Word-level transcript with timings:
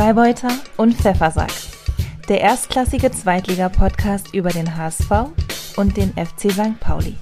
Freibeuter 0.00 0.58
und 0.78 0.94
Pfeffersack. 0.94 1.52
Der 2.26 2.40
erstklassige 2.40 3.12
Zweitliga-Podcast 3.12 4.32
über 4.32 4.48
den 4.48 4.74
HSV 4.74 5.10
und 5.76 5.94
den 5.94 6.14
FC 6.14 6.50
St. 6.50 6.80
Pauli. 6.80 7.18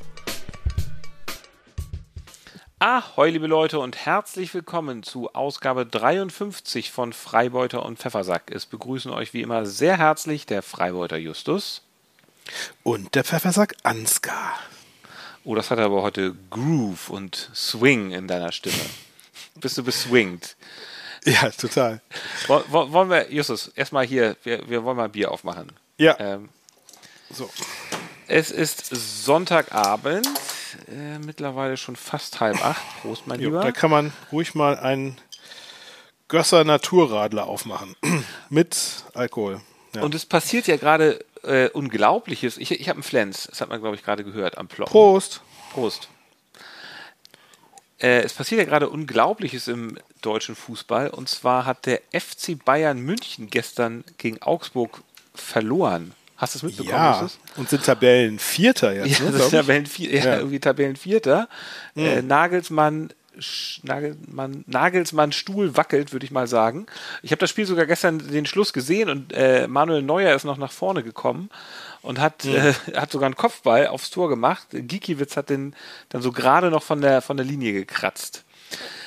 Ahoi, 2.79 3.31
liebe 3.31 3.49
Leute, 3.49 3.81
und 3.81 4.07
herzlich 4.07 4.55
willkommen 4.55 5.03
zu 5.03 5.35
Ausgabe 5.35 5.87
53 5.87 6.93
von 6.93 7.13
Freibeuter 7.13 7.85
und 7.85 7.99
Pfeffersack. 7.99 8.53
Es 8.53 8.65
begrüßen 8.65 9.11
euch 9.11 9.35
wie 9.35 9.43
immer 9.43 9.67
sehr 9.67 9.99
herzlich 9.99 10.47
der 10.47 10.63
Freibeuter 10.63 11.17
Justus. 11.17 11.83
Und 12.85 13.17
der 13.17 13.25
Pfeffersack 13.25 13.75
Ansgar. 13.83 14.57
Oh, 15.43 15.57
das 15.57 15.73
hat 15.73 15.81
aber 15.81 16.03
heute 16.03 16.37
Groove 16.51 17.11
und 17.11 17.51
Swing 17.53 18.13
in 18.13 18.29
deiner 18.29 18.53
Stimme. 18.53 18.77
Bist 19.57 19.77
du 19.77 19.83
beswingt? 19.83 20.55
Ja, 21.25 21.51
total. 21.51 22.01
Wollen 22.47 23.11
wir, 23.11 23.33
Justus, 23.33 23.69
erstmal 23.75 24.07
hier, 24.07 24.37
wir, 24.45 24.69
wir 24.69 24.85
wollen 24.85 24.97
mal 24.97 25.09
Bier 25.09 25.31
aufmachen. 25.31 25.73
Ja. 25.99 26.17
Ähm, 26.19 26.49
so. 27.31 27.51
Es 28.27 28.51
ist 28.51 28.87
Sonntagabend, 29.25 30.29
äh, 30.89 31.19
mittlerweile 31.19 31.77
schon 31.77 31.97
fast 31.97 32.41
halb 32.41 32.65
acht. 32.65 32.83
Prost, 33.01 33.27
mein 33.27 33.41
jo, 33.41 33.49
Lieber. 33.49 33.63
Da 33.63 33.73
kann 33.73 33.91
man 33.91 34.13
ruhig 34.33 34.55
mal 34.55 34.79
einen 34.79 35.17
Gösser 36.29 36.65
Naturradler 36.65 37.47
aufmachen. 37.47 37.97
Mit 38.51 38.77
Alkohol. 39.15 39.61
Ja. 39.95 40.03
Und 40.03 40.15
es 40.15 40.27
passiert 40.27 40.67
ja 40.67 40.77
gerade 40.77 41.25
äh, 41.43 41.69
Unglaubliches. 41.71 42.59
Ich, 42.59 42.71
ich 42.71 42.89
habe 42.89 42.99
einen 42.99 43.03
Flens, 43.03 43.47
das 43.49 43.61
hat 43.61 43.71
man, 43.71 43.81
glaube 43.81 43.97
ich, 43.97 44.05
gerade 44.05 44.25
gehört 44.25 44.59
am 44.59 44.69
Ploppen. 44.69 44.93
Prost. 44.93 45.41
Prost. 45.73 46.09
Äh, 48.01 48.23
es 48.23 48.33
passiert 48.33 48.61
ja 48.61 48.65
gerade 48.65 48.89
Unglaubliches 48.89 49.69
im 49.69 49.99
deutschen 50.23 50.55
Fußball. 50.55 51.11
Und 51.11 51.29
zwar 51.29 51.67
hat 51.67 51.87
der 51.87 52.01
FC 52.13 52.63
Bayern 52.65 53.01
München 53.01 53.51
gestern 53.51 54.05
gegen 54.19 54.41
Augsburg 54.43 55.03
verloren. 55.35 56.13
Hast 56.37 56.55
du 56.55 56.59
es 56.59 56.63
mitbekommen? 56.63 56.93
Ja, 56.93 57.29
und 57.57 57.69
sind 57.69 57.85
Tabellenvierter 57.85 58.93
jetzt. 58.95 59.19
Ja, 59.19 59.25
ne, 59.25 59.39
sind 59.39 59.51
Tabellenvierter, 59.51 60.17
ja, 60.17 60.25
ja, 60.25 60.37
irgendwie 60.37 60.61
Tabellenvierter. 60.61 61.49
Mhm. 61.95 62.05
Äh, 62.05 62.23
Nagelsmann 62.23 63.11
Nagelsmann, 63.83 64.65
Nagelsmann 64.67 65.33
Stuhl 65.33 65.77
wackelt, 65.77 66.13
würde 66.13 66.27
ich 66.27 66.33
mal 66.33 66.49
sagen. 66.49 66.87
Ich 67.23 67.31
habe 67.31 67.39
das 67.39 67.51
Spiel 67.51 67.67
sogar 67.67 67.87
gestern 67.87 68.19
den 68.19 68.47
Schluss 68.47 68.73
gesehen 68.73 69.09
und 69.09 69.33
äh, 69.33 69.69
Manuel 69.69 70.03
Neuer 70.03 70.35
ist 70.35 70.45
noch 70.45 70.57
nach 70.57 70.73
vorne 70.73 71.03
gekommen 71.05 71.49
und 72.03 72.21
hat, 72.21 72.45
mhm. 72.45 72.55
äh, 72.55 72.73
hat 72.95 73.13
sogar 73.13 73.27
einen 73.27 73.37
Kopfball 73.37 73.87
aufs 73.87 74.11
Tor 74.11 74.29
gemacht. 74.29 74.69
Gikiewicz 74.73 75.37
hat 75.37 75.51
den 75.51 75.75
dann 76.09 76.23
so 76.23 76.33
gerade 76.33 76.71
noch 76.71 76.83
von 76.83 77.01
der, 77.01 77.23
von 77.23 77.37
der 77.37 77.47
Linie 77.47 77.73
gekratzt. 77.73 78.45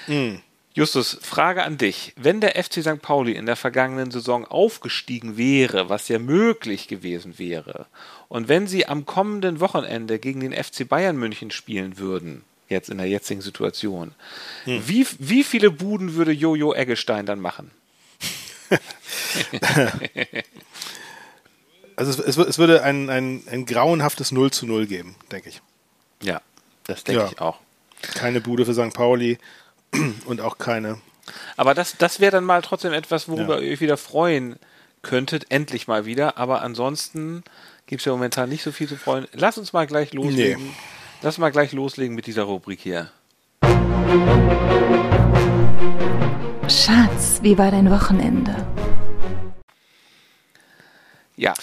Mhm. 0.08 0.42
Justus, 0.74 1.18
Frage 1.22 1.64
an 1.64 1.78
dich. 1.78 2.14
Wenn 2.16 2.40
der 2.40 2.52
FC 2.52 2.82
St. 2.82 3.02
Pauli 3.02 3.34
in 3.34 3.46
der 3.46 3.58
vergangenen 3.58 4.10
Saison 4.10 4.46
aufgestiegen 4.46 5.36
wäre, 5.36 5.90
was 5.90 6.08
ja 6.08 6.18
möglich 6.18 6.88
gewesen 6.88 7.38
wäre, 7.38 7.88
und 8.30 8.48
wenn 8.48 8.68
sie 8.68 8.88
am 8.88 9.06
kommenden 9.06 9.60
Wochenende 9.60 10.18
gegen 10.18 10.40
den 10.40 10.54
FC 10.54 10.88
Bayern 10.88 11.18
München 11.18 11.52
spielen 11.52 11.98
würden, 11.98 12.46
jetzt 12.70 12.90
in 12.90 12.98
der 12.98 13.08
jetzigen 13.08 13.42
Situation, 13.42 14.14
hm. 14.64 14.88
wie, 14.88 15.06
wie 15.20 15.44
viele 15.44 15.72
Buden 15.72 16.16
würde 16.16 16.32
Jojo 16.32 16.74
Eggestein 16.74 17.26
dann 17.26 17.42
machen? 17.42 17.72
also 21.96 22.24
es, 22.24 22.38
es, 22.38 22.58
würde 22.58 22.84
ein, 22.84 23.10
ein, 23.10 23.44
ein 23.50 23.66
grauenhaftes 23.66 24.32
0 24.32 24.52
zu 24.52 24.66
0 24.66 24.88
geben, 24.88 25.16
denke 25.32 25.50
ich. 25.50 25.62
Ja, 26.22 26.42
das 26.86 27.04
denke 27.04 27.24
ja. 27.24 27.30
ich 27.30 27.40
auch. 27.40 27.60
Keine 28.16 28.42
Bude 28.42 28.66
für 28.66 28.74
St. 28.74 28.94
Pauli 28.94 29.38
und 30.26 30.42
auch 30.42 30.58
keine. 30.58 31.00
Aber 31.58 31.74
das, 31.74 31.98
das 31.98 32.20
wäre 32.20 32.32
dann 32.32 32.44
mal 32.44 32.62
trotzdem 32.62 32.94
etwas, 32.94 33.28
worüber 33.28 33.58
ja. 33.58 33.62
ihr 33.62 33.74
euch 33.74 33.82
wieder 33.82 33.98
freuen 33.98 34.58
könntet, 35.02 35.50
endlich 35.50 35.88
mal 35.88 36.06
wieder. 36.06 36.38
Aber 36.38 36.62
ansonsten 36.62 37.44
gibt 37.86 38.02
es 38.02 38.06
ja 38.06 38.12
momentan 38.12 38.50
nicht 38.50 38.64
so 38.64 38.72
viel 38.72 38.88
zu 38.88 38.98
freuen. 38.98 39.28
Lass 39.34 39.58
uns 39.58 39.74
mal 39.74 39.88
gleich 39.88 40.14
loslegen. 40.14 40.64
Nee. 40.64 40.74
Lass 41.22 41.38
mal 41.38 41.52
gleich 41.52 41.72
loslegen 41.72 42.16
mit 42.16 42.26
dieser 42.26 42.44
Rubrik 42.44 42.80
hier. 42.80 43.12
Schatz, 46.68 47.40
wie 47.42 47.58
war 47.58 47.70
dein 47.70 47.92
Wochenende? 47.92 48.56
Ja. 51.36 51.54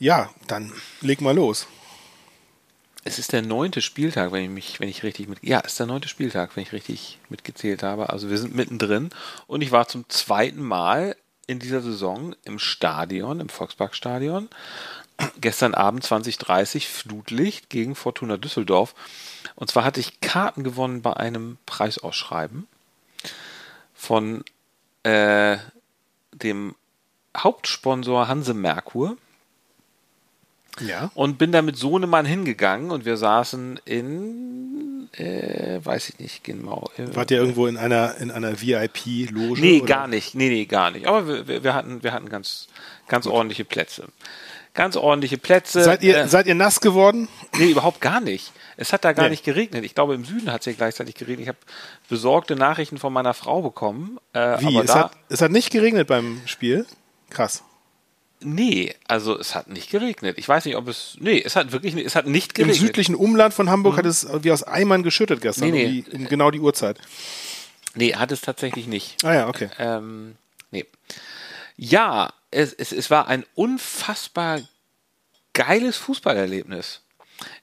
Ja, 0.00 0.30
dann 0.46 0.72
leg 1.02 1.20
mal 1.20 1.36
los. 1.36 1.66
Es 3.04 3.18
ist 3.18 3.34
der 3.34 3.42
neunte 3.42 3.82
Spieltag, 3.82 4.32
wenn 4.32 4.44
ich 4.44 4.48
mich, 4.50 4.80
wenn 4.80 4.88
ich 4.88 5.02
richtig 5.02 5.28
mit, 5.28 5.40
ja, 5.42 5.60
es 5.60 5.72
ist 5.72 5.78
der 5.78 5.86
neunte 5.86 6.08
Spieltag, 6.08 6.56
wenn 6.56 6.62
ich 6.62 6.72
richtig 6.72 7.18
mitgezählt 7.28 7.82
habe. 7.82 8.08
Also 8.08 8.30
wir 8.30 8.38
sind 8.38 8.54
mittendrin 8.54 9.10
und 9.46 9.60
ich 9.60 9.72
war 9.72 9.88
zum 9.88 10.08
zweiten 10.08 10.62
Mal 10.62 11.16
in 11.46 11.58
dieser 11.58 11.82
Saison 11.82 12.34
im 12.44 12.58
Stadion, 12.58 13.40
im 13.40 13.50
Volksparkstadion. 13.50 14.48
Gestern 15.38 15.74
Abend 15.74 16.02
2030 16.02 16.88
Flutlicht 16.88 17.68
gegen 17.68 17.94
Fortuna 17.94 18.38
Düsseldorf. 18.38 18.94
Und 19.54 19.70
zwar 19.70 19.84
hatte 19.84 20.00
ich 20.00 20.22
Karten 20.22 20.64
gewonnen 20.64 21.02
bei 21.02 21.12
einem 21.14 21.58
Preisausschreiben 21.66 22.66
von 23.92 24.44
äh, 25.02 25.58
dem 26.32 26.74
Hauptsponsor 27.36 28.28
Hanse 28.28 28.54
Merkur. 28.54 29.18
Ja. 30.80 31.10
Und 31.14 31.38
bin 31.38 31.52
da 31.52 31.62
mit 31.62 31.76
Sohnemann 31.76 32.26
hingegangen 32.26 32.90
und 32.90 33.04
wir 33.04 33.16
saßen 33.16 33.80
in, 33.84 35.08
äh, 35.12 35.80
weiß 35.82 36.10
ich 36.10 36.18
nicht 36.18 36.44
genau. 36.44 36.90
Äh, 36.96 37.14
Wart 37.14 37.30
ihr 37.30 37.38
irgendwo 37.38 37.66
in 37.66 37.76
einer, 37.76 38.16
in 38.18 38.30
einer 38.30 38.60
VIP-Loge? 38.60 39.60
Nee, 39.60 39.78
oder? 39.78 39.86
gar 39.86 40.06
nicht. 40.06 40.34
Nee, 40.34 40.48
nee, 40.48 40.64
gar 40.66 40.90
nicht. 40.90 41.06
Aber 41.06 41.48
wir, 41.48 41.64
wir 41.64 41.74
hatten, 41.74 42.02
wir 42.02 42.12
hatten 42.12 42.28
ganz, 42.28 42.68
ganz 43.08 43.26
ordentliche 43.26 43.64
Plätze. 43.64 44.06
Ganz 44.72 44.96
ordentliche 44.96 45.36
Plätze. 45.36 45.82
Seid 45.82 46.02
ihr, 46.02 46.16
äh, 46.16 46.28
seid 46.28 46.46
ihr 46.46 46.54
nass 46.54 46.80
geworden? 46.80 47.28
Nee, 47.58 47.70
überhaupt 47.70 48.00
gar 48.00 48.20
nicht. 48.20 48.52
Es 48.76 48.92
hat 48.92 49.04
da 49.04 49.12
gar 49.12 49.24
nee. 49.24 49.30
nicht 49.30 49.44
geregnet. 49.44 49.84
Ich 49.84 49.94
glaube, 49.94 50.14
im 50.14 50.24
Süden 50.24 50.52
hat 50.52 50.60
es 50.60 50.66
ja 50.66 50.72
gleichzeitig 50.72 51.16
geregnet. 51.16 51.42
Ich 51.42 51.48
habe 51.48 51.58
besorgte 52.08 52.54
Nachrichten 52.54 52.98
von 52.98 53.12
meiner 53.12 53.34
Frau 53.34 53.62
bekommen. 53.62 54.18
Äh, 54.32 54.60
Wie? 54.60 54.78
es, 54.78 54.94
hat, 54.94 55.12
es 55.28 55.42
hat 55.42 55.50
nicht 55.50 55.70
geregnet 55.70 56.06
beim 56.06 56.40
Spiel? 56.46 56.86
Krass. 57.28 57.64
Nee, 58.42 58.94
also 59.06 59.38
es 59.38 59.54
hat 59.54 59.68
nicht 59.68 59.90
geregnet. 59.90 60.38
Ich 60.38 60.48
weiß 60.48 60.64
nicht, 60.64 60.76
ob 60.76 60.88
es. 60.88 61.16
Nee, 61.20 61.42
es 61.44 61.56
hat 61.56 61.72
wirklich 61.72 61.94
es 61.94 62.14
hat 62.14 62.26
nicht 62.26 62.54
geregnet. 62.54 62.80
Im 62.80 62.86
südlichen 62.86 63.14
Umland 63.14 63.52
von 63.52 63.68
Hamburg 63.68 63.94
mhm. 63.94 63.98
hat 63.98 64.06
es 64.06 64.26
wie 64.42 64.50
aus 64.50 64.62
Eimern 64.62 65.02
geschüttet 65.02 65.42
gestern, 65.42 65.70
nee, 65.70 66.04
nee. 66.04 66.04
Um, 66.10 66.22
um 66.22 66.28
genau 66.28 66.50
die 66.50 66.60
Uhrzeit. 66.60 66.98
Nee, 67.94 68.14
hat 68.14 68.32
es 68.32 68.40
tatsächlich 68.40 68.86
nicht. 68.86 69.22
Ah 69.24 69.34
ja, 69.34 69.48
okay. 69.48 69.68
Ähm, 69.78 70.36
nee. 70.70 70.86
Ja, 71.76 72.32
es, 72.50 72.72
es, 72.72 72.92
es 72.92 73.10
war 73.10 73.28
ein 73.28 73.44
unfassbar 73.54 74.60
geiles 75.52 75.96
Fußballerlebnis. 75.96 77.02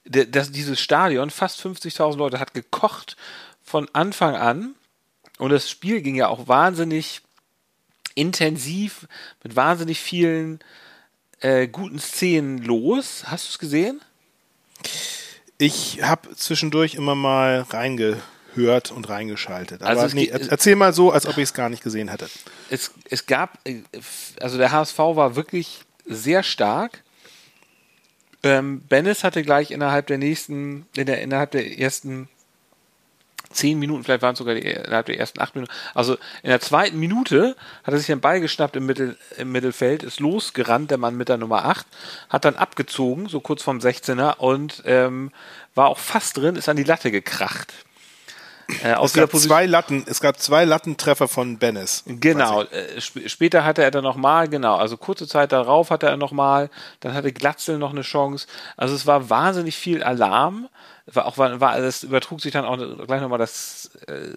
Das, 0.06 0.52
dieses 0.52 0.80
Stadion, 0.80 1.30
fast 1.30 1.64
50.000 1.64 2.18
Leute, 2.18 2.40
hat 2.40 2.54
gekocht 2.54 3.16
von 3.64 3.88
Anfang 3.94 4.36
an. 4.36 4.76
Und 5.38 5.52
das 5.52 5.70
Spiel 5.70 6.02
ging 6.02 6.16
ja 6.16 6.28
auch 6.28 6.48
wahnsinnig 6.48 7.22
intensiv 8.18 9.08
mit 9.44 9.56
wahnsinnig 9.56 10.00
vielen 10.00 10.60
äh, 11.40 11.68
guten 11.68 12.00
Szenen 12.00 12.64
los. 12.64 13.24
Hast 13.28 13.46
du 13.46 13.50
es 13.52 13.60
gesehen? 13.60 14.02
Ich 15.58 16.02
habe 16.02 16.36
zwischendurch 16.36 16.96
immer 16.96 17.16
mal 17.16 17.62
reingehört 17.70 18.92
und 18.92 19.10
reingeschaltet. 19.10 19.82
Aber 19.84 20.02
also 20.02 20.16
nee, 20.16 20.28
erzähl 20.28 20.76
mal 20.76 20.94
so, 20.94 21.12
als 21.12 21.26
ob 21.26 21.38
ich 21.38 21.44
es 21.44 21.54
gar 21.54 21.70
nicht 21.70 21.84
gesehen 21.84 22.10
hätte. 22.10 22.30
Es, 22.70 22.92
es 23.10 23.26
gab, 23.26 23.60
äh, 23.68 23.82
also 24.40 24.58
der 24.58 24.72
HSV 24.72 24.98
war 24.98 25.36
wirklich 25.36 25.82
sehr 26.06 26.44
stark. 26.44 27.04
Ähm, 28.44 28.82
Bennis 28.82 29.24
hatte 29.24 29.44
gleich 29.44 29.72
innerhalb 29.72 30.08
der 30.08 30.18
nächsten, 30.18 30.86
in 30.96 31.06
der, 31.06 31.22
innerhalb 31.22 31.52
der 31.52 31.80
ersten 31.80 32.30
zehn 33.50 33.80
Minuten, 33.80 34.04
vielleicht 34.04 34.22
waren 34.22 34.34
es 34.34 34.40
sogar 34.40 34.56
die, 34.56 34.62
innerhalb 34.62 35.06
der 35.06 35.20
ersten 35.20 35.40
acht 35.40 35.56
Minuten. 35.56 35.72
Also 35.94 36.16
in 36.44 36.50
der 36.50 36.60
zweiten 36.60 37.00
Minute 37.00 37.56
hat 37.84 37.94
er 37.94 37.98
sich 37.98 38.08
den 38.08 38.22
Ball 38.22 38.40
geschnappt 38.42 38.76
im, 38.76 38.86
Mittel, 38.86 39.18
im 39.38 39.52
Mittelfeld, 39.52 40.04
ist 40.04 40.20
losgerannt, 40.20 40.92
der 40.92 40.98
Mann 40.98 41.16
mit 41.16 41.30
der 41.30 41.38
Nummer 41.38 41.66
8, 41.66 41.86
hat 42.30 42.46
dann 42.46 42.56
abgezogen, 42.56 43.28
so 43.30 43.40
kurz 43.40 43.64
vorm 43.64 43.80
16er 43.80 44.38
und 44.38 44.84
ähm, 44.86 45.32
war 45.76 45.88
auch 45.88 46.00
fast 46.00 46.38
drin, 46.38 46.56
ist 46.56 46.70
an 46.70 46.78
die 46.78 46.84
Latte 46.84 47.12
gekracht. 47.12 47.74
Äh, 48.84 48.96
es, 49.02 49.14
gab 49.14 49.32
zwei 49.32 49.66
Latten, 49.66 50.04
es 50.08 50.20
gab 50.20 50.40
zwei 50.40 50.66
Lattentreffer 50.66 51.28
von 51.28 51.58
Bennis. 51.58 52.04
Genau. 52.06 52.64
Äh, 52.64 53.00
sp 53.00 53.24
später 53.28 53.64
hatte 53.64 53.82
er 53.82 53.92
dann 53.92 54.04
nochmal, 54.04 54.50
genau, 54.50 54.76
also 54.76 54.98
kurze 54.98 55.28
Zeit 55.28 55.52
darauf 55.52 55.90
hatte 55.90 56.08
er 56.08 56.18
nochmal, 56.18 56.70
dann 57.00 57.14
hatte 57.14 57.32
Glatzel 57.32 57.78
noch 57.78 57.92
eine 57.92 58.02
Chance. 58.02 58.48
Also 58.76 58.94
es 58.94 59.06
war 59.06 59.30
wahnsinnig 59.30 59.78
viel 59.78 60.04
Alarm 60.04 60.68
war 61.08 61.26
auch 61.26 61.38
war, 61.38 61.60
war 61.62 61.80
das 61.80 62.04
übertrug 62.04 62.42
sich 62.42 62.52
dann 62.52 62.66
auch 62.66 62.78
gleich 63.06 63.22
nochmal 63.22 63.40
das 63.40 63.92
äh, 64.08 64.36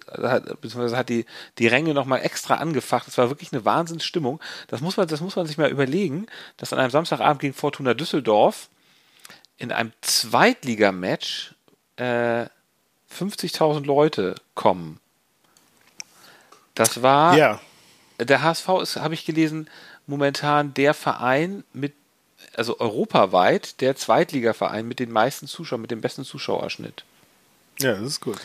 beziehungsweise 0.61 0.97
hat 0.97 1.09
die 1.09 1.25
die 1.57 1.67
Ränge 1.67 1.93
nochmal 1.93 2.21
extra 2.21 2.55
angefacht. 2.55 3.07
Es 3.07 3.17
war 3.17 3.29
wirklich 3.29 3.51
eine 3.51 3.65
Wahnsinnsstimmung. 3.65 4.39
Das 4.67 4.81
muss 4.81 4.97
man 4.97 5.07
das 5.07 5.21
muss 5.21 5.35
man 5.35 5.45
sich 5.45 5.57
mal 5.57 5.69
überlegen, 5.69 6.27
dass 6.57 6.73
an 6.73 6.79
einem 6.79 6.91
Samstagabend 6.91 7.41
gegen 7.41 7.53
Fortuna 7.53 7.93
Düsseldorf 7.93 8.69
in 9.57 9.71
einem 9.71 9.91
Zweitligamatch 10.01 11.53
äh, 11.97 12.45
50.000 13.11 13.85
Leute 13.85 14.35
kommen. 14.55 14.99
Das 16.73 17.03
war 17.03 17.37
ja. 17.37 17.59
der 18.17 18.41
HSV 18.41 18.69
ist, 18.81 18.95
habe 18.95 19.13
ich 19.13 19.25
gelesen, 19.25 19.69
momentan 20.07 20.73
der 20.73 20.93
Verein 20.93 21.63
mit, 21.73 21.93
also 22.55 22.79
europaweit, 22.79 23.81
der 23.81 23.95
Zweitligaverein 23.95 24.87
mit 24.87 24.99
den 24.99 25.11
meisten 25.11 25.47
Zuschauern, 25.47 25.81
mit 25.81 25.91
dem 25.91 26.01
besten 26.01 26.23
Zuschauerschnitt. 26.23 27.03
Ja, 27.79 27.93
das 27.93 28.01
ist 28.01 28.21
gut. 28.21 28.37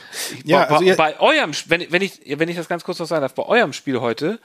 Ja, 0.44 0.64
bei, 0.64 0.76
also 0.76 0.96
bei 0.96 1.20
eurem, 1.20 1.52
wenn, 1.66 1.90
wenn, 1.90 2.02
ich, 2.02 2.20
wenn 2.26 2.48
ich 2.48 2.56
das 2.56 2.68
ganz 2.68 2.84
kurz 2.84 2.98
noch 2.98 3.06
sagen 3.06 3.22
darf, 3.22 3.34
bei 3.34 3.42
eurem 3.44 3.72
Spiel 3.72 4.00
heute, 4.00 4.38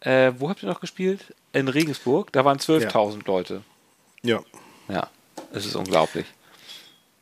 äh, 0.00 0.32
wo 0.38 0.48
habt 0.48 0.62
ihr 0.62 0.68
noch 0.68 0.80
gespielt? 0.80 1.34
In 1.52 1.68
Regensburg, 1.68 2.32
da 2.32 2.44
waren 2.44 2.58
12.000 2.58 3.16
ja. 3.16 3.18
Leute. 3.26 3.62
Ja. 4.22 4.40
Ja, 4.88 5.08
es 5.52 5.66
ist 5.66 5.74
unglaublich. 5.76 6.26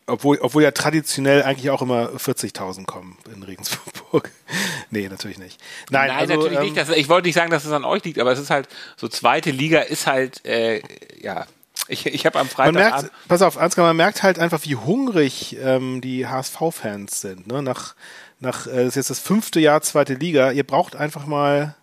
Obwohl, 0.09 0.39
obwohl 0.41 0.63
ja 0.63 0.71
traditionell 0.71 1.43
eigentlich 1.43 1.71
auch 1.71 1.83
immer 1.83 2.11
40.000 2.11 2.85
kommen 2.87 3.19
in 3.35 3.43
Regensburg. 3.43 4.31
nee, 4.91 5.09
natürlich 5.09 5.39
nicht. 5.39 5.61
Nein, 5.91 6.09
Nein 6.09 6.17
also, 6.17 6.35
natürlich 6.35 6.59
ähm, 6.59 6.65
nicht. 6.65 6.77
Das, 6.77 6.91
ich 6.91 7.09
wollte 7.09 7.27
nicht 7.27 7.35
sagen, 7.35 7.51
dass 7.51 7.65
es 7.65 7.73
an 7.73 7.85
euch 7.85 8.05
liegt, 8.05 8.21
aber 8.21 8.31
es 8.31 8.39
ist 8.39 8.51
halt, 8.51 8.69
so 8.97 9.09
zweite 9.09 9.51
Liga 9.51 9.81
ist 9.81 10.07
halt, 10.07 10.45
äh, 10.47 10.81
ja, 11.21 11.47
ich, 11.89 12.07
ich 12.07 12.27
habe 12.27 12.39
am 12.39 12.49
Freitag. 12.49 12.75
Man 12.75 12.83
merkt, 12.83 13.11
pass 13.29 13.43
auf, 13.43 13.59
Ansgar, 13.59 13.87
man 13.87 13.97
merkt 13.97 14.23
halt 14.23 14.39
einfach, 14.39 14.61
wie 14.65 14.77
hungrig 14.77 15.57
ähm, 15.63 16.01
die 16.01 16.27
HSV-Fans 16.27 17.21
sind. 17.21 17.47
Ne? 17.47 17.63
Nach, 17.63 17.95
nach 18.41 18.67
äh, 18.67 18.77
das 18.77 18.89
ist 18.89 18.97
jetzt 18.97 19.11
das 19.11 19.19
fünfte 19.21 19.61
Jahr 19.61 19.83
zweite 19.83 20.15
Liga. 20.15 20.51
Ihr 20.51 20.65
braucht 20.65 20.97
einfach 20.97 21.27
mal 21.27 21.75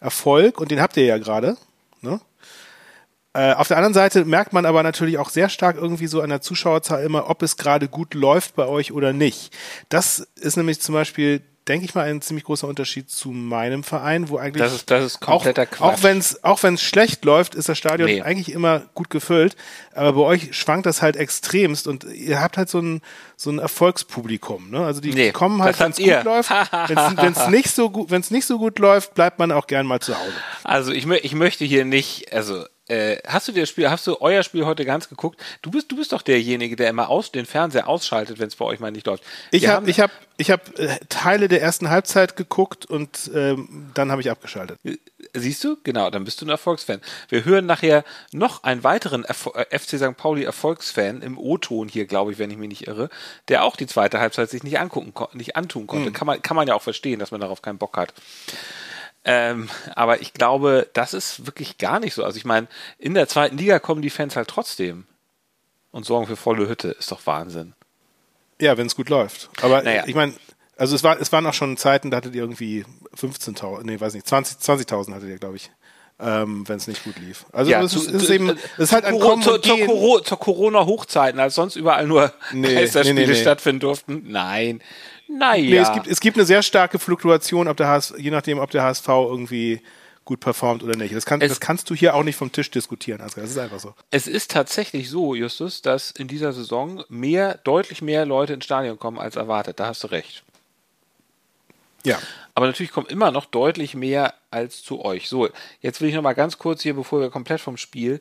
Erfolg 0.00 0.60
und 0.60 0.70
den 0.70 0.80
habt 0.80 0.96
ihr 0.96 1.04
ja 1.04 1.18
gerade. 1.18 1.56
Ne? 2.00 2.20
Äh, 3.32 3.52
auf 3.54 3.68
der 3.68 3.76
anderen 3.76 3.94
Seite 3.94 4.24
merkt 4.24 4.52
man 4.52 4.66
aber 4.66 4.82
natürlich 4.82 5.18
auch 5.18 5.30
sehr 5.30 5.48
stark 5.48 5.76
irgendwie 5.76 6.06
so 6.06 6.20
an 6.20 6.30
der 6.30 6.40
Zuschauerzahl 6.40 7.04
immer, 7.04 7.28
ob 7.28 7.42
es 7.42 7.56
gerade 7.56 7.88
gut 7.88 8.14
läuft 8.14 8.56
bei 8.56 8.66
euch 8.66 8.92
oder 8.92 9.12
nicht. 9.12 9.56
Das 9.88 10.20
ist 10.36 10.56
nämlich 10.56 10.80
zum 10.80 10.94
Beispiel 10.94 11.42
denke 11.68 11.84
ich 11.84 11.94
mal, 11.94 12.08
ein 12.08 12.22
ziemlich 12.22 12.44
großer 12.44 12.66
Unterschied 12.66 13.10
zu 13.10 13.30
meinem 13.30 13.84
Verein, 13.84 14.28
wo 14.28 14.38
eigentlich 14.38 14.62
das 14.62 14.74
ist, 14.74 14.90
das 14.90 15.04
ist 15.04 15.20
kompletter 15.20 15.62
auch, 15.62 15.70
Quatsch. 15.70 15.80
auch 15.80 16.02
wenn 16.02 16.18
es 16.18 16.42
auch 16.44 16.62
wenn 16.62 16.74
es 16.74 16.82
schlecht 16.82 17.24
läuft, 17.24 17.54
ist 17.54 17.68
das 17.68 17.76
Stadion 17.76 18.08
nee. 18.08 18.22
eigentlich 18.22 18.52
immer 18.52 18.82
gut 18.94 19.10
gefüllt, 19.10 19.56
aber 19.94 20.14
bei 20.14 20.20
euch 20.20 20.56
schwankt 20.56 20.86
das 20.86 21.02
halt 21.02 21.16
extremst 21.16 21.86
und 21.86 22.04
ihr 22.04 22.40
habt 22.40 22.56
halt 22.56 22.68
so 22.68 22.80
ein 22.80 23.02
so 23.36 23.50
ein 23.50 23.58
Erfolgspublikum, 23.58 24.70
ne? 24.70 24.84
Also 24.84 25.00
die 25.00 25.12
nee, 25.12 25.30
kommen 25.30 25.62
halt, 25.62 25.78
wenn 25.78 25.92
es 25.92 25.98
gut 25.98 26.24
läuft, 26.24 26.50
wenn 26.88 27.32
es 27.32 27.48
nicht 27.48 27.70
so 27.70 27.90
gut, 27.90 28.10
nicht 28.30 28.46
so 28.46 28.58
gut 28.58 28.78
läuft, 28.78 29.14
bleibt 29.14 29.38
man 29.38 29.52
auch 29.52 29.66
gern 29.66 29.86
mal 29.86 30.00
zu 30.00 30.18
Hause. 30.18 30.32
Also 30.64 30.92
ich, 30.92 31.06
ich 31.06 31.34
möchte 31.34 31.64
hier 31.64 31.84
nicht, 31.84 32.32
also 32.32 32.64
äh, 32.88 33.18
hast 33.26 33.46
du 33.48 33.52
dir 33.52 33.60
das 33.60 33.68
Spiel, 33.68 33.90
hast 33.90 34.06
du 34.06 34.20
euer 34.20 34.42
Spiel 34.42 34.64
heute 34.64 34.84
ganz 34.84 35.08
geguckt? 35.08 35.40
Du 35.62 35.70
bist, 35.70 35.92
du 35.92 35.96
bist 35.96 36.12
doch 36.12 36.22
derjenige, 36.22 36.74
der 36.74 36.88
immer 36.88 37.10
aus, 37.10 37.30
den 37.30 37.46
Fernseher 37.46 37.86
ausschaltet, 37.86 38.38
wenn 38.38 38.48
es 38.48 38.56
bei 38.56 38.64
euch 38.64 38.80
mal 38.80 38.90
nicht 38.90 39.06
läuft. 39.06 39.22
Ich 39.50 39.68
habe, 39.68 39.88
ich 39.90 40.00
habe, 40.00 40.12
ich 40.38 40.50
habe 40.50 40.62
äh, 40.78 40.98
Teile 41.08 41.48
der 41.48 41.60
ersten 41.60 41.90
Halbzeit 41.90 42.36
geguckt 42.36 42.86
und 42.86 43.30
ähm, 43.34 43.90
dann 43.92 44.10
habe 44.10 44.22
ich 44.22 44.30
abgeschaltet. 44.30 44.78
Äh, 44.84 44.96
siehst 45.34 45.62
du? 45.64 45.76
Genau, 45.84 46.08
dann 46.08 46.24
bist 46.24 46.40
du 46.40 46.46
ein 46.46 46.48
Erfolgsfan. 46.48 47.00
Wir 47.28 47.44
hören 47.44 47.66
nachher 47.66 48.04
noch 48.32 48.64
einen 48.64 48.84
weiteren 48.84 49.24
Erfol 49.24 49.52
äh, 49.54 49.78
FC 49.78 49.98
St. 49.98 50.16
Pauli 50.16 50.44
Erfolgsfan 50.44 51.20
im 51.20 51.36
O-Ton 51.36 51.88
hier, 51.88 52.06
glaube 52.06 52.32
ich, 52.32 52.38
wenn 52.38 52.50
ich 52.50 52.56
mich 52.56 52.68
nicht 52.68 52.86
irre, 52.86 53.10
der 53.48 53.64
auch 53.64 53.76
die 53.76 53.86
zweite 53.86 54.18
Halbzeit 54.18 54.48
sich 54.48 54.62
nicht 54.62 54.78
angucken, 54.78 55.12
nicht 55.34 55.56
antun 55.56 55.86
konnte. 55.86 56.10
Mhm. 56.10 56.14
Kann 56.14 56.26
man, 56.26 56.40
kann 56.40 56.56
man 56.56 56.66
ja 56.66 56.74
auch 56.74 56.82
verstehen, 56.82 57.18
dass 57.18 57.32
man 57.32 57.40
darauf 57.40 57.60
keinen 57.60 57.78
Bock 57.78 57.98
hat. 57.98 58.14
Ähm, 59.30 59.68
aber 59.94 60.22
ich 60.22 60.32
glaube, 60.32 60.88
das 60.94 61.12
ist 61.12 61.44
wirklich 61.44 61.76
gar 61.76 62.00
nicht 62.00 62.14
so. 62.14 62.24
Also 62.24 62.38
ich 62.38 62.46
meine, 62.46 62.66
in 62.98 63.12
der 63.12 63.28
zweiten 63.28 63.58
Liga 63.58 63.78
kommen 63.78 64.00
die 64.00 64.08
Fans 64.08 64.36
halt 64.36 64.48
trotzdem 64.48 65.04
und 65.90 66.06
sorgen 66.06 66.26
für 66.26 66.36
volle 66.36 66.66
Hütte. 66.66 66.88
Ist 66.88 67.12
doch 67.12 67.26
Wahnsinn. 67.26 67.74
Ja, 68.58 68.78
wenn 68.78 68.86
es 68.86 68.96
gut 68.96 69.10
läuft. 69.10 69.50
Aber 69.60 69.82
naja. 69.82 70.04
ich 70.06 70.14
meine, 70.14 70.32
also 70.78 70.96
es, 70.96 71.04
war, 71.04 71.20
es 71.20 71.30
waren 71.30 71.44
auch 71.44 71.52
schon 71.52 71.76
Zeiten, 71.76 72.10
da 72.10 72.16
hattet 72.16 72.34
ihr 72.34 72.40
irgendwie 72.40 72.86
15.000, 73.14 73.82
nee, 73.84 74.00
weiß 74.00 74.14
nicht, 74.14 74.26
20.000 74.26 74.60
20 74.86 75.14
hattet 75.14 75.28
ihr, 75.28 75.38
glaube 75.38 75.56
ich. 75.56 75.70
Ähm, 76.20 76.66
wenn 76.66 76.78
es 76.78 76.88
nicht 76.88 77.04
gut 77.04 77.16
lief. 77.18 77.44
Also 77.52 77.70
ja, 77.70 77.80
es 77.82 77.94
ist, 77.94 78.10
ist 78.10 78.30
eben, 78.30 78.50
es 78.50 78.78
ist 78.78 78.92
halt 78.92 79.04
ein 79.04 79.20
Kommen 79.20 79.44
Coro 79.44 80.20
zur 80.20 80.38
Corona-Hochzeiten, 80.38 81.38
als 81.38 81.54
sonst 81.54 81.76
überall 81.76 82.08
nur 82.08 82.32
nee, 82.52 82.74
Geisterspiele 82.74 83.14
nee, 83.14 83.26
nee, 83.26 83.32
nee. 83.34 83.40
stattfinden 83.40 83.80
durften. 83.80 84.24
Nein, 84.26 84.80
naja. 85.28 85.70
Nee, 85.70 85.76
es 85.76 85.92
gibt, 85.92 86.06
es 86.06 86.20
gibt 86.20 86.36
eine 86.36 86.46
sehr 86.46 86.62
starke 86.62 86.98
Fluktuation, 86.98 87.68
ob 87.68 87.76
der 87.76 87.88
HS, 87.88 88.14
je 88.18 88.30
nachdem, 88.30 88.58
ob 88.58 88.70
der 88.70 88.82
HSV 88.82 89.08
irgendwie 89.08 89.80
gut 90.24 90.40
performt 90.40 90.82
oder 90.82 90.94
nicht. 90.94 91.14
Das, 91.14 91.24
kann, 91.24 91.40
das 91.40 91.58
kannst 91.58 91.88
du 91.88 91.94
hier 91.94 92.14
auch 92.14 92.22
nicht 92.22 92.36
vom 92.36 92.52
Tisch 92.52 92.70
diskutieren. 92.70 93.22
Also 93.22 93.40
das 93.40 93.50
ist 93.50 93.58
einfach 93.58 93.80
so. 93.80 93.94
Es 94.10 94.26
ist 94.26 94.50
tatsächlich 94.50 95.08
so, 95.08 95.34
Justus, 95.34 95.80
dass 95.80 96.10
in 96.10 96.28
dieser 96.28 96.52
Saison 96.52 97.02
mehr, 97.08 97.58
deutlich 97.64 98.02
mehr 98.02 98.26
Leute 98.26 98.52
ins 98.52 98.66
Stadion 98.66 98.98
kommen 98.98 99.18
als 99.18 99.36
erwartet. 99.36 99.80
Da 99.80 99.86
hast 99.86 100.04
du 100.04 100.08
recht. 100.08 100.44
Ja. 102.04 102.18
Aber 102.54 102.66
natürlich 102.66 102.92
kommen 102.92 103.06
immer 103.06 103.30
noch 103.30 103.46
deutlich 103.46 103.94
mehr 103.94 104.34
als 104.50 104.82
zu 104.82 105.02
euch. 105.02 105.28
So, 105.28 105.48
jetzt 105.80 106.00
will 106.00 106.10
ich 106.10 106.14
noch 106.14 106.22
mal 106.22 106.34
ganz 106.34 106.58
kurz 106.58 106.82
hier, 106.82 106.94
bevor 106.94 107.20
wir 107.20 107.30
komplett 107.30 107.60
vom 107.60 107.76
Spiel, 107.78 108.20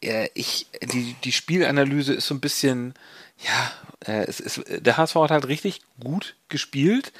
äh, 0.00 0.28
ich, 0.34 0.66
die, 0.92 1.16
die 1.24 1.32
Spielanalyse 1.32 2.14
ist 2.14 2.26
so 2.26 2.34
ein 2.34 2.40
bisschen, 2.40 2.94
ja, 3.38 3.72
äh, 4.06 4.26
es 4.26 4.40
ist, 4.40 4.62
der 4.68 4.96
HSV 4.96 5.14
hat 5.16 5.30
halt 5.30 5.48
richtig 5.48 5.82
gut 6.00 6.36
gespielt. 6.48 7.12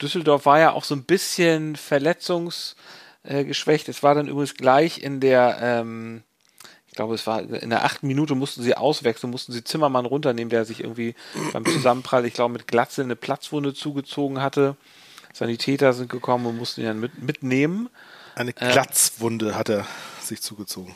Düsseldorf 0.00 0.46
war 0.46 0.58
ja 0.58 0.72
auch 0.72 0.84
so 0.84 0.94
ein 0.94 1.04
bisschen 1.04 1.76
verletzungsgeschwächt. 1.76 3.88
es 3.88 4.02
war 4.02 4.14
dann 4.14 4.28
übrigens 4.28 4.54
gleich 4.54 5.02
in 5.02 5.20
der, 5.20 5.58
ähm, 5.60 6.22
ich 6.88 6.94
glaube, 6.94 7.14
es 7.14 7.26
war 7.26 7.40
in 7.40 7.70
der 7.70 7.84
achten 7.84 8.06
Minute 8.06 8.34
mussten 8.34 8.62
sie 8.62 8.76
auswechseln, 8.76 9.30
mussten 9.30 9.52
sie 9.52 9.64
Zimmermann 9.64 10.06
runternehmen, 10.06 10.50
der 10.50 10.64
sich 10.64 10.80
irgendwie 10.80 11.14
beim 11.52 11.64
Zusammenprall, 11.64 12.26
ich 12.26 12.34
glaube, 12.34 12.52
mit 12.52 12.66
Glatzel 12.66 13.04
eine 13.04 13.16
Platzwunde 13.16 13.74
zugezogen 13.74 14.42
hatte. 14.42 14.76
Sanitäter 15.32 15.92
sind 15.92 16.08
gekommen 16.08 16.46
und 16.46 16.56
mussten 16.56 16.82
ihn 16.82 16.86
dann 16.86 17.00
mit, 17.00 17.20
mitnehmen. 17.20 17.88
Eine 18.36 18.52
Glatzwunde 18.52 19.50
äh, 19.50 19.54
hat 19.54 19.68
er 19.68 19.86
sich 20.20 20.42
zugezogen. 20.42 20.94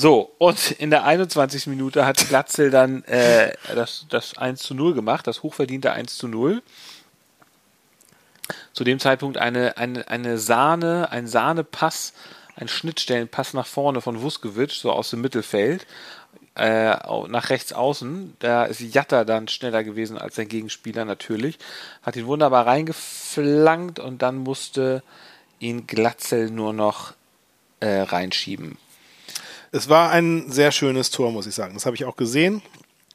So, 0.00 0.32
und 0.38 0.70
in 0.70 0.90
der 0.90 1.02
21. 1.02 1.66
Minute 1.66 2.06
hat 2.06 2.28
Glatzel 2.28 2.70
dann 2.70 3.02
äh, 3.06 3.52
das, 3.74 4.06
das 4.08 4.38
1 4.38 4.62
zu 4.62 4.74
0 4.74 4.94
gemacht, 4.94 5.26
das 5.26 5.42
hochverdiente 5.42 5.90
1 5.90 6.16
zu 6.16 6.28
0. 6.28 6.62
Zu 8.72 8.84
dem 8.84 9.00
Zeitpunkt 9.00 9.38
eine, 9.38 9.76
eine, 9.76 10.06
eine 10.06 10.38
Sahne, 10.38 11.10
ein 11.10 11.26
Sahnepass, 11.26 12.12
ein 12.54 12.68
Schnittstellenpass 12.68 13.54
nach 13.54 13.66
vorne 13.66 14.00
von 14.00 14.22
Vuskovic, 14.22 14.70
so 14.70 14.92
aus 14.92 15.10
dem 15.10 15.20
Mittelfeld, 15.20 15.84
äh, 16.54 16.94
nach 17.26 17.50
rechts 17.50 17.72
außen. 17.72 18.36
Da 18.38 18.66
ist 18.66 18.80
Jatta 18.80 19.24
dann 19.24 19.48
schneller 19.48 19.82
gewesen 19.82 20.16
als 20.16 20.36
sein 20.36 20.46
Gegenspieler 20.46 21.06
natürlich. 21.06 21.58
Hat 22.02 22.14
ihn 22.14 22.26
wunderbar 22.26 22.68
reingeflankt 22.68 23.98
und 23.98 24.22
dann 24.22 24.36
musste 24.36 25.02
ihn 25.58 25.88
Glatzel 25.88 26.52
nur 26.52 26.72
noch 26.72 27.14
äh, 27.80 28.02
reinschieben. 28.02 28.78
Es 29.72 29.88
war 29.88 30.10
ein 30.10 30.50
sehr 30.50 30.72
schönes 30.72 31.10
Tor, 31.10 31.30
muss 31.30 31.46
ich 31.46 31.54
sagen. 31.54 31.74
Das 31.74 31.86
habe 31.86 31.96
ich 31.96 32.04
auch 32.04 32.16
gesehen. 32.16 32.62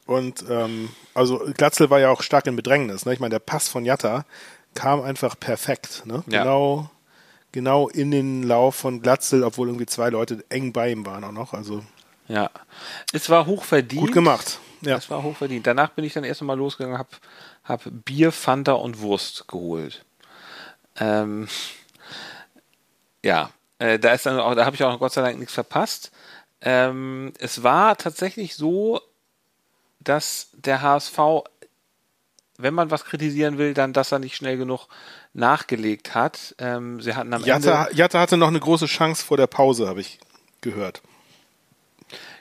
Und 0.06 0.44
ähm, 0.48 0.90
also 1.14 1.38
Glatzel 1.56 1.90
war 1.90 2.00
ja 2.00 2.10
auch 2.10 2.22
stark 2.22 2.46
in 2.46 2.56
Bedrängnis. 2.56 3.06
Ne? 3.06 3.14
Ich 3.14 3.20
meine, 3.20 3.32
der 3.32 3.38
Pass 3.38 3.68
von 3.68 3.84
Jatta 3.84 4.24
kam 4.74 5.00
einfach 5.00 5.38
perfekt. 5.38 6.02
Ne? 6.04 6.22
Ja. 6.26 6.42
Genau, 6.42 6.90
genau 7.52 7.88
in 7.88 8.10
den 8.10 8.42
Lauf 8.42 8.74
von 8.74 9.00
Glatzel, 9.00 9.42
obwohl 9.44 9.68
irgendwie 9.68 9.86
zwei 9.86 10.10
Leute 10.10 10.44
eng 10.48 10.72
bei 10.72 10.90
ihm 10.90 11.06
waren 11.06 11.24
auch 11.24 11.32
noch. 11.32 11.54
Also 11.54 11.82
ja, 12.28 12.50
es 13.12 13.28
war 13.28 13.46
hochverdient. 13.46 14.00
Gut 14.00 14.12
gemacht. 14.12 14.58
Ja. 14.80 14.96
Es 14.96 15.10
war 15.10 15.22
hochverdient. 15.22 15.66
Danach 15.66 15.90
bin 15.90 16.04
ich 16.04 16.12
dann 16.12 16.24
erst 16.24 16.40
einmal 16.40 16.58
losgegangen, 16.58 16.98
habe 16.98 17.10
hab 17.64 17.82
Bier, 18.04 18.32
Fanta 18.32 18.72
und 18.72 19.00
Wurst 19.00 19.48
geholt. 19.48 20.04
Ähm, 20.96 21.48
ja, 23.22 23.50
äh, 23.78 23.98
da 23.98 24.12
ist 24.12 24.26
dann 24.26 24.38
auch, 24.38 24.54
da 24.54 24.64
habe 24.64 24.76
ich 24.76 24.84
auch 24.84 24.98
Gott 24.98 25.12
sei 25.12 25.22
Dank 25.22 25.38
nichts 25.38 25.54
verpasst. 25.54 26.12
Ähm, 26.64 27.34
es 27.38 27.62
war 27.62 27.96
tatsächlich 27.96 28.56
so, 28.56 29.00
dass 30.00 30.48
der 30.52 30.80
HSV, 30.80 31.18
wenn 32.56 32.72
man 32.72 32.90
was 32.90 33.04
kritisieren 33.04 33.58
will, 33.58 33.74
dann, 33.74 33.92
dass 33.92 34.12
er 34.12 34.18
nicht 34.18 34.34
schnell 34.34 34.56
genug 34.56 34.88
nachgelegt 35.34 36.14
hat. 36.14 36.54
Ähm, 36.58 37.02
sie 37.02 37.14
hatten 37.14 37.34
am 37.34 37.44
Jatta, 37.44 37.84
Ende 37.84 37.96
Jatta 37.96 38.18
hatte 38.18 38.38
noch 38.38 38.48
eine 38.48 38.60
große 38.60 38.86
Chance 38.86 39.24
vor 39.24 39.36
der 39.36 39.46
Pause, 39.46 39.86
habe 39.86 40.00
ich 40.00 40.18
gehört. 40.62 41.02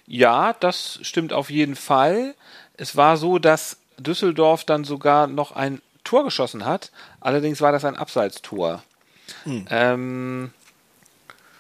Ja, 0.06 0.54
das 0.54 1.00
stimmt 1.02 1.34
auf 1.34 1.50
jeden 1.50 1.76
Fall. 1.76 2.34
Es 2.76 2.96
war 2.96 3.18
so, 3.18 3.40
dass 3.40 3.78
Düsseldorf 3.98 4.64
dann 4.64 4.86
sogar 4.86 5.28
noch 5.28 5.52
ein 5.52 5.82
Tor 6.06 6.24
geschossen 6.24 6.66
hat. 6.66 6.92
Allerdings 7.20 7.60
war 7.60 7.74
das 7.74 7.84
ein 7.84 7.98
Abseitstor. 7.98 8.84
Hm. 9.44 9.66
Ähm, 9.70 10.54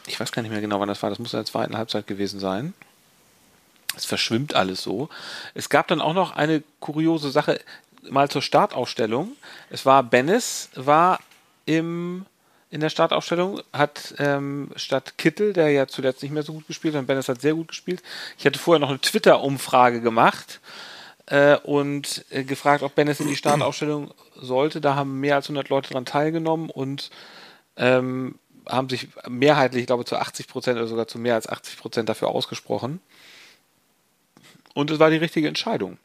ich 0.07 0.19
weiß 0.19 0.31
gar 0.31 0.41
nicht 0.41 0.51
mehr 0.51 0.61
genau, 0.61 0.79
wann 0.79 0.87
das 0.87 1.01
war. 1.01 1.09
Das 1.09 1.19
muss 1.19 1.33
in 1.33 1.39
der 1.39 1.45
zweiten 1.45 1.77
Halbzeit 1.77 2.07
gewesen 2.07 2.39
sein. 2.39 2.73
Es 3.95 4.05
verschwimmt 4.05 4.55
alles 4.55 4.81
so. 4.81 5.09
Es 5.53 5.69
gab 5.69 5.87
dann 5.87 6.01
auch 6.01 6.13
noch 6.13 6.35
eine 6.35 6.63
kuriose 6.79 7.29
Sache 7.29 7.59
mal 8.09 8.29
zur 8.29 8.41
Startaufstellung. 8.41 9.35
Es 9.69 9.85
war 9.85 10.03
Bennis, 10.03 10.69
war 10.75 11.19
im, 11.65 12.25
in 12.69 12.81
der 12.81 12.89
Startaufstellung, 12.89 13.61
hat 13.71 14.15
ähm, 14.17 14.71
statt 14.75 15.17
Kittel, 15.17 15.53
der 15.53 15.69
ja 15.69 15.87
zuletzt 15.87 16.23
nicht 16.23 16.31
mehr 16.31 16.43
so 16.43 16.53
gut 16.53 16.67
gespielt 16.67 16.95
hat, 16.95 17.07
Bennis 17.07 17.29
hat 17.29 17.41
sehr 17.41 17.53
gut 17.53 17.69
gespielt. 17.69 18.01
Ich 18.37 18.45
hatte 18.45 18.59
vorher 18.59 18.79
noch 18.79 18.89
eine 18.89 18.99
Twitter-Umfrage 18.99 20.01
gemacht 20.01 20.59
äh, 21.27 21.57
und 21.57 22.25
äh, 22.29 22.43
gefragt, 22.43 22.83
ob 22.83 22.95
Bennis 22.95 23.19
in 23.19 23.27
die 23.27 23.35
Startaufstellung 23.35 24.11
sollte. 24.35 24.81
Da 24.81 24.95
haben 24.95 25.19
mehr 25.19 25.35
als 25.35 25.45
100 25.45 25.69
Leute 25.69 25.89
daran 25.89 26.05
teilgenommen 26.05 26.69
und 26.69 27.09
ähm, 27.77 28.35
haben 28.67 28.89
sich 28.89 29.09
mehrheitlich, 29.27 29.81
ich 29.81 29.87
glaube, 29.87 30.05
zu 30.05 30.17
80 30.17 30.47
Prozent 30.47 30.77
oder 30.77 30.87
sogar 30.87 31.07
zu 31.07 31.19
mehr 31.19 31.35
als 31.35 31.47
80 31.47 31.77
Prozent 31.77 32.09
dafür 32.09 32.29
ausgesprochen. 32.29 33.01
Und 34.73 34.91
es 34.91 34.99
war 34.99 35.09
die 35.09 35.17
richtige 35.17 35.47
Entscheidung. 35.47 35.97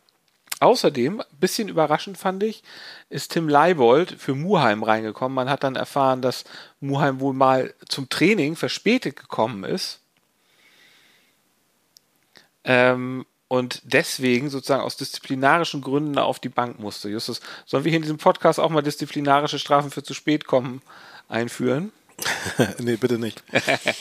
Außerdem, 0.60 1.22
bisschen 1.38 1.68
überraschend 1.68 2.18
fand 2.18 2.42
ich, 2.42 2.64
ist 3.10 3.32
Tim 3.32 3.48
Leibold 3.48 4.10
für 4.18 4.34
Muheim 4.34 4.82
reingekommen. 4.82 5.34
Man 5.34 5.48
hat 5.48 5.62
dann 5.62 5.76
erfahren, 5.76 6.20
dass 6.20 6.44
Muheim 6.80 7.20
wohl 7.20 7.32
mal 7.32 7.74
zum 7.88 8.08
Training 8.08 8.56
verspätet 8.56 9.16
gekommen 9.16 9.62
ist. 9.62 10.00
Ähm, 12.64 13.24
und 13.46 13.80
deswegen 13.84 14.50
sozusagen 14.50 14.82
aus 14.82 14.96
disziplinarischen 14.96 15.80
Gründen 15.80 16.18
auf 16.18 16.40
die 16.40 16.50
Bank 16.50 16.80
musste. 16.80 17.08
Justus, 17.08 17.40
sollen 17.64 17.84
wir 17.84 17.90
hier 17.90 17.96
in 17.96 18.02
diesem 18.02 18.18
Podcast 18.18 18.58
auch 18.60 18.68
mal 18.68 18.82
disziplinarische 18.82 19.58
Strafen 19.58 19.90
für 19.90 20.02
zu 20.02 20.12
spät 20.12 20.46
kommen 20.46 20.82
einführen? 21.28 21.92
nee, 22.78 22.96
bitte 22.96 23.18
nicht. 23.18 23.42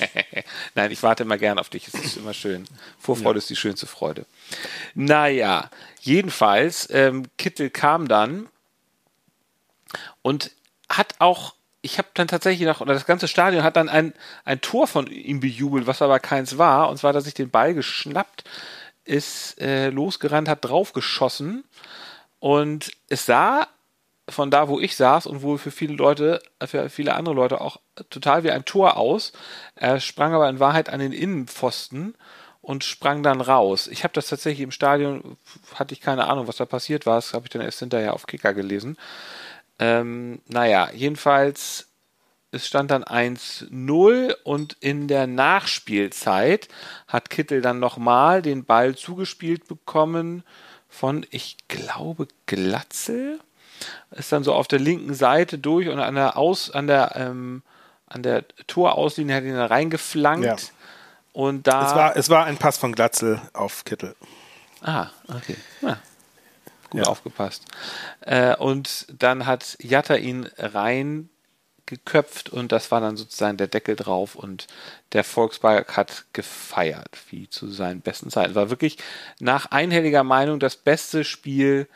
Nein, 0.76 0.92
ich 0.92 1.04
warte 1.04 1.24
immer 1.24 1.38
gern 1.38 1.60
auf 1.60 1.70
dich. 1.70 1.88
Es 1.88 1.94
ist 1.94 2.18
immer 2.18 2.34
schön. 2.34 2.66
Vorfreude 3.00 3.38
ja. 3.38 3.40
ist 3.40 3.50
die 3.50 3.56
schönste 3.56 3.88
Freude. 3.88 4.26
Naja, 4.96 5.70
jedenfalls, 6.02 6.88
ähm, 6.92 7.26
Kittel 7.38 7.70
kam 7.70 8.08
dann 8.08 8.48
und 10.22 10.52
hat 10.90 11.16
auch, 11.20 11.54
ich 11.82 11.98
habe 11.98 12.08
dann 12.14 12.28
tatsächlich 12.28 12.68
noch, 12.68 12.82
oder 12.82 12.94
das 12.94 13.06
ganze 13.06 13.28
Stadion 13.28 13.64
hat 13.64 13.76
dann 13.76 13.90
ein, 13.90 14.14
ein 14.46 14.62
Tor 14.62 14.88
von 14.88 15.08
ihm 15.08 15.40
bejubelt, 15.40 15.88
was 15.88 16.02
aber 16.02 16.20
keins 16.20 16.58
war. 16.58 16.90
Und 16.90 16.98
zwar, 16.98 17.14
dass 17.14 17.26
sich 17.26 17.34
den 17.34 17.50
Ball 17.50 17.74
geschnappt 17.74 18.44
ist, 19.06 19.60
äh, 19.62 19.90
losgerannt, 19.90 20.50
hat 20.50 20.66
draufgeschossen. 20.66 21.64
Und 22.40 22.92
es 23.10 23.26
sah 23.26 23.68
von 24.30 24.52
da, 24.52 24.68
wo 24.68 24.80
ich 24.80 24.96
saß 24.96 25.26
und 25.28 25.42
wohl 25.42 25.58
für 25.58 25.72
viele 25.72 25.94
Leute, 25.94 26.42
für 26.66 26.90
viele 26.90 27.16
andere 27.16 27.36
Leute 27.36 27.62
auch 27.62 27.80
total 28.10 28.44
wie 28.44 28.52
ein 28.52 28.66
Tor 28.66 28.98
aus. 28.98 29.32
Er 29.76 30.00
sprang 30.00 30.34
aber 30.34 30.50
in 30.50 30.60
Wahrheit 30.60 30.90
an 30.90 31.00
den 31.00 31.14
Innenpfosten 31.14 32.16
und 32.62 32.84
sprang 32.84 33.24
dann 33.24 33.40
raus. 33.40 33.88
Ich 33.88 34.04
habe 34.04 34.14
das 34.14 34.28
tatsächlich 34.28 34.64
im 34.64 34.72
Stadion, 34.72 35.38
hatte 35.76 35.94
ich 35.94 36.02
keine 36.02 36.28
Ahnung, 36.28 36.48
was 36.48 36.58
da 36.58 36.66
passiert 36.66 37.06
war. 37.06 37.16
Das 37.16 37.34
habe 37.34 37.46
ich 37.46 37.50
dann 37.50 37.62
erst 37.62 37.80
hinterher 37.80 38.14
auf 38.14 38.28
Kicker 38.28 38.54
gelesen. 38.54 38.98
Ähm, 39.80 40.42
naja, 40.48 40.90
jedenfalls, 40.94 41.88
es 42.52 42.68
stand 42.68 42.92
dann 42.92 43.06
1-0 43.06 44.36
und 44.44 44.76
in 44.82 45.08
der 45.08 45.28
Nachspielzeit 45.28 46.68
hat 47.08 47.30
Kittel 47.30 47.62
dann 47.62 47.80
nochmal 47.80 48.42
den 48.42 48.66
Ball 48.66 48.96
zugespielt 48.96 49.68
bekommen 49.68 50.44
von, 50.90 51.26
ich 51.30 51.58
glaube, 51.70 52.28
Glatzel 52.48 53.40
ist 54.12 54.32
dann 54.32 54.44
so 54.44 54.54
auf 54.54 54.68
der 54.68 54.80
linken 54.80 55.14
Seite 55.14 55.58
durch 55.58 55.90
und 55.90 56.00
an 56.00 56.16
der 56.16 56.38
Aus, 56.38 56.72
an 56.72 56.88
der, 56.88 57.16
ähm, 57.16 57.64
an 58.08 58.24
der 58.24 58.46
Torauslinie 58.68 59.36
hat 59.36 59.44
ihn 59.44 59.56
da 59.56 59.66
reingeflankt. 59.66 60.46
Ja. 60.46 60.56
Und 61.34 61.68
da. 61.68 61.88
Es 61.88 61.96
war, 61.96 62.18
es 62.18 62.30
war 62.30 62.46
ein 62.46 62.58
Pass 62.58 62.78
von 62.78 62.94
Glatzel 62.94 63.42
auf 63.54 63.86
Kittel. 63.86 64.16
Ah, 64.82 65.08
okay. 65.28 65.56
Ja. 65.82 66.00
Gut 66.90 67.02
ja. 67.02 67.08
aufgepasst. 67.08 67.66
Äh, 68.22 68.56
und 68.56 69.06
dann 69.10 69.46
hat 69.46 69.78
Jatta 69.82 70.16
ihn 70.16 70.50
rein 70.58 71.30
geköpft 71.88 72.50
und 72.50 72.72
das 72.72 72.92
war 72.92 73.02
dann 73.02 73.18
sozusagen 73.18 73.58
der 73.58 73.68
Deckel 73.68 73.96
drauf 73.96 74.36
und 74.36 74.68
der 75.14 75.24
Volkspark 75.24 75.96
hat 75.98 76.26
gefeiert, 76.34 77.18
wie 77.30 77.50
zu 77.50 77.70
seinen 77.70 78.02
besten 78.02 78.30
Zeiten. 78.30 78.56
War 78.56 78.70
wirklich 78.70 78.98
nach 79.40 79.72
einhelliger 79.72 80.24
Meinung 80.24 80.60
das 80.60 80.76
beste 80.76 81.24
Spiel 81.24 81.88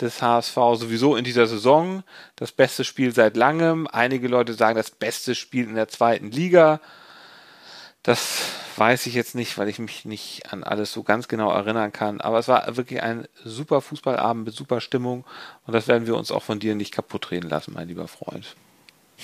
des 0.00 0.22
HSV 0.22 0.54
sowieso 0.54 1.16
in 1.16 1.24
dieser 1.24 1.46
Saison. 1.46 2.02
Das 2.36 2.52
beste 2.52 2.84
Spiel 2.84 3.12
seit 3.14 3.36
langem. 3.36 3.88
Einige 3.90 4.28
Leute 4.28 4.54
sagen, 4.54 4.76
das 4.76 4.90
beste 4.90 5.34
Spiel 5.34 5.64
in 5.64 5.74
der 5.74 5.88
zweiten 5.88 6.30
Liga. 6.30 6.80
Das 8.02 8.42
weiß 8.76 9.06
ich 9.06 9.14
jetzt 9.14 9.34
nicht, 9.34 9.58
weil 9.58 9.68
ich 9.68 9.78
mich 9.78 10.04
nicht 10.04 10.52
an 10.52 10.62
alles 10.62 10.92
so 10.92 11.02
ganz 11.02 11.28
genau 11.28 11.50
erinnern 11.50 11.92
kann. 11.92 12.20
Aber 12.20 12.38
es 12.38 12.48
war 12.48 12.76
wirklich 12.76 13.02
ein 13.02 13.26
super 13.44 13.80
Fußballabend 13.80 14.44
mit 14.46 14.54
super 14.54 14.80
Stimmung. 14.80 15.24
Und 15.66 15.74
das 15.74 15.88
werden 15.88 16.06
wir 16.06 16.16
uns 16.16 16.30
auch 16.30 16.42
von 16.42 16.60
dir 16.60 16.74
nicht 16.74 16.92
kaputt 16.92 17.30
reden 17.30 17.50
lassen, 17.50 17.74
mein 17.74 17.88
lieber 17.88 18.08
Freund. 18.08 18.54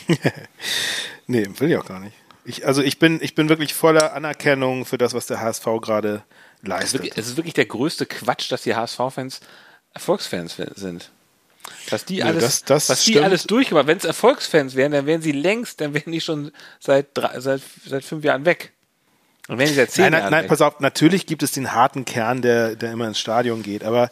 nee, 1.27 1.49
will 1.59 1.71
ich 1.71 1.77
auch 1.77 1.87
gar 1.87 2.01
nicht. 2.01 2.17
Ich, 2.45 2.67
also 2.67 2.83
ich 2.83 2.99
bin, 2.99 3.21
ich 3.23 3.35
bin 3.35 3.49
wirklich 3.49 3.73
voller 3.73 4.13
Anerkennung 4.13 4.85
für 4.85 4.99
das, 4.99 5.15
was 5.15 5.27
der 5.27 5.41
HSV 5.41 5.65
gerade 5.81 6.25
leistet. 6.61 6.85
Es 6.85 6.85
ist, 6.85 6.95
wirklich, 6.95 7.17
es 7.17 7.27
ist 7.29 7.37
wirklich 7.37 7.55
der 7.55 7.67
größte 7.67 8.07
Quatsch, 8.07 8.53
dass 8.53 8.63
die 8.63 8.75
HSV-Fans 8.75 9.41
Erfolgsfans 9.95 10.57
sind. 10.75 11.11
Was 11.89 12.05
die 12.05 12.23
alles, 12.23 12.65
das, 12.65 12.87
das 12.87 12.89
was 12.91 13.05
die 13.05 13.21
alles 13.21 13.45
durchgemacht. 13.45 13.87
Wenn 13.87 13.97
es 13.97 14.05
Erfolgsfans 14.05 14.75
wären, 14.75 14.93
dann 14.93 15.07
wären 15.07 15.23
sie 15.23 15.33
längst, 15.33 15.81
dann 15.81 15.95
wären 15.95 16.13
die 16.13 16.21
schon 16.21 16.53
seit 16.79 17.09
drei, 17.15 17.41
seit, 17.41 17.63
seit 17.87 18.05
fünf 18.05 18.25
Jahren 18.25 18.45
weg. 18.45 18.73
Und 19.49 19.59
wenn 19.59 19.69
sie 19.69 19.75
seit 19.75 19.91
zehn 19.91 20.05
nein, 20.05 20.13
Jahren 20.21 20.31
nein, 20.31 20.43
weg. 20.43 20.49
pass 20.49 20.61
auf, 20.61 20.81
natürlich 20.81 21.27
gibt 21.27 21.43
es 21.43 21.53
den 21.53 21.73
harten 21.73 22.05
Kern, 22.05 22.43
der, 22.43 22.77
der 22.77 22.93
immer 22.93 23.07
ins 23.07 23.19
Stadion 23.19 23.63
geht, 23.63 23.85
aber 23.85 24.11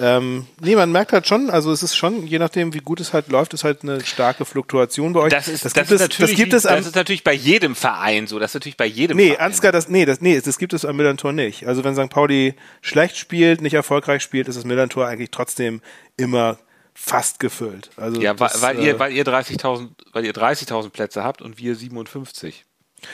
ähm, 0.00 0.46
nee, 0.60 0.76
man 0.76 0.92
merkt 0.92 1.12
halt 1.12 1.26
schon, 1.26 1.50
also 1.50 1.72
es 1.72 1.82
ist 1.82 1.96
schon, 1.96 2.26
je 2.26 2.38
nachdem, 2.38 2.72
wie 2.74 2.78
gut 2.78 3.00
es 3.00 3.12
halt 3.12 3.28
läuft, 3.28 3.54
ist 3.54 3.64
halt 3.64 3.82
eine 3.82 4.04
starke 4.04 4.44
Fluktuation 4.44 5.12
bei 5.12 5.20
euch. 5.20 5.32
Das 5.32 5.48
ist, 5.48 5.64
das, 5.64 5.72
das 5.72 5.90
ist, 5.90 5.92
es, 5.92 6.00
natürlich, 6.00 6.30
das 6.30 6.36
gibt 6.36 6.52
es 6.52 6.62
das 6.62 6.86
ist 6.86 6.96
natürlich 6.96 7.24
bei 7.24 7.32
jedem 7.32 7.74
Verein 7.74 8.26
so, 8.26 8.38
das 8.38 8.50
ist 8.50 8.54
natürlich 8.54 8.76
bei 8.76 8.86
jedem 8.86 9.16
nee, 9.16 9.30
Verein. 9.30 9.46
Ansgar, 9.46 9.72
das, 9.72 9.88
nee, 9.88 10.04
das, 10.04 10.20
nee, 10.20 10.40
das 10.40 10.58
gibt 10.58 10.72
es 10.72 10.84
am 10.84 10.96
Millantor 10.96 11.32
nicht. 11.32 11.66
Also 11.66 11.84
wenn 11.84 11.94
St. 11.94 12.10
Pauli 12.10 12.54
schlecht 12.80 13.16
spielt, 13.16 13.60
nicht 13.60 13.74
erfolgreich 13.74 14.22
spielt, 14.22 14.48
ist 14.48 14.56
das 14.56 14.64
Millantor 14.64 15.06
eigentlich 15.06 15.30
trotzdem 15.30 15.80
immer 16.16 16.58
fast 16.94 17.38
gefüllt. 17.40 17.90
Also 17.96 18.20
ja, 18.20 18.34
das, 18.34 18.60
weil, 18.60 18.78
ihr, 18.80 18.96
äh, 18.96 18.98
weil 18.98 19.12
ihr 19.12 19.24
30.000, 19.24 19.90
weil 20.12 20.24
ihr 20.24 20.32
30.000 20.32 20.90
Plätze 20.90 21.22
habt 21.22 21.42
und 21.42 21.58
wir 21.58 21.74
57. 21.74 22.64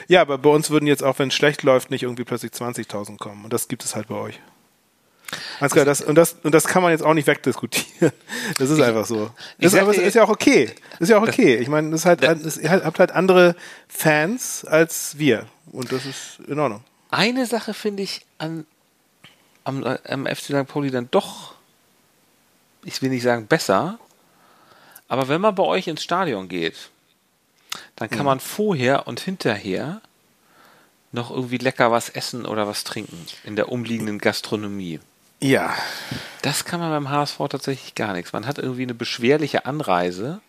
Ja, 0.08 0.22
aber 0.22 0.38
bei 0.38 0.50
uns 0.50 0.70
würden 0.70 0.86
jetzt 0.86 1.02
auch, 1.02 1.18
wenn 1.18 1.28
es 1.28 1.34
schlecht 1.34 1.62
läuft, 1.62 1.90
nicht 1.90 2.02
irgendwie 2.02 2.24
plötzlich 2.24 2.52
20.000 2.52 3.18
kommen. 3.18 3.44
Und 3.44 3.52
das 3.52 3.68
gibt 3.68 3.84
es 3.84 3.94
halt 3.94 4.08
bei 4.08 4.16
euch. 4.16 4.40
Klar, 5.70 5.84
das, 5.84 6.00
und, 6.00 6.14
das, 6.16 6.36
und 6.42 6.52
das 6.54 6.64
kann 6.64 6.82
man 6.82 6.92
jetzt 6.92 7.02
auch 7.02 7.14
nicht 7.14 7.26
wegdiskutieren. 7.26 8.12
Das 8.58 8.70
ist 8.70 8.80
einfach 8.80 9.06
so. 9.06 9.30
Das 9.58 9.72
ist, 9.72 9.78
aber, 9.78 9.94
ist 9.94 10.14
ja 10.14 10.24
auch 10.24 10.28
okay. 10.28 10.70
Ist 10.98 11.08
ja 11.08 11.18
auch 11.18 11.22
okay. 11.22 11.56
Ich 11.56 11.68
meine, 11.68 11.90
das 11.90 12.04
halt, 12.04 12.22
das, 12.22 12.58
ihr 12.58 12.70
habt 12.70 12.98
halt 12.98 13.12
andere 13.12 13.56
Fans 13.88 14.64
als 14.64 15.18
wir. 15.18 15.46
Und 15.72 15.90
das 15.92 16.04
ist 16.04 16.40
in 16.46 16.58
Ordnung. 16.58 16.84
Eine 17.10 17.46
Sache 17.46 17.74
finde 17.74 18.02
ich 18.02 18.26
an, 18.38 18.66
am, 19.64 19.84
am 19.84 20.26
FC 20.26 20.44
St. 20.44 20.66
Pauli 20.66 20.90
dann 20.90 21.08
doch, 21.10 21.54
ich 22.84 23.00
will 23.02 23.10
nicht 23.10 23.22
sagen 23.22 23.46
besser, 23.46 23.98
aber 25.08 25.28
wenn 25.28 25.40
man 25.40 25.54
bei 25.54 25.62
euch 25.62 25.86
ins 25.86 26.02
Stadion 26.02 26.48
geht, 26.48 26.90
dann 27.96 28.10
kann 28.10 28.20
hm. 28.20 28.26
man 28.26 28.40
vorher 28.40 29.06
und 29.06 29.20
hinterher 29.20 30.00
noch 31.12 31.30
irgendwie 31.30 31.58
lecker 31.58 31.90
was 31.90 32.08
essen 32.08 32.44
oder 32.44 32.66
was 32.66 32.84
trinken 32.84 33.24
in 33.44 33.56
der 33.56 33.70
umliegenden 33.70 34.18
Gastronomie. 34.18 35.00
Ja. 35.44 35.74
Das 36.40 36.64
kann 36.64 36.80
man 36.80 36.88
beim 36.90 37.10
HSV 37.10 37.36
tatsächlich 37.50 37.94
gar 37.94 38.14
nichts. 38.14 38.32
Man 38.32 38.46
hat 38.46 38.56
irgendwie 38.56 38.82
eine 38.82 38.94
beschwerliche 38.94 39.66
Anreise. 39.66 40.40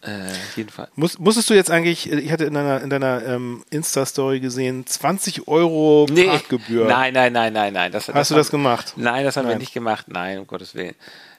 Äh, 0.00 0.32
jedenfalls. 0.56 0.88
Muss, 0.96 1.18
musstest 1.18 1.50
du 1.50 1.54
jetzt 1.54 1.70
eigentlich, 1.70 2.10
ich 2.10 2.32
hatte 2.32 2.44
in 2.46 2.54
deiner, 2.54 2.80
in 2.80 2.88
deiner 2.88 3.22
ähm, 3.26 3.62
Insta-Story 3.68 4.40
gesehen, 4.40 4.86
20 4.86 5.48
Euro 5.48 6.06
nee, 6.10 6.24
Parkgebühr. 6.24 6.86
Nein, 6.86 7.12
nein, 7.12 7.34
nein, 7.34 7.52
nein, 7.52 7.74
nein. 7.74 7.92
Das, 7.92 8.08
Hast 8.08 8.16
das 8.16 8.28
du 8.28 8.34
das 8.36 8.50
gemacht? 8.50 8.94
Nein, 8.96 9.22
das 9.24 9.36
haben 9.36 9.44
nein. 9.44 9.56
wir 9.56 9.58
nicht 9.58 9.74
gemacht. 9.74 10.06
Nein, 10.08 10.38
um 10.38 10.46
Gottes 10.46 10.74
Willen. 10.74 10.94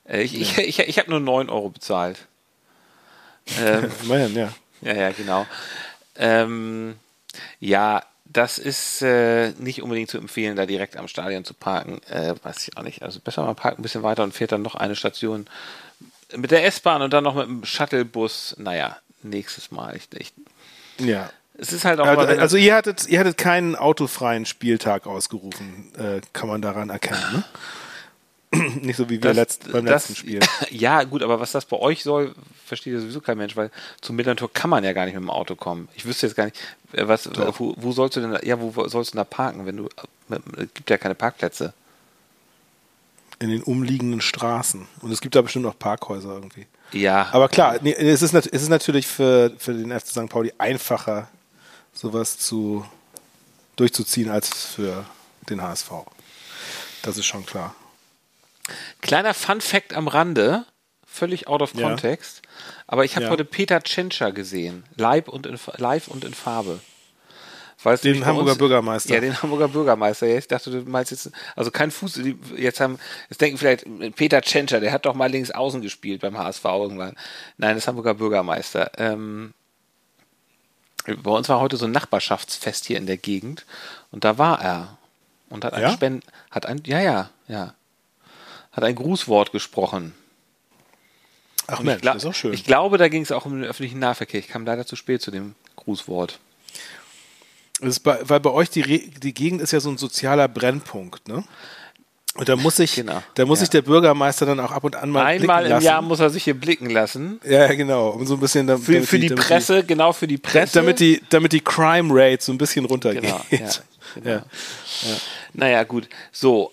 Äh, 0.07 0.21
ich, 0.21 0.39
ich, 0.39 0.57
ich, 0.59 0.79
ich 0.79 0.99
habe 0.99 1.09
nur 1.09 1.19
9 1.19 1.49
Euro 1.49 1.69
bezahlt. 1.69 2.19
Ähm, 3.61 3.91
Immerhin, 4.03 4.35
ja. 4.35 4.53
Ja, 4.79 4.93
ja, 4.93 5.11
genau. 5.11 5.45
Ähm, 6.15 6.95
ja, 7.59 8.01
das 8.25 8.57
ist 8.57 9.01
äh, 9.01 9.51
nicht 9.59 9.81
unbedingt 9.81 10.09
zu 10.09 10.17
empfehlen, 10.17 10.55
da 10.55 10.65
direkt 10.65 10.97
am 10.97 11.07
Stadion 11.07 11.43
zu 11.43 11.53
parken. 11.53 12.01
Äh, 12.09 12.35
weiß 12.41 12.67
ich 12.67 12.77
auch 12.77 12.83
nicht. 12.83 13.03
Also 13.03 13.19
besser 13.19 13.43
man 13.43 13.55
parkt 13.55 13.79
ein 13.79 13.83
bisschen 13.83 14.03
weiter 14.03 14.23
und 14.23 14.33
fährt 14.33 14.51
dann 14.51 14.61
noch 14.61 14.75
eine 14.75 14.95
Station 14.95 15.47
mit 16.35 16.51
der 16.51 16.65
S-Bahn 16.65 17.01
und 17.01 17.13
dann 17.13 17.23
noch 17.23 17.35
mit 17.35 17.45
dem 17.45 17.65
Shuttlebus. 17.65 18.55
Naja, 18.57 18.97
nächstes 19.21 19.71
Mal. 19.71 19.95
Ich, 19.95 20.07
ich, 20.17 20.33
ja. 20.99 21.29
Es 21.55 21.71
ist 21.71 21.85
halt 21.85 21.99
auch 21.99 22.07
also, 22.07 22.21
mal, 22.21 22.39
also 22.39 22.57
ihr 22.57 22.73
hattet, 22.73 23.07
ihr 23.07 23.19
hattet 23.19 23.37
keinen 23.37 23.75
autofreien 23.75 24.45
Spieltag 24.45 25.05
ausgerufen, 25.05 25.91
äh, 25.97 26.21
kann 26.33 26.49
man 26.49 26.63
daran 26.63 26.89
erkennen, 26.89 27.21
ne? 27.31 27.43
Nicht 28.81 28.97
so 28.97 29.09
wie 29.09 29.21
wir 29.21 29.33
das, 29.33 29.35
letzt, 29.35 29.71
beim 29.71 29.85
das, 29.85 30.09
letzten 30.09 30.15
Spiel. 30.15 30.39
Ja, 30.69 31.03
gut, 31.03 31.23
aber 31.23 31.39
was 31.39 31.51
das 31.51 31.65
bei 31.65 31.77
euch 31.77 32.03
soll, 32.03 32.35
versteht 32.65 32.93
ja 32.93 32.99
sowieso 32.99 33.21
kein 33.21 33.37
Mensch, 33.37 33.55
weil 33.55 33.71
zum 34.01 34.15
Millantor 34.15 34.51
kann 34.51 34.69
man 34.69 34.83
ja 34.83 34.93
gar 34.93 35.05
nicht 35.05 35.15
mit 35.15 35.23
dem 35.23 35.29
Auto 35.29 35.55
kommen. 35.55 35.87
Ich 35.95 36.05
wüsste 36.05 36.27
jetzt 36.27 36.35
gar 36.35 36.45
nicht, 36.45 36.57
äh, 36.93 37.07
was, 37.07 37.29
wo, 37.57 37.73
wo, 37.77 37.91
sollst 37.91 38.17
du 38.17 38.21
denn, 38.21 38.37
ja, 38.43 38.59
wo 38.59 38.71
sollst 38.87 39.11
du 39.11 39.15
denn 39.15 39.17
da 39.17 39.23
parken, 39.23 39.65
wenn 39.65 39.77
du, 39.77 39.89
es 40.57 40.73
gibt 40.73 40.89
ja 40.89 40.97
keine 40.97 41.15
Parkplätze. 41.15 41.73
In 43.39 43.49
den 43.49 43.63
umliegenden 43.63 44.21
Straßen. 44.21 44.87
Und 45.01 45.11
es 45.11 45.19
gibt 45.19 45.35
da 45.35 45.41
bestimmt 45.41 45.65
auch 45.65 45.77
Parkhäuser 45.77 46.33
irgendwie. 46.33 46.67
Ja. 46.91 47.29
Aber 47.31 47.49
klar, 47.49 47.77
nee, 47.81 47.93
es, 47.93 48.21
ist, 48.21 48.33
es 48.33 48.45
ist 48.45 48.69
natürlich 48.69 49.07
für, 49.07 49.51
für 49.57 49.73
den 49.73 49.91
FC 49.91 50.07
St. 50.07 50.29
Pauli 50.29 50.53
einfacher, 50.57 51.27
sowas 51.93 52.37
zu 52.37 52.85
durchzuziehen 53.75 54.29
als 54.29 54.49
für 54.49 55.05
den 55.49 55.61
HSV. 55.61 55.91
Das 57.01 57.17
ist 57.17 57.25
schon 57.25 57.45
klar. 57.45 57.75
Kleiner 59.01 59.33
Fun 59.33 59.61
Fact 59.61 59.93
am 59.93 60.07
Rande 60.07 60.65
völlig 61.05 61.47
out 61.47 61.61
of 61.61 61.73
Ja. 61.75 61.87
context. 61.89 62.41
Aber 62.87 63.05
ich 63.05 63.15
habe 63.15 63.25
Ja. 63.25 63.31
heute 63.31 63.45
Peter 63.45 63.81
Tschentscher 63.83 64.31
gesehen, 64.31 64.83
live 64.95 65.27
und 65.27 65.45
in, 65.45 65.59
live 65.77 66.07
und 66.07 66.23
in 66.25 66.33
Farbe. 66.33 66.79
Weil 67.83 67.95
es 67.95 68.01
Den 68.01 68.25
Hamburger 68.25 68.51
uns- 68.51 68.57
Bürgermeister. 68.59 69.13
Ja, 69.13 69.19
den 69.19 69.41
Hamburger 69.41 69.67
Bürgermeister. 69.67 70.25
Ja, 70.25 70.37
ich 70.37 70.47
dachte, 70.47 70.71
du 70.71 70.89
meinst 70.89 71.11
jetzt, 71.11 71.29
also 71.55 71.69
kein 71.69 71.91
Fuß, 71.91 72.17
jetzt 72.55 72.79
haben, 72.79 72.97
jetzt 73.29 73.41
denken 73.41 73.57
vielleicht, 73.57 73.85
Peter 74.15 74.41
Tschentscher, 74.41 74.79
der 74.79 74.93
hat 74.93 75.05
doch 75.05 75.13
mal 75.15 75.29
links 75.29 75.51
außen 75.51 75.81
gespielt 75.81 76.21
beim 76.21 76.37
HSV 76.37 76.63
irgendwann. 76.63 77.15
Nein, 77.57 77.75
das 77.75 77.83
ist 77.83 77.87
Hamburger 77.89 78.13
Bürgermeister. 78.13 78.91
Ähm, 78.97 79.53
bei 81.05 81.31
uns 81.31 81.49
war 81.49 81.59
heute 81.59 81.75
so 81.75 81.85
ein 81.85 81.91
Nachbarschaftsfest 81.91 82.85
hier 82.85 82.97
in 82.97 83.05
der 83.05 83.17
Gegend 83.17 83.65
und 84.11 84.23
da 84.23 84.37
war 84.37 84.61
er 84.61 84.97
und 85.49 85.65
hat 85.65 85.73
ein 85.73 85.81
Ja? 85.81 85.91
Spend, 85.91 86.23
hat 86.51 86.65
ein, 86.65 86.81
ja, 86.85 87.01
ja, 87.01 87.29
ja, 87.49 87.73
hat 88.73 88.83
ein 88.83 88.95
Grußwort 88.95 89.51
gesprochen. 89.53 90.13
Ach 91.67 91.79
Mensch, 91.79 92.01
glaub- 92.01 92.15
das 92.15 92.23
ist 92.23 92.29
auch 92.29 92.33
schön. 92.35 92.53
ich 92.53 92.65
glaube, 92.65 92.97
da 92.97 93.07
ging 93.07 93.21
es 93.21 93.31
auch 93.31 93.45
um 93.45 93.53
den 93.53 93.63
öffentlichen 93.69 93.99
Nahverkehr. 93.99 94.39
Ich 94.39 94.49
kam 94.49 94.65
leider 94.65 94.85
zu 94.85 94.95
spät 94.97 95.21
zu 95.21 95.31
dem 95.31 95.55
Grußwort. 95.77 96.39
Bei, 98.03 98.19
weil 98.23 98.39
bei 98.39 98.49
euch 98.49 98.69
die, 98.69 98.81
Re 98.81 98.99
die 98.99 99.33
Gegend 99.33 99.61
ist 99.61 99.71
ja 99.71 99.79
so 99.79 99.89
ein 99.89 99.97
sozialer 99.97 100.47
Brennpunkt, 100.47 101.27
ne? 101.27 101.43
Und 102.35 102.49
da 102.49 102.55
muss 102.55 102.77
sich, 102.77 102.95
Genau, 102.95 103.21
da 103.35 103.45
muss 103.45 103.59
ja. 103.59 103.61
sich 103.61 103.69
der 103.69 103.83
Bürgermeister 103.83 104.45
dann 104.47 104.59
auch 104.59 104.71
ab 104.71 104.83
und 104.85 104.95
an 104.95 105.11
mal 105.11 105.23
Einmal 105.23 105.37
blicken 105.59 105.65
im 105.65 105.69
lassen. 105.73 105.85
Jahr 105.85 106.01
muss 106.01 106.19
er 106.19 106.31
sich 106.31 106.43
hier 106.45 106.55
blicken 106.55 106.89
lassen. 106.89 107.39
Ja, 107.43 107.67
genau. 107.75 108.09
Um 108.09 108.25
so 108.25 108.33
ein 108.33 108.39
bisschen 108.39 108.65
dam- 108.65 108.81
Für, 108.81 108.93
damit 108.93 109.07
für 109.09 109.19
die, 109.19 109.27
damit 109.27 109.45
Presse, 109.45 109.83
genau 109.83 110.13
für 110.13 110.25
die 110.27 110.37
Presse. 110.39 110.73
damit 110.73 110.99
die, 110.99 111.21
damit 111.29 111.51
die 111.51 111.59
Crime 111.61 112.09
Rate 112.11 112.43
so 112.43 112.51
ein 112.51 112.57
bisschen 112.57 112.85
runtergeht. 112.85 113.21
Genau, 113.21 113.41
ja, 113.51 113.69
genau. 114.15 114.29
Ja. 114.29 114.45
Naja, 115.53 115.83
gut. 115.83 116.09
So, 116.31 116.71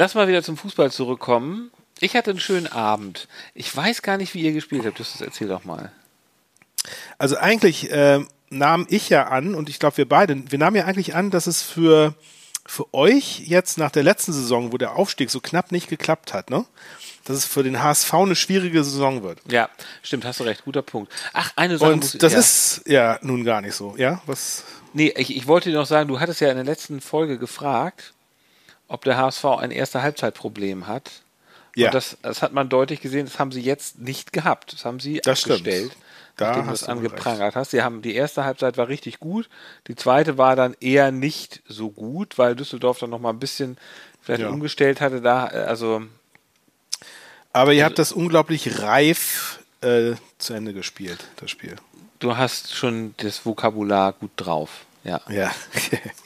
lass 0.00 0.14
mal 0.14 0.26
wieder 0.26 0.42
zum 0.42 0.56
Fußball 0.56 0.90
zurückkommen. 0.90 1.70
Ich 2.00 2.16
hatte 2.16 2.30
einen 2.30 2.40
schönen 2.40 2.66
Abend. 2.66 3.28
Ich 3.54 3.74
weiß 3.76 4.00
gar 4.00 4.16
nicht, 4.16 4.32
wie 4.32 4.40
ihr 4.40 4.52
gespielt 4.52 4.86
habt. 4.86 4.98
Das 4.98 5.20
erzähl 5.20 5.46
doch 5.46 5.64
mal. 5.64 5.92
Also 7.18 7.36
eigentlich 7.36 7.88
ähm, 7.92 8.28
nahm 8.48 8.86
ich 8.88 9.10
ja 9.10 9.28
an, 9.28 9.54
und 9.54 9.68
ich 9.68 9.78
glaube 9.78 9.98
wir 9.98 10.08
beide, 10.08 10.50
wir 10.50 10.58
nahmen 10.58 10.76
ja 10.76 10.86
eigentlich 10.86 11.14
an, 11.14 11.30
dass 11.30 11.46
es 11.46 11.62
für, 11.62 12.14
für 12.64 12.92
euch 12.94 13.40
jetzt 13.40 13.76
nach 13.76 13.90
der 13.90 14.02
letzten 14.02 14.32
Saison, 14.32 14.72
wo 14.72 14.78
der 14.78 14.96
Aufstieg 14.96 15.30
so 15.30 15.40
knapp 15.40 15.70
nicht 15.70 15.88
geklappt 15.88 16.32
hat, 16.32 16.48
ne? 16.48 16.64
Dass 17.26 17.36
es 17.36 17.44
für 17.44 17.62
den 17.62 17.82
HSV 17.82 18.14
eine 18.14 18.34
schwierige 18.34 18.82
Saison 18.82 19.22
wird. 19.22 19.40
Ja, 19.52 19.68
stimmt, 20.02 20.24
hast 20.24 20.40
du 20.40 20.44
recht. 20.44 20.64
Guter 20.64 20.80
Punkt. 20.80 21.12
Ach, 21.34 21.52
eine 21.56 21.76
Sache 21.76 21.94
muss 21.94 22.14
Und 22.14 22.22
das 22.22 22.32
ja. 22.32 22.38
ist 22.38 22.82
ja 22.86 23.18
nun 23.20 23.44
gar 23.44 23.60
nicht 23.60 23.74
so. 23.74 23.94
Ja, 23.98 24.22
was? 24.24 24.64
Nee, 24.94 25.12
ich, 25.14 25.36
ich 25.36 25.46
wollte 25.46 25.68
dir 25.68 25.76
noch 25.76 25.86
sagen, 25.86 26.08
du 26.08 26.18
hattest 26.18 26.40
ja 26.40 26.48
in 26.48 26.56
der 26.56 26.64
letzten 26.64 27.02
Folge 27.02 27.38
gefragt, 27.38 28.14
ob 28.90 29.04
der 29.04 29.16
HSV 29.16 29.44
ein 29.46 29.70
erste 29.70 30.02
Halbzeitproblem 30.02 30.86
hat. 30.86 31.10
Ja. 31.76 31.86
Und 31.88 31.94
das, 31.94 32.18
das 32.22 32.42
hat 32.42 32.52
man 32.52 32.68
deutlich 32.68 33.00
gesehen, 33.00 33.26
das 33.26 33.38
haben 33.38 33.52
sie 33.52 33.62
jetzt 33.62 33.98
nicht 34.00 34.32
gehabt. 34.32 34.72
Das 34.72 34.84
haben 34.84 35.00
sie 35.00 35.20
Das 35.24 35.40
stimmt. 35.40 35.60
abgestellt, 35.60 35.96
Da 36.36 36.48
nachdem 36.48 36.66
du 36.66 36.72
es 36.72 36.84
angeprangert 36.84 37.54
hast. 37.56 37.70
Sie 37.70 37.82
haben, 37.82 38.02
die 38.02 38.14
erste 38.14 38.44
Halbzeit 38.44 38.76
war 38.76 38.88
richtig 38.88 39.20
gut, 39.20 39.48
die 39.86 39.94
zweite 39.94 40.36
war 40.36 40.56
dann 40.56 40.74
eher 40.80 41.12
nicht 41.12 41.62
so 41.68 41.90
gut, 41.90 42.38
weil 42.38 42.56
Düsseldorf 42.56 42.98
dann 42.98 43.10
noch 43.10 43.20
mal 43.20 43.30
ein 43.30 43.38
bisschen 43.38 43.78
vielleicht 44.20 44.42
Ja. 44.42 44.48
umgestellt 44.50 45.00
hatte. 45.00 45.20
Da, 45.20 45.46
äh, 45.48 45.56
also 45.64 46.02
Aber 47.52 47.72
ihr 47.72 47.84
habt 47.84 47.98
das 47.98 48.12
unglaublich 48.12 48.82
reif 48.82 49.60
äh, 49.80 50.12
zu 50.38 50.54
Ende 50.54 50.72
gespielt, 50.72 51.24
das 51.36 51.50
Spiel. 51.50 51.76
du 52.18 52.36
hast 52.36 52.74
schon 52.74 53.14
das 53.18 53.46
Vokabular 53.46 54.12
gut 54.12 54.32
drauf. 54.36 54.84
Ja. 55.04 55.20
Ja. 55.28 55.50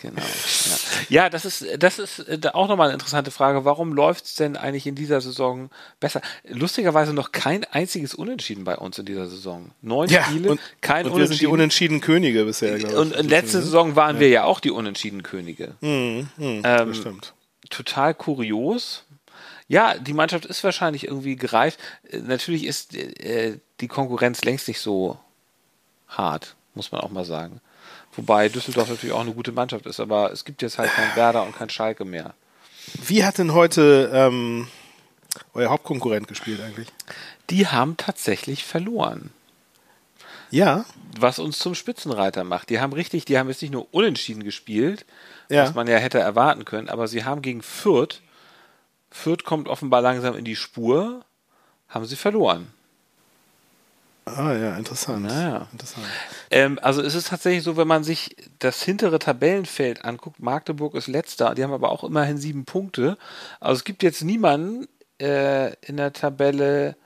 Genau. 0.02 0.20
Ja, 0.20 0.76
ja 1.08 1.30
das 1.30 1.46
ist, 1.46 1.64
das 1.78 1.98
ist 1.98 2.18
äh, 2.18 2.38
auch 2.52 2.68
nochmal 2.68 2.88
eine 2.88 2.94
interessante 2.94 3.30
Frage. 3.30 3.64
Warum 3.64 3.94
läuft 3.94 4.26
es 4.26 4.34
denn 4.34 4.54
eigentlich 4.58 4.86
in 4.86 4.94
dieser 4.94 5.22
Saison 5.22 5.70
besser? 5.98 6.20
Lustigerweise 6.46 7.14
noch 7.14 7.32
kein 7.32 7.64
einziges 7.64 8.14
Unentschieden 8.14 8.64
bei 8.64 8.76
uns 8.76 8.98
in 8.98 9.06
dieser 9.06 9.26
Saison. 9.26 9.70
Neun 9.80 10.10
ja. 10.10 10.24
Spiele, 10.24 10.50
und, 10.50 10.60
kein 10.82 11.06
und 11.06 11.16
wir 11.16 11.26
sind 11.26 11.40
die 11.40 11.46
Unentschieden. 11.46 11.94
unentschieden 11.94 12.00
Könige 12.02 12.44
bisher, 12.44 12.78
glaube 12.78 12.92
ich. 12.92 13.00
und 13.00 13.12
in 13.14 13.28
letzter 13.30 13.62
Saison 13.62 13.96
waren 13.96 14.20
wir 14.20 14.28
ja 14.28 14.44
auch 14.44 14.60
die 14.60 14.70
unentschieden 14.70 15.22
Könige. 15.22 15.74
Mhm, 15.80 16.28
mhm, 16.36 16.62
Ähm, 16.62 16.62
das 16.62 16.96
stimmt. 16.98 17.32
Total 17.70 18.12
kurios. 18.12 19.04
Ja, 19.68 19.96
die 19.96 20.12
Mannschaft 20.12 20.44
ist 20.44 20.62
wahrscheinlich 20.64 21.06
irgendwie 21.06 21.36
gereift. 21.36 21.78
Äh, 22.10 22.18
Natürlich 22.18 22.64
ist 22.66 22.94
äh, 22.94 23.58
die 23.80 23.88
Konkurrenz 23.88 24.44
längst 24.44 24.68
nicht 24.68 24.80
so 24.80 25.18
hart, 26.08 26.56
muss 26.74 26.92
man 26.92 27.00
auch 27.00 27.10
mal 27.10 27.24
sagen. 27.24 27.62
Wobei 28.16 28.48
Düsseldorf 28.48 28.88
natürlich 28.88 29.14
auch 29.14 29.20
eine 29.20 29.32
gute 29.34 29.52
Mannschaft 29.52 29.86
ist, 29.86 29.98
aber 30.00 30.32
es 30.32 30.44
gibt 30.44 30.62
jetzt 30.62 30.78
halt 30.78 30.92
kein 30.92 31.14
Werder 31.16 31.42
und 31.42 31.56
kein 31.56 31.70
Schalke 31.70 32.04
mehr. 32.04 32.34
Wie 33.06 33.24
hat 33.24 33.38
denn 33.38 33.54
heute 33.54 34.10
ähm, 34.12 34.68
euer 35.54 35.70
Hauptkonkurrent 35.70 36.28
gespielt 36.28 36.60
eigentlich? 36.60 36.88
Die 37.50 37.66
haben 37.66 37.96
tatsächlich 37.96 38.64
verloren. 38.64 39.30
Ja. 40.50 40.84
Was 41.18 41.38
uns 41.38 41.58
zum 41.58 41.74
Spitzenreiter 41.74 42.44
macht. 42.44 42.70
Die 42.70 42.78
haben 42.80 42.92
richtig, 42.92 43.24
die 43.24 43.38
haben 43.38 43.48
jetzt 43.48 43.62
nicht 43.62 43.72
nur 43.72 43.92
unentschieden 43.92 44.44
gespielt, 44.44 45.04
Ja. 45.48 45.64
was 45.64 45.74
man 45.74 45.88
ja 45.88 45.96
hätte 45.96 46.20
erwarten 46.20 46.64
können, 46.64 46.88
aber 46.88 47.08
sie 47.08 47.24
haben 47.24 47.42
gegen 47.42 47.62
Fürth, 47.62 48.20
Fürth 49.10 49.44
kommt 49.44 49.68
offenbar 49.68 50.02
langsam 50.02 50.36
in 50.36 50.44
die 50.44 50.56
Spur, 50.56 51.24
haben 51.88 52.04
sie 52.04 52.16
verloren. 52.16 52.72
Ah 54.26 54.54
ja, 54.54 54.76
interessant. 54.76 55.26
Naja. 55.26 55.68
interessant. 55.72 56.06
Ähm, 56.50 56.78
also 56.80 57.02
es 57.02 57.14
ist 57.14 57.28
tatsächlich 57.28 57.62
so, 57.62 57.76
wenn 57.76 57.88
man 57.88 58.04
sich 58.04 58.36
das 58.58 58.82
hintere 58.82 59.18
Tabellenfeld 59.18 60.04
anguckt, 60.04 60.40
Magdeburg 60.40 60.94
ist 60.94 61.08
letzter, 61.08 61.54
die 61.54 61.62
haben 61.62 61.72
aber 61.72 61.92
auch 61.92 62.04
immerhin 62.04 62.38
sieben 62.38 62.64
Punkte. 62.64 63.18
Also 63.60 63.78
es 63.80 63.84
gibt 63.84 64.02
jetzt 64.02 64.22
niemanden 64.24 64.88
äh, 65.20 65.74
in 65.82 65.98
der 65.98 66.12
Tabelle, 66.12 66.96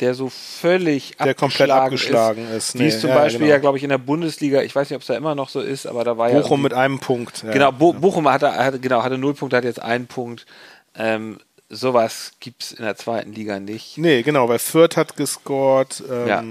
der 0.00 0.14
so 0.14 0.28
völlig 0.30 1.16
Der 1.18 1.34
komplett 1.34 1.70
abgeschlagen 1.70 2.44
abgeschlagen 2.44 2.56
ist. 2.56 2.74
Wie 2.74 2.82
Nee, 2.82 2.88
es 2.88 3.00
zum 3.00 3.10
ja, 3.10 3.16
Beispiel 3.16 3.40
genau. 3.40 3.50
ja, 3.50 3.58
glaube 3.58 3.78
ich, 3.78 3.84
in 3.84 3.90
der 3.90 3.98
Bundesliga, 3.98 4.62
ich 4.62 4.74
weiß 4.74 4.88
nicht, 4.88 4.96
ob 4.96 5.02
es 5.02 5.08
da 5.08 5.16
immer 5.16 5.34
noch 5.34 5.48
so 5.48 5.60
ist, 5.60 5.86
aber 5.86 6.04
da 6.04 6.16
war 6.16 6.30
ja. 6.30 6.40
Bochum 6.40 6.62
mit 6.62 6.72
einem 6.72 7.00
Punkt. 7.00 7.42
Ja. 7.42 7.50
Genau, 7.52 7.72
Bo 7.72 7.92
Bochum 7.92 8.28
hatte, 8.28 8.52
hatte, 8.52 8.80
genau, 8.80 9.02
hatte 9.02 9.18
null 9.18 9.34
Punkte, 9.34 9.56
hat 9.56 9.64
jetzt 9.64 9.82
einen 9.82 10.06
Punkt. 10.06 10.46
Ähm, 10.94 11.38
sowas 11.70 12.32
gibt 12.40 12.64
es 12.64 12.72
in 12.72 12.84
der 12.84 12.96
zweiten 12.96 13.32
Liga 13.32 13.58
nicht. 13.60 13.96
Nee, 13.96 14.22
genau, 14.22 14.48
weil 14.48 14.58
Fürth 14.58 14.96
hat 14.96 15.16
gescored, 15.16 16.02
ähm, 16.10 16.26
Ja. 16.28 16.44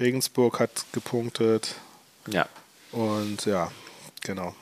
Regensburg 0.00 0.58
hat 0.58 0.70
gepunktet 0.92 1.74
Ja. 2.26 2.46
und 2.92 3.44
ja, 3.44 3.70
genau. 4.22 4.54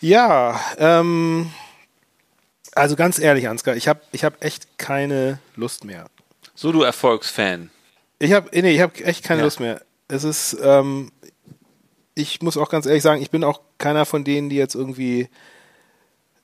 Ja, 0.00 0.58
ähm, 0.78 1.52
also 2.72 2.96
ganz 2.96 3.18
ehrlich, 3.18 3.48
Ansgar, 3.48 3.76
ich 3.76 3.86
habe 3.88 4.00
ich 4.12 4.24
hab 4.24 4.42
echt 4.42 4.78
keine 4.78 5.38
Lust 5.56 5.84
mehr. 5.84 6.06
So, 6.54 6.72
du 6.72 6.82
Erfolgsfan. 6.82 7.70
Ich 8.18 8.32
habe 8.32 8.48
nee, 8.52 8.74
ich 8.74 8.80
habe 8.80 9.04
echt 9.04 9.24
keine 9.24 9.40
Ja. 9.40 9.44
Lust 9.44 9.60
mehr. 9.60 9.82
Es 10.08 10.24
ist, 10.24 10.56
ähm, 10.62 11.12
ich 12.14 12.40
muss 12.42 12.56
auch 12.56 12.68
ganz 12.70 12.86
ehrlich 12.86 13.02
sagen, 13.02 13.20
ich 13.22 13.30
bin 13.30 13.44
auch 13.44 13.60
keiner 13.78 14.06
von 14.06 14.24
denen, 14.24 14.48
die 14.50 14.56
jetzt 14.56 14.74
irgendwie, 14.74 15.28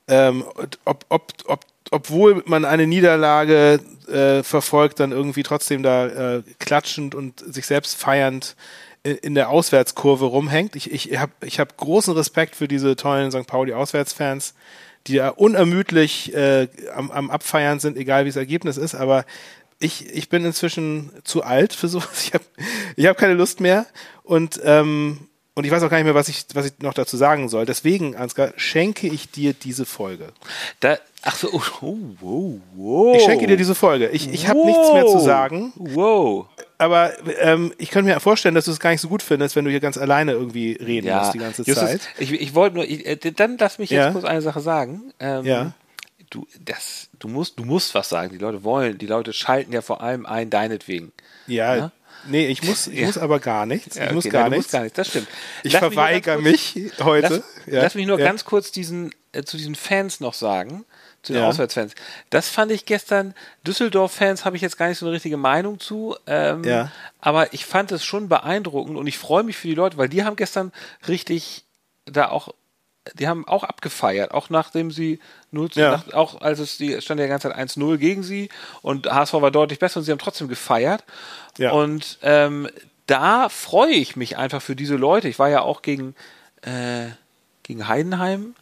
ähm, 0.09 0.45
ob, 0.85 1.05
ob, 1.09 1.33
ob, 1.47 1.65
obwohl 1.91 2.43
man 2.47 2.65
eine 2.65 2.87
Niederlage 2.87 3.81
äh, 4.09 4.43
verfolgt, 4.43 5.01
dann 5.01 5.13
irgendwie 5.13 5.43
trotzdem 5.43 5.83
da 5.83 6.07
äh, 6.37 6.43
klatschend 6.59 7.15
und 7.15 7.41
sich 7.41 7.67
selbst 7.67 7.97
feiernd 7.97 8.57
in, 9.03 9.35
der 9.35 9.49
Auswärtskurve 9.49 10.27
rumhängt. 10.27 10.77
Ich, 10.77 10.91
ich 10.93 11.19
habe 11.19 11.33
ich 11.43 11.59
hab 11.59 11.77
großen 11.77 12.15
Respekt 12.15 12.55
für 12.55 12.69
diese 12.69 12.97
tollen 12.97 13.31
St. 13.31 13.47
Pauli-Auswärtsfans, 13.47 14.55
die 15.07 15.17
da 15.17 15.31
unermüdlich 15.31 16.35
äh, 16.35 16.69
am, 16.95 17.11
am 17.11 17.31
Abfeiern 17.31 17.81
sind, 17.81 17.97
egal 17.97 18.25
wie 18.25 18.29
das 18.29 18.37
Ergebnis 18.37 18.77
ist, 18.77 18.95
aber 18.95 19.25
ich, 19.79 20.15
ich 20.15 20.29
bin 20.29 20.45
inzwischen 20.45 21.11
zu 21.25 21.43
alt 21.43 21.73
für 21.73 21.89
sowas. 21.89 22.11
Ich 22.27 22.35
habe 22.35 22.45
ich 22.97 23.07
hab 23.07 23.17
keine 23.17 23.35
Lust 23.35 23.61
mehr 23.61 23.87
und, 24.23 24.61
ähm, 24.63 25.30
und 25.61 25.65
ich 25.67 25.71
weiß 25.71 25.83
auch 25.85 25.89
gar 25.91 25.99
nicht 25.99 26.05
mehr, 26.07 26.15
was 26.15 26.29
ich, 26.29 26.45
was 26.55 26.67
ich 26.67 26.73
noch 26.81 26.95
dazu 26.95 27.17
sagen 27.17 27.49
soll. 27.49 27.65
Deswegen, 27.67 28.17
Ansgar, 28.17 28.53
schenke 28.57 29.07
ich 29.07 29.31
dir 29.31 29.53
diese 29.53 29.87
Folge. 29.87 30.33
Da, 30.81 30.99
ach 31.23 31.37
so, 31.37 31.49
oh, 31.53 31.61
oh, 31.83 31.97
wow, 32.21 32.55
wow. 32.75 33.17
Ich 33.17 33.23
schenke 33.23 33.47
dir 33.47 33.57
diese 33.57 33.75
Folge. 33.75 34.09
Ich, 34.09 34.29
ich 34.33 34.49
habe 34.49 34.65
nichts 34.67 34.93
mehr 34.93 35.07
zu 35.07 35.19
sagen, 35.21 35.73
Wow. 35.77 36.47
aber 36.79 37.13
ähm, 37.41 37.73
ich 37.79 37.91
könnte 37.91 38.11
mir 38.13 38.19
vorstellen, 38.21 38.55
dass 38.55 38.65
du 38.65 38.73
es 38.73 38.81
gar 38.81 38.91
nicht 38.91 39.01
so 39.01 39.09
gut 39.09 39.23
findest, 39.23 39.55
wenn 39.55 39.65
du 39.65 39.71
hier 39.71 39.81
ganz 39.81 39.97
alleine 39.99 40.33
irgendwie 40.33 40.73
reden 40.73 41.07
Ja, 41.07 41.21
musst 41.21 41.35
die 41.35 41.39
ganze 41.39 41.63
Justus, 41.63 41.89
Zeit. 41.91 42.01
Ich, 42.19 42.33
ich 42.33 42.55
wollte 42.55 42.77
nur, 42.77 42.85
ich, 42.85 43.07
äh, 43.07 43.17
dann 43.17 43.57
lass 43.59 43.79
mich 43.79 43.91
jetzt 43.91 43.99
Ja. 44.07 44.11
kurz 44.13 44.25
eine 44.25 44.43
Sache 44.43 44.61
sagen. 44.61 45.13
Ähm, 45.21 45.45
Ja. 45.45 45.73
Du, 46.31 46.47
das, 46.65 47.09
du 47.19 47.27
musst, 47.27 47.59
du 47.59 47.65
musst 47.65 47.93
was 47.97 48.09
sagen. 48.09 48.31
Die 48.33 48.39
Leute 48.39 48.63
wollen, 48.63 48.99
die 48.99 49.07
Leute 49.07 49.33
schalten 49.33 49.73
ja 49.73 49.83
vor 49.83 50.01
allem 50.01 50.27
ein 50.27 50.49
deinetwegen. 50.49 51.11
Ja, 51.49 51.75
Ja? 51.77 51.93
Nee, 52.27 52.47
ich 52.49 52.63
muss, 52.63 52.87
ich 52.87 53.01
Ja. 53.01 53.07
muss 53.07 53.19
aber 53.19 53.39
gar 53.41 53.67
nichts. 53.67 53.97
Ja, 53.97 54.07
ich 54.07 54.13
muss 54.13 54.25
okay, 54.27 54.33
gar 54.33 54.49
nein, 54.49 54.59
nichts. 54.59 54.73
gar 54.73 54.83
nichts. 54.83 54.97
Das 54.97 55.09
stimmt. 55.09 55.29
Ich 55.63 55.73
Lass 55.73 55.83
mich 55.83 55.93
verweigere 55.95 56.43
ganz 56.43 56.45
kurz- 56.45 56.75
mich 56.75 56.93
heute. 57.01 57.29
Lass, 57.29 57.43
Ja. 57.67 57.83
lass 57.83 57.95
mich 57.95 58.07
nur 58.07 58.19
ganz 58.19 58.45
kurz 58.45 58.71
diesen, 58.73 59.13
äh, 59.33 59.43
zu 59.43 59.57
diesen 59.57 59.75
Fans 59.75 60.21
noch 60.21 60.35
sagen, 60.35 60.85
zu 61.23 61.33
den. 61.35 61.43
Auswärtsfans. 61.43 61.95
Das 62.31 62.49
fand 62.49 62.73
ich 62.73 62.87
gestern, 62.87 63.35
Düsseldorf-Fans 63.67 64.45
habe 64.45 64.57
ich 64.57 64.63
jetzt 64.63 64.79
gar 64.79 64.89
nicht 64.89 64.99
so 64.99 65.07
eine 65.07 65.15
richtige 65.15 65.37
Meinung 65.37 65.79
zu, 65.81 66.17
ähm, 66.27 66.65
Ja. 66.65 66.91
aber 67.21 67.53
ich 67.53 67.67
fand 67.67 67.93
es 67.93 68.05
schon 68.05 68.29
beeindruckend 68.29 68.97
und 68.97 69.07
ich 69.07 69.19
freue 69.19 69.43
mich 69.43 69.57
für 69.57 69.69
die 69.69 69.75
Leute, 69.75 69.97
weil 69.99 70.09
die 70.09 70.25
haben 70.25 70.37
gestern 70.37 70.73
richtig 71.09 71.65
da 72.07 72.29
auch 72.31 72.55
die 73.15 73.29
haben 73.29 73.47
auch 73.49 73.65
abgefeiert, 73.65 74.31
auch 74.33 74.51
nachdem 74.51 74.91
sie 74.91 75.21
0 75.53 75.71
zu, 75.71 75.81
Ja. 75.81 75.91
nach, 75.93 76.13
auch 76.13 76.41
als 76.43 76.59
es 76.59 76.77
die 76.77 77.01
stand 77.01 77.19
ja 77.19 77.27
die 77.27 77.31
ganze 77.31 77.49
Zeit 77.49 77.57
1-0 77.59 77.97
gegen 77.99 78.23
sie 78.23 78.51
und 78.83 79.07
HSV 79.11 79.35
war 79.35 79.51
deutlich 79.51 79.79
besser 79.79 79.99
und 80.01 80.05
sie 80.05 80.13
haben 80.13 80.19
trotzdem 80.19 80.49
gefeiert. 80.49 81.05
Ja. 81.57 81.73
Und 81.73 82.19
ähm, 82.23 82.69
da 83.07 83.49
freue 83.49 83.93
ich 83.93 84.17
mich 84.17 84.37
einfach 84.37 84.61
für 84.63 84.77
diese 84.77 84.97
Leute. 84.97 85.29
Ich 85.29 85.39
war 85.39 85.49
ja 85.49 85.63
auch 85.63 85.83
gegen, 85.83 86.15
äh, 86.63 87.07
gegen 87.63 87.89
Heidenheim 87.89 88.55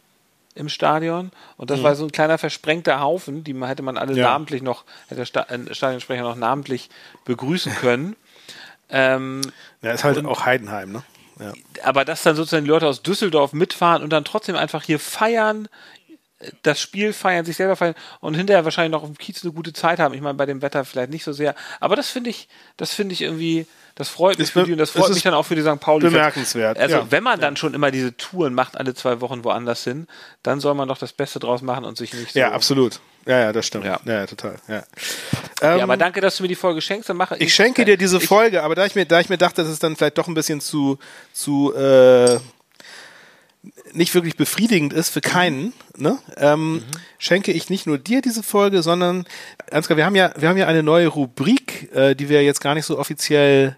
im 0.55 0.69
Stadion 0.69 1.31
und 1.57 1.69
das 1.69 1.83
war 1.83 1.95
so 1.95 2.05
ein 2.05 2.11
kleiner 2.11 2.37
versprengter 2.37 2.99
Haufen, 3.01 3.43
die 3.43 3.53
hätte 3.65 3.83
man 3.83 3.97
alle 3.97 4.13
Mhm. 4.13 4.17
Ja. 4.19 4.25
namentlich 4.31 4.61
noch, 4.61 4.83
hätte 5.07 5.23
der 5.23 5.51
äh, 5.51 5.73
Stadionsprecher 5.73 6.23
noch 6.23 6.35
namentlich 6.35 6.89
begrüßen 7.25 7.73
können. 7.75 8.15
ähm, 8.89 9.41
Ja, 9.81 9.91
ist 9.91 10.03
halt 10.03 10.23
auch 10.25 10.45
Heidenheim, 10.45 10.91
ne? 10.91 11.03
Ja. 11.39 11.53
aber 11.83 12.05
dass 12.05 12.23
dann 12.23 12.35
sozusagen 12.35 12.65
die 12.65 12.69
Leute 12.71 12.87
aus 12.87 13.01
Düsseldorf 13.01 13.53
mitfahren 13.53 14.03
und 14.03 14.11
dann 14.11 14.25
trotzdem 14.25 14.55
einfach 14.55 14.83
hier 14.83 14.99
feiern, 14.99 15.69
das 16.63 16.79
Spiel 16.79 17.11
feiern, 17.11 17.45
sich 17.45 17.57
selber 17.57 17.75
feiern 17.75 17.95
und 18.21 18.33
hinterher 18.33 18.63
wahrscheinlich 18.63 18.91
noch 18.91 19.03
im 19.03 19.17
Kiez 19.17 19.43
eine 19.43 19.51
gute 19.51 19.73
Zeit 19.73 19.99
haben. 19.99 20.13
Ich 20.13 20.21
meine, 20.21 20.35
bei 20.35 20.45
dem 20.45 20.61
Wetter 20.61 20.85
vielleicht 20.85 21.11
nicht 21.11 21.23
so 21.23 21.33
sehr, 21.33 21.53
aber 21.79 21.95
das 21.95 22.09
finde 22.09 22.29
ich, 22.29 22.47
das 22.77 22.93
finde 22.93 23.13
ich 23.13 23.21
irgendwie, 23.21 23.67
das 23.95 24.07
freut 24.07 24.37
mich 24.37 24.47
Ist 24.47 24.51
für 24.51 24.63
die 24.63 24.71
und 24.71 24.77
das 24.77 24.91
freut 24.91 25.13
mich 25.13 25.23
dann 25.23 25.33
auch 25.33 25.45
für 25.45 25.55
die 25.55 25.61
St. 25.61 25.79
Pauli. 25.79 26.05
bemerkenswert, 26.05 26.77
Also 26.77 26.95
ja. 26.97 27.07
wenn 27.11 27.23
man 27.23 27.41
dann 27.41 27.57
schon 27.57 27.73
immer 27.73 27.91
diese 27.91 28.15
Touren 28.15 28.53
macht, 28.53 28.77
alle 28.77 28.93
zwei 28.93 29.19
Wochen 29.19 29.43
woanders 29.43 29.83
hin, 29.83 30.07
dann 30.41 30.61
soll 30.61 30.75
man 30.75 30.87
doch 30.87 30.97
das 30.97 31.11
Beste 31.11 31.39
draus 31.39 31.61
machen 31.61 31.83
und 31.83 31.97
sich 31.97 32.13
nicht 32.13 32.31
so. 32.33 32.39
ja, 32.39 32.51
absolut. 32.51 33.01
Ja, 33.25 33.39
ja, 33.39 33.51
das 33.51 33.65
stimmt. 33.65 33.85
Ja. 33.85 33.99
Ja, 34.05 34.25
total. 34.25 34.55
Ja. 34.67 34.83
Ja, 35.61 35.83
aber 35.83 35.97
danke, 35.97 36.21
dass 36.21 36.37
du 36.37 36.43
mir 36.43 36.49
die 36.49 36.55
Folge 36.55 36.81
schenkst. 36.81 37.09
Dann 37.09 37.17
mache 37.17 37.37
Ich 37.37 37.53
schenke 37.53 37.85
dir 37.85 37.97
diese 37.97 38.17
ich, 38.17 38.27
Folge, 38.27 38.63
aber 38.63 38.75
da 38.75 38.85
ich 38.85 38.95
mir, 38.95 39.05
da 39.05 39.19
ich 39.19 39.29
mir 39.29 39.37
dachte, 39.37 39.61
das 39.61 39.71
ist 39.71 39.83
dann 39.83 39.95
vielleicht 39.95 40.17
doch 40.17 40.27
ein 40.27 40.33
bisschen 40.33 40.61
zu, 40.61 40.97
zu 41.33 41.73
äh, 41.75 42.39
nicht 43.91 44.13
wirklich 44.13 44.37
befriedigend 44.37 44.93
ist 44.93 45.09
für 45.09 45.21
keinen, 45.21 45.73
ne? 45.97 46.17
Ähm, 46.37 46.83
schenke 47.17 47.51
ich 47.51 47.69
nicht 47.69 47.87
nur 47.87 47.97
dir 47.97 48.21
diese 48.21 48.43
Folge, 48.43 48.81
sondern 48.81 49.25
Ansgar, 49.71 49.97
wir 49.97 50.05
haben 50.05 50.15
ja, 50.15 50.31
wir 50.37 50.49
haben 50.49 50.57
ja 50.57 50.67
eine 50.67 50.83
neue 50.83 51.07
Rubrik, 51.07 51.93
äh, 51.93 52.15
die 52.15 52.29
wir 52.29 52.43
jetzt 52.43 52.61
gar 52.61 52.75
nicht 52.75 52.85
so 52.85 52.97
offiziell 52.97 53.77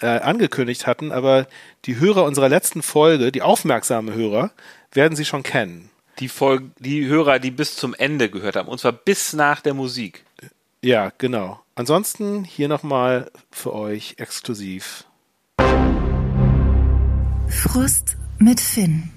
äh, 0.00 0.06
angekündigt 0.06 0.86
hatten, 0.86 1.12
aber 1.12 1.46
die 1.84 1.98
Hörer 1.98 2.24
unserer 2.24 2.48
letzten 2.48 2.82
Folge, 2.82 3.32
die 3.32 3.42
aufmerksame 3.42 4.14
Hörer, 4.14 4.50
werden 4.92 5.16
sie 5.16 5.24
schon 5.24 5.42
kennen. 5.42 5.90
Die, 6.20 6.28
Folge, 6.28 6.70
die 6.80 7.06
Hörer, 7.06 7.38
die 7.38 7.52
bis 7.52 7.76
zum 7.76 7.94
Ende 7.94 8.28
gehört 8.28 8.56
haben, 8.56 8.68
und 8.68 8.80
zwar 8.80 8.90
bis 8.90 9.34
nach 9.34 9.60
der 9.60 9.72
Musik. 9.72 10.24
Ja, 10.82 11.12
genau. 11.16 11.60
Ansonsten 11.76 12.42
hier 12.42 12.66
nochmal 12.66 13.30
für 13.52 13.72
euch 13.72 14.16
exklusiv. 14.18 15.04
Frust 17.46 18.16
mit 18.38 18.60
Finn. 18.60 19.10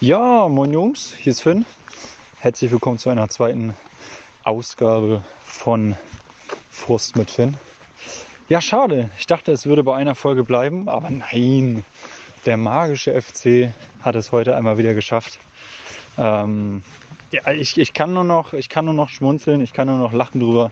Ja, 0.00 0.48
moin 0.48 0.72
Jungs, 0.72 1.12
hier 1.14 1.32
ist 1.32 1.42
Finn. 1.42 1.66
Herzlich 2.38 2.70
willkommen 2.70 2.98
zu 2.98 3.10
einer 3.10 3.28
zweiten 3.28 3.74
Ausgabe 4.42 5.22
von 5.44 5.96
Frust 6.70 7.16
mit 7.16 7.30
Finn. 7.30 7.58
Ja, 8.48 8.62
schade. 8.62 9.10
Ich 9.18 9.26
dachte, 9.26 9.52
es 9.52 9.66
würde 9.66 9.82
bei 9.82 9.94
einer 9.96 10.14
Folge 10.14 10.44
bleiben, 10.44 10.88
aber 10.88 11.10
nein. 11.10 11.84
Der 12.46 12.56
magische 12.56 13.20
FC 13.20 13.72
hat 14.00 14.14
es 14.14 14.30
heute 14.30 14.56
einmal 14.56 14.78
wieder 14.78 14.94
geschafft. 14.94 15.40
Ähm, 16.16 16.84
ja, 17.32 17.50
ich, 17.50 17.76
ich, 17.76 17.92
kann 17.92 18.14
nur 18.14 18.22
noch, 18.22 18.52
ich 18.52 18.68
kann 18.68 18.84
nur 18.84 18.94
noch 18.94 19.08
schmunzeln, 19.08 19.60
ich 19.60 19.72
kann 19.72 19.88
nur 19.88 19.98
noch 19.98 20.12
lachen 20.12 20.40
drüber. 20.40 20.70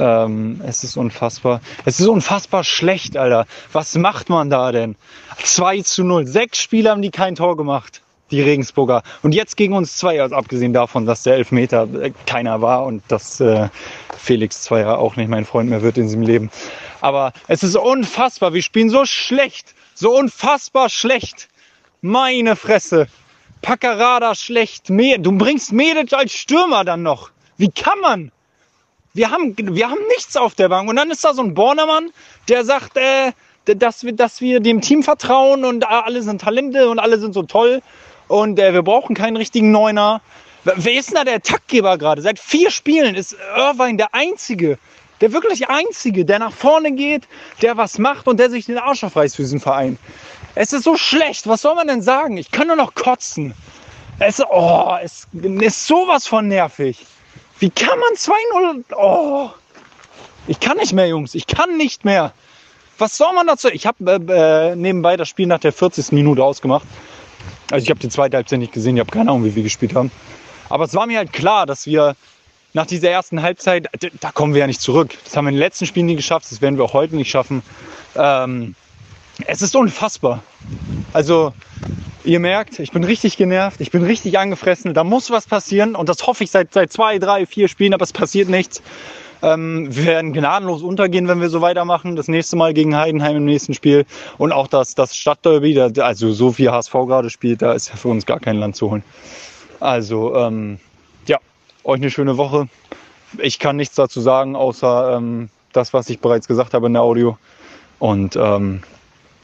Ähm, 0.00 0.60
es 0.66 0.82
ist 0.82 0.96
unfassbar. 0.96 1.60
Es 1.84 2.00
ist 2.00 2.08
unfassbar 2.08 2.64
schlecht, 2.64 3.16
Alter. 3.16 3.46
Was 3.72 3.94
macht 3.94 4.28
man 4.28 4.50
da 4.50 4.72
denn? 4.72 4.96
2 5.42 5.82
zu 5.82 6.02
0. 6.02 6.26
Sechs 6.26 6.58
Spieler 6.58 6.90
haben 6.90 7.02
die 7.02 7.12
kein 7.12 7.36
Tor 7.36 7.56
gemacht. 7.56 8.02
Die 8.32 8.42
Regensburger. 8.42 9.04
Und 9.22 9.32
jetzt 9.32 9.56
gegen 9.56 9.74
uns 9.74 9.96
zwei, 9.96 10.20
also 10.20 10.34
abgesehen 10.34 10.72
davon, 10.72 11.06
dass 11.06 11.22
der 11.22 11.36
Elfmeter 11.36 11.86
äh, 12.02 12.12
keiner 12.26 12.60
war 12.60 12.84
und 12.84 13.04
dass 13.06 13.40
äh, 13.40 13.68
Felix 14.18 14.62
Zweier 14.62 14.98
auch 14.98 15.14
nicht 15.14 15.28
mein 15.28 15.44
Freund 15.44 15.70
mehr 15.70 15.82
wird 15.82 15.96
in 15.98 16.04
diesem 16.04 16.22
Leben. 16.22 16.50
Aber 17.00 17.32
es 17.46 17.62
ist 17.62 17.76
unfassbar. 17.76 18.52
Wir 18.52 18.62
spielen 18.62 18.90
so 18.90 19.04
schlecht. 19.04 19.75
So 19.98 20.14
unfassbar 20.14 20.90
schlecht. 20.90 21.48
Meine 22.02 22.54
Fresse. 22.54 23.08
Packerada 23.62 24.34
schlecht. 24.34 24.90
Du 24.90 25.32
bringst 25.32 25.72
Medic 25.72 26.12
als 26.12 26.32
Stürmer 26.32 26.84
dann 26.84 27.02
noch. 27.02 27.30
Wie 27.56 27.70
kann 27.70 27.98
man? 28.00 28.30
Wir 29.14 29.30
haben, 29.30 29.56
wir 29.56 29.88
haben 29.88 30.06
nichts 30.08 30.36
auf 30.36 30.54
der 30.54 30.68
Bank. 30.68 30.90
Und 30.90 30.96
dann 30.96 31.10
ist 31.10 31.24
da 31.24 31.32
so 31.32 31.42
ein 31.42 31.54
Bornermann, 31.54 32.10
der 32.50 32.66
sagt, 32.66 32.98
äh, 32.98 33.32
dass, 33.64 34.04
wir, 34.04 34.12
dass 34.12 34.42
wir 34.42 34.60
dem 34.60 34.82
Team 34.82 35.02
vertrauen 35.02 35.64
und 35.64 35.84
äh, 35.84 35.86
alle 35.86 36.22
sind 36.22 36.42
Talente 36.42 36.90
und 36.90 36.98
alle 36.98 37.18
sind 37.18 37.32
so 37.32 37.44
toll. 37.44 37.80
Und 38.28 38.58
äh, 38.58 38.74
wir 38.74 38.82
brauchen 38.82 39.16
keinen 39.16 39.38
richtigen 39.38 39.70
Neuner. 39.72 40.20
Wer 40.64 40.92
ist 40.92 41.08
denn 41.08 41.14
da 41.14 41.24
der 41.24 41.40
Taktgeber 41.40 41.96
gerade? 41.96 42.20
Seit 42.20 42.38
vier 42.38 42.70
Spielen 42.70 43.14
ist 43.14 43.34
Irvine 43.56 43.96
der 43.96 44.14
Einzige, 44.14 44.78
der 45.20 45.32
wirklich 45.32 45.68
Einzige, 45.68 46.24
der 46.24 46.38
nach 46.38 46.52
vorne 46.52 46.92
geht, 46.92 47.24
der 47.62 47.76
was 47.76 47.98
macht 47.98 48.26
und 48.28 48.38
der 48.38 48.50
sich 48.50 48.66
den 48.66 48.78
Arsch 48.78 49.04
aufreißt 49.04 49.36
für 49.36 49.42
diesen 49.42 49.60
Verein. 49.60 49.98
Es 50.54 50.72
ist 50.72 50.84
so 50.84 50.96
schlecht. 50.96 51.46
Was 51.46 51.62
soll 51.62 51.74
man 51.74 51.88
denn 51.88 52.02
sagen? 52.02 52.36
Ich 52.36 52.50
kann 52.50 52.66
nur 52.66 52.76
noch 52.76 52.94
kotzen. 52.94 53.54
Es, 54.18 54.40
oh, 54.40 54.96
es 55.02 55.26
ist 55.32 55.86
sowas 55.86 56.26
von 56.26 56.48
nervig. 56.48 57.04
Wie 57.58 57.70
kann 57.70 57.98
man 57.98 58.14
2-0? 58.14 58.94
Oh, 58.96 59.50
ich 60.46 60.60
kann 60.60 60.76
nicht 60.78 60.92
mehr, 60.92 61.06
Jungs. 61.08 61.34
Ich 61.34 61.46
kann 61.46 61.76
nicht 61.76 62.04
mehr. 62.04 62.32
Was 62.98 63.16
soll 63.16 63.34
man 63.34 63.46
dazu? 63.46 63.68
Ich 63.68 63.86
habe 63.86 64.18
äh, 64.28 64.70
äh, 64.70 64.76
nebenbei 64.76 65.16
das 65.16 65.28
Spiel 65.28 65.46
nach 65.46 65.58
der 65.58 65.72
40. 65.72 66.12
Minute 66.12 66.42
ausgemacht. 66.42 66.86
Also 67.70 67.84
ich 67.84 67.90
habe 67.90 68.00
die 68.00 68.08
zweite 68.08 68.36
Halbzeit 68.36 68.58
nicht 68.58 68.72
gesehen. 68.72 68.96
Ich 68.96 69.00
habe 69.00 69.10
keine 69.10 69.30
Ahnung, 69.30 69.44
wie 69.44 69.54
wir 69.54 69.62
gespielt 69.62 69.94
haben. 69.94 70.10
Aber 70.68 70.84
es 70.84 70.94
war 70.94 71.06
mir 71.06 71.18
halt 71.18 71.32
klar, 71.32 71.66
dass 71.66 71.86
wir 71.86 72.16
nach 72.76 72.86
dieser 72.86 73.10
ersten 73.10 73.40
Halbzeit, 73.40 73.88
da 74.20 74.30
kommen 74.32 74.52
wir 74.52 74.60
ja 74.60 74.66
nicht 74.66 74.82
zurück. 74.82 75.16
Das 75.24 75.34
haben 75.34 75.46
wir 75.46 75.48
in 75.48 75.54
den 75.54 75.60
letzten 75.60 75.86
Spielen 75.86 76.04
nie 76.04 76.14
geschafft. 76.14 76.46
Das 76.50 76.60
werden 76.60 76.76
wir 76.76 76.84
auch 76.84 76.92
heute 76.92 77.16
nicht 77.16 77.30
schaffen. 77.30 77.62
Ähm, 78.14 78.74
es 79.46 79.62
ist 79.62 79.74
unfassbar. 79.74 80.42
Also 81.14 81.54
Ihr 82.24 82.38
merkt, 82.40 82.80
ich 82.80 82.90
bin 82.90 83.04
richtig 83.04 83.36
genervt, 83.36 83.80
ich 83.80 83.92
bin 83.92 84.02
richtig 84.02 84.36
angefressen. 84.38 84.92
Da 84.92 85.04
muss 85.04 85.30
was 85.30 85.46
passieren 85.46 85.94
und 85.94 86.08
das 86.08 86.26
hoffe 86.26 86.44
ich 86.44 86.50
seit, 86.50 86.74
seit 86.74 86.92
zwei, 86.92 87.18
drei, 87.18 87.46
vier 87.46 87.68
Spielen, 87.68 87.94
aber 87.94 88.02
es 88.02 88.12
passiert 88.12 88.48
nichts. 88.48 88.82
Ähm, 89.42 89.86
wir 89.88 90.04
werden 90.04 90.32
gnadenlos 90.32 90.82
untergehen, 90.82 91.28
wenn 91.28 91.40
wir 91.40 91.48
so 91.48 91.62
weitermachen. 91.62 92.14
Das 92.14 92.28
nächste 92.28 92.56
Mal 92.56 92.74
gegen 92.74 92.96
Heidenheim 92.96 93.36
im 93.36 93.44
nächsten 93.44 93.74
Spiel. 93.74 94.04
Und 94.38 94.52
auch 94.52 94.66
das, 94.66 94.94
das 94.94 95.16
Stadtderby, 95.16 95.72
da, 95.72 95.86
also 96.02 96.32
so 96.32 96.58
wie 96.58 96.68
HSV 96.68 96.92
gerade 96.92 97.30
spielt, 97.30 97.62
da 97.62 97.72
ist 97.72 97.88
ja 97.88 97.96
für 97.96 98.08
uns 98.08 98.26
gar 98.26 98.40
kein 98.40 98.56
Land 98.56 98.76
zu 98.76 98.90
holen. 98.90 99.04
Also, 99.78 100.34
ähm, 100.34 100.78
euch 101.86 101.96
eine 102.00 102.10
schöne 102.10 102.36
Woche. 102.36 102.68
Ich 103.38 103.58
kann 103.58 103.76
nichts 103.76 103.94
dazu 103.94 104.20
sagen, 104.20 104.56
außer 104.56 105.16
ähm, 105.16 105.50
das, 105.72 105.92
was 105.92 106.08
ich 106.10 106.20
bereits 106.20 106.46
gesagt 106.48 106.74
habe 106.74 106.86
in 106.86 106.92
der 106.94 107.02
Audio. 107.02 107.38
Und 107.98 108.36
ähm, 108.36 108.82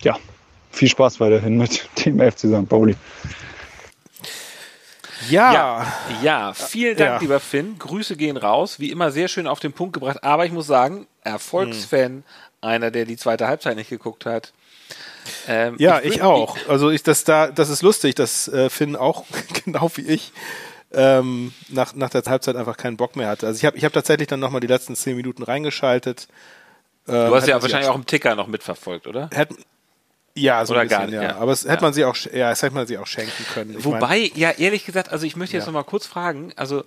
ja, 0.03 0.17
viel 0.71 0.89
Spaß 0.89 1.21
weiterhin 1.21 1.57
mit 1.59 1.89
dem 2.05 2.19
FC 2.21 2.41
St. 2.41 2.69
Pauli. 2.69 2.97
Ja. 5.31 5.53
Ja, 5.53 5.87
ja, 6.23 6.53
vielen 6.55 6.97
Dank, 6.97 7.11
Ja. 7.11 7.19
lieber 7.19 7.39
Finn. 7.41 7.77
Grüße 7.79 8.17
gehen 8.17 8.37
raus. 8.37 8.81
Wie 8.81 8.91
immer 8.91 9.13
sehr 9.13 9.29
schön 9.29 9.47
auf 9.47 9.61
den 9.61 9.73
Punkt 9.73 9.93
gebracht. 9.95 10.25
Aber 10.25 10.45
ich 10.47 10.53
muss 10.53 10.67
sagen, 10.67 11.07
Erfolgsfan, 11.23 12.25
einer, 12.61 12.91
der 12.91 13.05
die 13.05 13.17
zweite 13.17 13.47
Halbzeit 13.47 13.77
nicht 13.77 13.91
geguckt 13.91 14.27
hat. 14.27 14.53
Ähm, 15.47 15.77
Ja, 15.79 15.99
würd- 15.99 16.03
ich, 16.03 16.23
auch. 16.23 16.57
Also 16.69 16.91
ich, 16.91 17.05
das 17.05 17.23
da, 17.23 17.47
das 17.49 17.69
ist 17.69 17.83
lustig, 17.83 18.17
dass 18.17 18.49
äh, 18.49 18.69
Finn 18.69 18.97
auch 18.97 19.25
genau 19.65 19.91
wie 19.95 20.03
ich 20.03 20.33
ähm, 20.95 21.53
nach, 21.69 21.95
nach 21.95 22.11
der 22.11 22.23
Halbzeit 22.23 22.57
einfach 22.57 22.77
keinen 22.77 22.97
Bock 22.97 23.17
mehr 23.17 23.29
hatte. 23.29 23.47
Also 23.47 23.59
ich 23.59 23.65
habe 23.65 23.77
ich 23.77 23.85
hab 23.85 23.93
tatsächlich 23.93 24.29
dann 24.29 24.41
nochmal 24.41 24.61
die 24.61 24.67
letzten 24.67 24.95
zehn 24.97 25.17
Minuten 25.17 25.43
reingeschaltet. 25.43 26.29
Ähm, 27.09 27.15
Du 27.29 27.35
hast 27.35 27.49
ja 27.49 27.61
wahrscheinlich 27.61 27.89
auch 27.91 27.97
im 27.97 28.07
Ticker 28.07 28.35
noch 28.35 28.47
mitverfolgt, 28.47 29.07
oder? 29.07 29.29
Hätte, 29.33 29.57
ja, 30.35 30.65
so 30.65 30.73
Oder 30.73 30.83
bisschen, 30.85 30.99
gar 30.99 31.07
nicht, 31.07 31.15
ja. 31.15 31.23
ja. 31.23 31.37
Aber 31.37 31.53
es 31.53 31.65
hätte 31.65 31.75
Ja. 31.75 31.81
man 31.83 31.93
sie 31.93 32.05
auch, 32.05 32.17
ja, 32.33 32.51
es 32.51 32.63
hätte 32.63 32.75
man 32.75 32.87
sie 32.87 32.97
auch 32.99 33.07
schenken 33.07 33.45
können. 33.53 33.77
Ich 33.79 33.85
Wobei, 33.85 34.31
ja, 34.35 34.51
ehrlich 34.51 34.87
gesagt, 34.87 35.11
also 35.11 35.27
ich 35.27 35.37
möchte 35.37 35.57
jetzt 35.57 35.67
Ja. 35.67 35.73
noch 35.73 35.81
mal 35.81 35.85
kurz 35.85 36.07
fragen, 36.07 36.53
also 36.57 36.85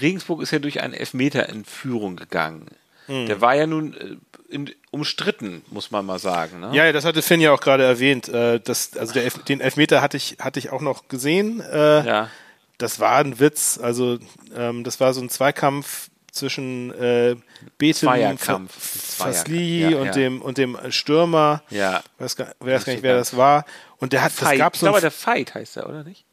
Regensburg 0.00 0.42
ist 0.42 0.50
ja 0.50 0.58
durch 0.58 0.80
einen 0.80 0.94
Elfmeter 0.94 1.48
in 1.48 1.64
Führung 1.64 2.16
gegangen. 2.16 2.66
Hm. 3.06 3.26
Der 3.26 3.40
war 3.40 3.54
ja 3.54 3.66
nun 3.66 3.94
äh, 3.94 4.16
in, 4.52 4.70
umstritten, 4.90 5.62
muss 5.70 5.90
man 5.90 6.04
mal 6.06 6.18
sagen. 6.18 6.60
Ne? 6.60 6.70
Ja, 6.72 6.90
das 6.92 7.04
hatte 7.04 7.22
Finn 7.22 7.40
ja 7.40 7.52
auch 7.52 7.60
gerade 7.60 7.84
erwähnt. 7.84 8.28
Äh, 8.28 8.60
das, 8.60 8.96
also 8.96 9.18
Elf, 9.18 9.44
den 9.44 9.60
Elfmeter 9.60 10.02
hatte 10.02 10.16
ich, 10.16 10.36
hatte 10.40 10.58
ich 10.58 10.70
auch 10.70 10.80
noch 10.82 11.08
gesehen. 11.08 11.60
Äh, 11.60 12.06
ja. 12.06 12.30
Das 12.78 13.00
war 13.00 13.16
ein 13.16 13.38
Witz. 13.38 13.78
Also 13.82 14.18
ähm, 14.54 14.84
das 14.84 15.00
war 15.00 15.12
so 15.12 15.20
ein 15.20 15.28
Zweikampf 15.28 16.10
zwischen 16.30 16.92
äh, 16.94 17.36
Betem, 17.78 18.38
Fasli 18.68 19.90
ja, 19.90 19.98
und 19.98 20.06
ja. 20.06 20.12
dem 20.12 20.42
und 20.42 20.58
dem 20.58 20.78
Stürmer. 20.90 21.62
Ja. 21.70 22.02
Weiß 22.18 22.36
gar, 22.36 22.54
weiß 22.60 22.84
gar 22.84 22.92
nicht, 22.92 23.02
wer 23.02 23.16
das 23.16 23.36
war. 23.36 23.64
Und 23.98 24.12
der 24.12 24.22
hat, 24.22 24.32
das 24.40 24.56
gab 24.56 24.74
Ich 24.74 24.80
so 24.80 24.86
ein 24.86 24.90
glaube, 24.90 25.00
der 25.00 25.10
Fight 25.10 25.54
heißt 25.54 25.76
er, 25.78 25.88
oder 25.88 26.04
nicht? 26.04 26.24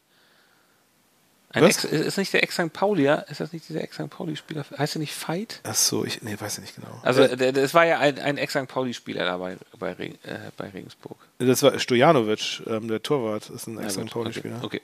Ex, 1.64 1.84
ist 1.84 2.18
nicht 2.18 2.32
der 2.32 2.42
Ex-St. 2.42 2.72
Paulier, 2.72 3.24
ist 3.28 3.40
das 3.40 3.52
nicht 3.52 3.68
dieser 3.68 3.80
Ex-St. 3.82 4.10
Pauli-Spieler? 4.10 4.64
Heißt 4.76 4.96
er 4.96 4.98
nicht 4.98 5.14
Fight? 5.14 5.60
Ach 5.64 5.74
so, 5.74 6.04
ich, 6.04 6.22
nee, 6.22 6.36
weiß 6.38 6.58
ich 6.58 6.62
nicht 6.62 6.76
genau. 6.76 7.00
Also, 7.02 7.22
es 7.22 7.74
war 7.74 7.86
ja 7.86 7.98
ein, 7.98 8.18
ein 8.18 8.38
Ex-St. 8.38 8.66
Pauli-Spieler 8.68 9.24
dabei 9.24 9.56
bei, 9.78 9.92
äh, 9.92 10.14
bei 10.56 10.68
Regensburg. 10.68 11.16
Das 11.38 11.62
war 11.62 11.78
Stojanovic, 11.78 12.62
ähm, 12.66 12.88
der 12.88 13.02
Torwart, 13.02 13.50
ist 13.50 13.66
ein 13.66 13.78
Ex-St. 13.78 14.10
Pauli-Spieler. 14.10 14.62
Okay. 14.62 14.80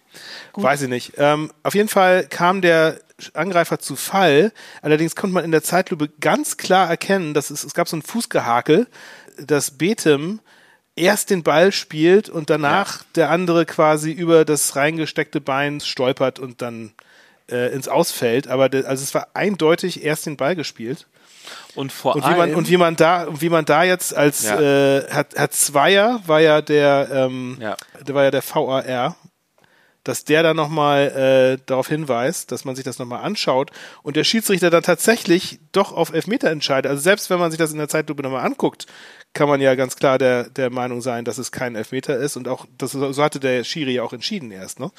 okay. 0.52 0.62
Weiß 0.62 0.82
ich 0.82 0.88
nicht. 0.88 1.14
Ähm, 1.16 1.52
auf 1.62 1.74
jeden 1.74 1.88
Fall 1.88 2.26
kam 2.26 2.61
der 2.62 3.00
Angreifer 3.35 3.78
zu 3.78 3.96
Fall. 3.96 4.52
Allerdings 4.80 5.16
konnte 5.16 5.35
man 5.35 5.44
in 5.44 5.52
der 5.52 5.62
Zeitlupe 5.62 6.08
ganz 6.20 6.56
klar 6.56 6.88
erkennen, 6.88 7.35
dass 7.35 7.50
es, 7.50 7.64
es 7.64 7.74
gab 7.74 7.88
so 7.88 7.96
ein 7.96 8.02
Fußgehakel, 8.02 8.87
dass 9.37 9.72
Betem 9.72 10.40
erst 10.96 11.31
den 11.31 11.42
Ball 11.42 11.72
spielt 11.72 12.28
und 12.28 12.50
danach 12.50 13.00
ja. 13.00 13.07
der 13.16 13.31
andere 13.31 13.66
quasi 13.66 14.11
über 14.12 14.44
das 14.44 14.76
reingesteckte 14.76 15.40
Bein 15.40 15.81
stolpert 15.81 16.38
und 16.38 16.62
dann 16.62 16.92
äh, 17.50 17.72
ins 17.72 17.88
Ausfällt. 17.88 18.48
Aber 18.48 18.68
de, 18.68 18.85
also 18.85 19.02
es 19.02 19.14
war 19.14 19.28
eindeutig 19.35 20.05
erst 20.05 20.26
den 20.26 20.37
Ball 20.37 20.57
gespielt. 20.57 21.07
Und 21.74 21.90
vor 21.90 22.14
und 22.14 22.22
wie 22.22 22.26
allem 22.26 22.38
man 22.38 22.55
und 22.55 22.68
wie 22.68 22.76
man 22.76 22.94
da 22.94 23.26
wie 23.33 23.48
man 23.48 23.64
da 23.64 23.83
jetzt 23.83 24.14
als 24.14 24.44
ja. 24.44 24.61
äh, 24.61 25.11
hat, 25.11 25.37
hat 25.37 25.52
Zweier 25.52 26.20
war 26.26 26.40
ja 26.40 26.62
der 26.62 27.09
ähm, 27.12 27.57
ja. 27.61 27.76
der 28.00 28.14
war 28.14 28.22
ja 28.22 28.31
der 28.31 28.42
VAR 28.42 29.16
dass 30.05 30.24
der 30.24 30.42
dann 30.42 30.57
nochmal 30.57 31.59
äh, 31.59 31.62
darauf 31.66 31.88
hinweist, 31.88 32.50
dass 32.50 32.64
man 32.64 32.74
sich 32.74 32.85
das 32.85 32.98
nochmal 32.98 33.24
anschaut 33.24 33.70
und 34.02 34.16
der 34.16 34.24
Schiedsrichter 34.24 34.70
dann 34.70 34.83
tatsächlich 34.83 35.61
doch 35.70 35.92
auf 35.92 36.12
Elfmeter 36.12 36.50
entscheidet. 36.50 36.90
Also 36.90 37.02
selbst 37.02 37.31
wenn 37.31 37.38
man 37.38 37.50
sich 37.50 37.59
das 37.59 37.72
in 37.72 37.78
der 37.78 37.88
Zeitlupe 37.88 38.22
nochmal 38.22 38.44
anguckt, 38.44 38.87
kann 39.35 39.49
man 39.49 39.61
ja 39.61 39.75
ganz 39.75 39.97
klar 39.97 40.18
der, 40.18 40.45
der 40.45 40.71
Meinung 40.71 41.01
sein, 41.01 41.25
dass 41.25 41.38
es 41.38 41.53
kein 41.53 41.75
Elfmeter 41.75 42.16
ist 42.18 42.37
und 42.37 42.49
auch, 42.49 42.66
das, 42.77 42.92
so 42.92 43.23
hatte 43.23 43.40
der 43.40 43.64
Schiri 43.64 43.95
ja 43.95 44.03
auch 44.03 44.12
entschieden 44.12 44.51
erst, 44.51 44.79
ne? 44.79 44.90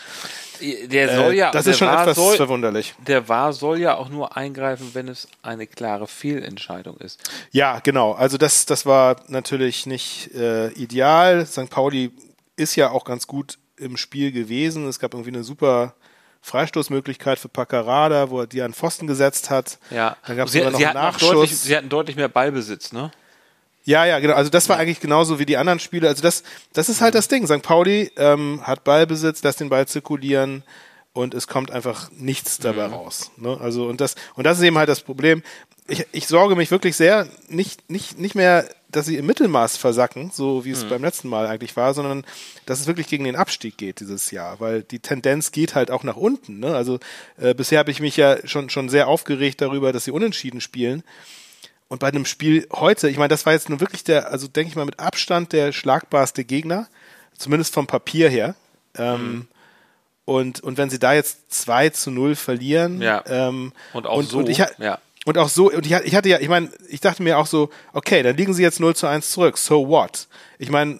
Der 0.86 1.16
soll 1.16 1.34
ja, 1.34 1.50
äh, 1.50 1.52
das 1.52 1.68
ist 1.68 1.78
schon 1.78 1.88
etwas 1.88 2.16
soll, 2.16 2.36
verwunderlich. 2.36 2.96
Der 3.06 3.30
war 3.30 3.54
soll 3.54 3.80
ja 3.80 3.96
auch 3.96 4.10
nur 4.10 4.36
eingreifen, 4.36 4.92
wenn 4.94 5.08
es 5.08 5.28
eine 5.42 5.68
klare 5.68 6.08
Fehlentscheidung 6.08 6.98
ist. 6.98 7.22
Ja, 7.52 7.80
genau. 7.80 8.14
Also 8.14 8.38
das, 8.38 8.66
das 8.66 8.86
war 8.86 9.18
natürlich 9.28 9.86
nicht 9.86 10.34
äh, 10.34 10.70
ideal. 10.70 11.46
St. 11.46 11.70
Pauli 11.70 12.12
ist 12.56 12.76
ja 12.76 12.90
auch 12.90 13.06
ganz 13.06 13.28
gut 13.28 13.60
im 13.78 13.98
Spiel 13.98 14.32
gewesen. 14.32 14.88
Es 14.88 15.00
gab 15.00 15.14
irgendwie 15.14 15.32
eine 15.32 15.44
super 15.44 15.96
Freistoßmöglichkeit 16.42 17.40
für 17.40 17.50
Paccarada, 17.50 18.30
wo 18.30 18.42
er 18.42 18.48
die 18.48 18.62
an 18.62 18.74
Pfosten 18.74 19.08
gesetzt 19.08 19.50
hat. 19.50 19.80
Ja. 19.92 20.18
Dann 20.26 20.38
gab 20.38 20.48
es 20.48 20.54
sie, 20.54 20.62
noch 20.62 20.78
sie 20.78 20.86
einen 20.86 20.96
Nachschuss. 20.96 21.32
Deutlich, 21.32 21.58
sie 21.58 21.76
hatten 21.76 21.90
deutlich 21.90 22.16
mehr 22.16 22.30
Ballbesitz, 22.30 22.92
ne? 22.92 23.12
Ja, 23.84 24.06
ja, 24.06 24.20
genau. 24.20 24.36
Also 24.36 24.50
das 24.50 24.70
war 24.70 24.78
eigentlich 24.78 25.00
genauso 25.00 25.40
wie 25.40 25.46
die 25.46 25.58
anderen 25.58 25.80
Spiele. 25.80 26.08
Also 26.08 26.22
das, 26.22 26.44
das 26.72 26.90
ist 26.90 27.02
halt 27.02 27.16
das 27.16 27.28
Ding. 27.28 27.46
St. 27.46 27.62
Pauli 27.62 28.12
ähm, 28.16 28.62
hat 28.64 28.84
Ballbesitz, 28.84 29.44
lässt 29.44 29.60
den 29.60 29.70
Ball 29.70 29.88
zirkulieren 29.88 30.64
und 31.12 31.34
es 31.34 31.48
kommt 31.48 31.72
einfach 31.72 32.10
nichts 32.12 32.58
dabei 32.58 32.88
mhm. 32.88 32.94
raus. 32.94 33.32
Ne? 33.38 33.58
Also 33.60 33.88
und 33.88 34.02
das 34.02 34.16
und 34.36 34.46
das 34.46 34.58
ist 34.58 34.64
eben 34.64 34.78
halt 34.78 34.90
das 34.90 35.02
Problem. 35.02 35.44
Ich, 35.88 36.06
ich 36.14 36.28
sorge 36.28 36.56
mich 36.56 36.72
wirklich 36.72 36.96
sehr 36.96 37.28
nicht 37.50 37.90
nicht 37.90 38.18
nicht 38.18 38.36
mehr 38.36 38.66
dass 38.96 39.08
sie 39.08 39.18
im 39.18 39.26
Mittelmaß 39.26 39.78
versacken, 39.78 40.32
so 40.32 40.66
wie 40.66 40.72
es 40.72 40.86
mhm. 40.86 40.90
beim 40.90 41.04
letzten 41.04 41.28
Mal 41.28 41.48
eigentlich 41.48 41.76
war, 41.76 41.94
sondern 41.94 42.24
dass 42.66 42.80
es 42.80 42.88
wirklich 42.88 43.08
gegen 43.08 43.24
den 43.24 43.36
Abstieg 43.36 43.78
geht 43.78 44.00
dieses 44.00 44.32
Jahr, 44.32 44.60
weil 44.60 44.84
die 44.84 45.00
Tendenz 45.00 45.52
geht 45.52 45.76
halt 45.76 45.92
auch 45.92 46.04
nach 46.04 46.16
unten. 46.16 46.60
Ne? 46.60 46.76
Also 46.76 47.00
äh, 47.38 47.54
bisher 47.54 47.80
habe 47.80 47.92
ich 47.92 48.00
mich 48.00 48.18
ja 48.18 48.38
schon, 48.48 48.70
schon 48.70 48.90
sehr 48.90 49.08
aufgeregt 49.08 49.62
darüber, 49.62 49.92
dass 49.92 50.06
sie 50.06 50.12
unentschieden 50.12 50.62
spielen. 50.62 51.04
Und 51.94 52.00
bei 52.00 52.08
einem 52.08 52.26
Spiel 52.26 52.68
heute, 52.74 53.08
ich 53.08 53.18
meine, 53.18 53.28
das 53.28 53.46
war 53.46 53.54
jetzt 53.54 53.70
nun 53.70 53.80
wirklich 53.80 54.04
der, 54.04 54.32
also 54.32 54.48
denke 54.48 54.70
ich 54.70 54.76
mal 54.76 54.84
mit 54.84 55.00
Abstand 55.00 55.54
der 55.54 55.72
schlagbarste 55.72 56.44
Gegner, 56.44 56.88
zumindest 57.38 57.72
vom 57.72 57.86
Papier 57.86 58.32
her. 58.32 58.56
Ähm, 58.98 59.22
mhm. 59.22 59.48
und, 60.26 60.60
und 60.62 60.80
wenn 60.80 60.90
sie 60.90 60.98
da 60.98 61.14
jetzt 61.14 61.54
2 61.54 61.90
zu 61.90 62.10
0 62.10 62.34
verlieren, 62.34 63.00
ja. 63.00 63.24
ähm, 63.28 63.74
und 63.94 64.08
auch 64.08 64.18
und, 64.18 64.28
so, 64.28 64.40
und 64.40 64.50
ich, 64.50 64.58
ja. 64.58 64.98
Und 65.26 65.38
auch 65.38 65.48
so, 65.48 65.72
und 65.72 65.86
ich, 65.86 65.94
ich 65.94 66.16
hatte 66.16 66.28
ja, 66.28 66.40
ich 66.40 66.50
meine, 66.50 66.70
ich 66.90 67.00
dachte 67.00 67.24
mir 67.24 67.38
auch 67.38 67.48
so, 67.48 67.70
okay, 67.94 68.24
dann 68.24 68.36
liegen 68.36 68.54
sie 68.54 68.62
jetzt 68.62 68.80
0 68.80 68.96
zu 68.96 69.08
1 69.08 69.32
zurück, 69.32 69.58
so 69.58 69.88
what? 69.88 70.28
Ich 70.60 70.70
meine, 70.70 71.00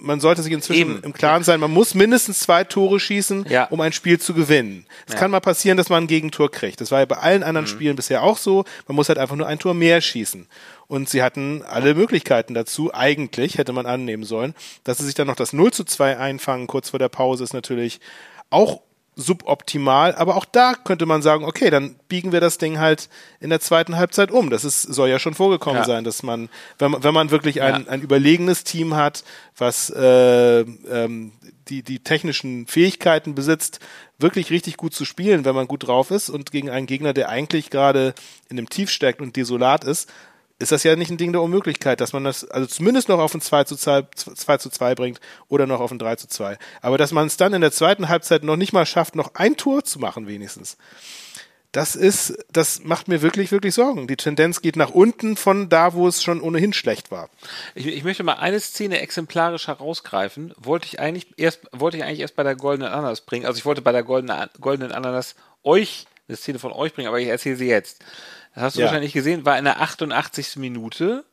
man 0.00 0.20
sollte 0.20 0.42
sich 0.42 0.52
inzwischen 0.52 0.96
Eben. 0.96 1.02
im 1.02 1.12
Klaren 1.12 1.44
sein, 1.44 1.60
man 1.60 1.70
muss 1.70 1.94
mindestens 1.94 2.40
zwei 2.40 2.64
Tore 2.64 2.98
schießen, 2.98 3.46
ja. 3.48 3.64
um 3.66 3.80
ein 3.80 3.92
Spiel 3.92 4.18
zu 4.18 4.34
gewinnen. 4.34 4.86
Es 5.06 5.14
ja. 5.14 5.20
kann 5.20 5.30
mal 5.30 5.40
passieren, 5.40 5.76
dass 5.76 5.88
man 5.88 6.04
ein 6.04 6.06
Gegentor 6.08 6.50
kriegt. 6.50 6.80
Das 6.80 6.90
war 6.90 6.98
ja 6.98 7.04
bei 7.04 7.18
allen 7.18 7.42
anderen 7.42 7.66
mhm. 7.66 7.70
Spielen 7.70 7.96
bisher 7.96 8.22
auch 8.24 8.38
so. 8.38 8.64
Man 8.88 8.96
muss 8.96 9.08
halt 9.08 9.18
einfach 9.18 9.36
nur 9.36 9.46
ein 9.46 9.58
Tor 9.58 9.74
mehr 9.74 10.00
schießen. 10.00 10.46
Und 10.88 11.08
sie 11.08 11.22
hatten 11.22 11.62
alle 11.62 11.94
Möglichkeiten 11.94 12.54
dazu. 12.54 12.92
Eigentlich 12.92 13.58
hätte 13.58 13.72
man 13.72 13.86
annehmen 13.86 14.24
sollen. 14.24 14.54
Dass 14.82 14.98
sie 14.98 15.06
sich 15.06 15.14
dann 15.14 15.28
noch 15.28 15.36
das 15.36 15.52
0 15.52 15.72
zu 15.72 15.84
2 15.84 16.18
einfangen, 16.18 16.66
kurz 16.66 16.90
vor 16.90 16.98
der 16.98 17.08
Pause, 17.08 17.44
ist 17.44 17.52
natürlich 17.52 18.00
auch 18.50 18.80
suboptimal, 19.20 20.14
aber 20.14 20.36
auch 20.36 20.44
da 20.44 20.74
könnte 20.74 21.06
man 21.06 21.22
sagen, 21.22 21.44
okay, 21.44 21.70
dann 21.70 21.96
biegen 22.08 22.32
wir 22.32 22.40
das 22.40 22.58
Ding 22.58 22.78
halt 22.78 23.08
in 23.38 23.50
der 23.50 23.60
zweiten 23.60 23.96
Halbzeit 23.96 24.30
um. 24.30 24.50
Das 24.50 24.64
ist, 24.64 24.82
soll 24.82 25.08
ja 25.08 25.18
schon 25.18 25.34
vorgekommen 25.34 25.82
ja. 25.82 25.84
sein, 25.84 26.04
dass 26.04 26.22
man, 26.22 26.48
wenn 26.78 26.90
man, 26.90 27.04
wenn 27.04 27.14
man 27.14 27.30
wirklich 27.30 27.62
ein, 27.62 27.84
ja. 27.84 27.90
ein 27.90 28.02
überlegenes 28.02 28.64
Team 28.64 28.96
hat, 28.96 29.24
was 29.56 29.90
äh, 29.90 30.60
ähm, 30.60 31.32
die, 31.68 31.82
die 31.82 32.00
technischen 32.00 32.66
Fähigkeiten 32.66 33.34
besitzt, 33.34 33.80
wirklich 34.18 34.50
richtig 34.50 34.76
gut 34.76 34.94
zu 34.94 35.04
spielen, 35.04 35.44
wenn 35.44 35.54
man 35.54 35.68
gut 35.68 35.86
drauf 35.86 36.10
ist 36.10 36.30
und 36.30 36.50
gegen 36.50 36.70
einen 36.70 36.86
Gegner, 36.86 37.12
der 37.12 37.28
eigentlich 37.28 37.70
gerade 37.70 38.14
in 38.48 38.58
einem 38.58 38.68
Tief 38.68 38.90
steckt 38.90 39.20
und 39.20 39.36
desolat 39.36 39.84
ist, 39.84 40.10
ist 40.60 40.72
das 40.72 40.82
ja 40.84 40.94
nicht 40.94 41.10
ein 41.10 41.16
Ding 41.16 41.32
der 41.32 41.42
Unmöglichkeit, 41.42 42.00
dass 42.00 42.12
man 42.12 42.24
das 42.24 42.44
also 42.44 42.66
zumindest 42.66 43.08
noch 43.08 43.18
auf 43.18 43.34
ein 43.34 43.40
2 43.40 43.64
zu 43.64 43.76
2, 43.76 44.02
2 44.14 44.56
zu 44.58 44.68
2 44.68 44.94
bringt 44.94 45.20
oder 45.48 45.66
noch 45.66 45.80
auf 45.80 45.90
ein 45.90 45.98
3 45.98 46.16
zu 46.16 46.28
2. 46.28 46.58
Aber 46.82 46.98
dass 46.98 47.12
man 47.12 47.26
es 47.26 47.38
dann 47.38 47.54
in 47.54 47.62
der 47.62 47.72
zweiten 47.72 48.08
Halbzeit 48.08 48.44
noch 48.44 48.56
nicht 48.56 48.72
mal 48.72 48.86
schafft, 48.86 49.16
noch 49.16 49.34
ein 49.34 49.56
Tor 49.56 49.84
zu 49.84 49.98
machen 49.98 50.28
wenigstens. 50.28 50.76
Das 51.72 51.94
ist, 51.94 52.36
das 52.52 52.82
macht 52.82 53.08
mir 53.08 53.22
wirklich, 53.22 53.52
wirklich 53.52 53.74
Sorgen. 53.74 54.06
Die 54.06 54.16
Tendenz 54.16 54.60
geht 54.60 54.76
nach 54.76 54.90
unten 54.90 55.36
von 55.36 55.68
da, 55.68 55.94
wo 55.94 56.08
es 56.08 56.22
schon 56.22 56.40
ohnehin 56.40 56.72
schlecht 56.72 57.10
war. 57.10 57.30
Ich, 57.74 57.86
ich 57.86 58.04
möchte 58.04 58.24
mal 58.24 58.34
eine 58.34 58.60
Szene 58.60 59.00
exemplarisch 59.00 59.68
herausgreifen. 59.68 60.52
Wollte 60.58 60.86
ich 60.86 61.00
eigentlich 61.00 61.28
erst, 61.36 61.60
wollte 61.72 61.96
ich 61.96 62.04
eigentlich 62.04 62.20
erst 62.20 62.36
bei 62.36 62.42
der 62.42 62.56
goldenen 62.56 62.92
Ananas 62.92 63.20
bringen. 63.20 63.46
Also 63.46 63.58
ich 63.58 63.64
wollte 63.64 63.82
bei 63.82 63.92
der 63.92 64.02
goldenen, 64.02 64.50
goldenen 64.60 64.92
Ananas 64.92 65.36
euch, 65.62 66.06
eine 66.28 66.36
Szene 66.36 66.58
von 66.58 66.72
euch 66.72 66.92
bringen, 66.92 67.08
aber 67.08 67.20
ich 67.20 67.28
erzähle 67.28 67.56
sie 67.56 67.68
jetzt 67.68 68.04
das 68.54 68.64
hast 68.64 68.76
du 68.76 68.80
ja. 68.80 68.86
wahrscheinlich 68.86 69.12
gesehen, 69.12 69.44
war 69.44 69.58
in 69.58 69.64
der 69.64 69.80
88. 69.80 70.56
Minute. 70.56 71.24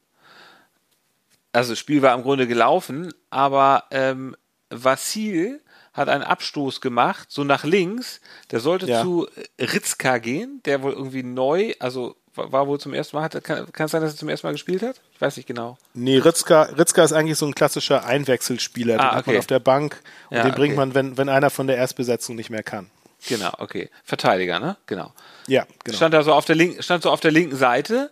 Also 1.52 1.72
das 1.72 1.80
Spiel 1.80 2.02
war 2.02 2.14
im 2.14 2.24
Grunde 2.24 2.48
gelaufen, 2.48 3.14
aber 3.30 3.86
ähm, 3.92 4.36
Vassil 4.70 5.62
hat 5.94 6.10
einen 6.10 6.24
Abstoß 6.24 6.80
gemacht, 6.82 7.32
so 7.32 7.44
nach 7.44 7.64
links. 7.64 8.22
Der 8.52 8.60
sollte 8.60 8.86
ja. 8.86 9.02
zu 9.02 9.28
Ritzka 9.60 10.20
gehen, 10.20 10.62
der 10.66 10.84
wohl 10.84 10.94
irgendwie 10.94 11.24
neu, 11.24 11.74
also 11.80 12.16
war 12.36 12.68
wohl 12.68 12.80
zum 12.80 12.94
ersten 12.94 13.16
Mal, 13.16 13.24
hat, 13.24 13.44
kann, 13.44 13.72
kann 13.72 13.86
es 13.86 13.92
sein, 13.92 14.02
dass 14.02 14.14
er 14.14 14.18
zum 14.18 14.30
ersten 14.30 14.46
Mal 14.46 14.52
gespielt 14.52 14.84
hat? 14.84 15.02
Ich 15.14 15.20
weiß 15.20 15.38
nicht 15.38 15.48
genau. 15.48 15.78
Nee, 15.96 16.20
Ritzka, 16.20 16.64
Ritzka 16.64 17.04
ist 17.04 17.14
eigentlich 17.14 17.38
so 17.38 17.48
ein 17.48 17.56
klassischer 17.56 18.06
Einwechselspieler, 18.06 18.94
den 18.94 19.02
ah, 19.02 19.08
okay. 19.08 19.16
hat 19.16 19.28
man 19.28 19.38
auf 19.38 19.48
der 19.48 19.60
Bank 19.60 20.02
und 20.30 20.38
ja, 20.38 20.44
den 20.44 20.54
bringt 20.54 20.74
okay. 20.74 20.86
man, 20.86 20.94
wenn, 20.94 21.18
wenn 21.18 21.30
einer 21.30 21.50
von 21.50 21.66
der 21.66 21.78
Erstbesetzung 21.78 22.36
nicht 22.36 22.52
mehr 22.52 22.64
kann. 22.64 22.92
Genau, 23.28 23.52
okay. 23.58 23.90
Verteidiger, 24.04 24.60
ne? 24.60 24.78
Genau. 24.86 25.14
Ja, 25.48 25.66
genau. 25.84 25.98
Stand 25.98 26.14
da 26.14 26.24
so 26.24 26.34
auf 26.34 26.46
der 26.46 26.56
linken, 26.56 26.82
stand 26.84 27.04
so 27.04 27.12
auf 27.12 27.20
der 27.20 27.32
linken 27.32 27.56
Seite. 27.56 28.12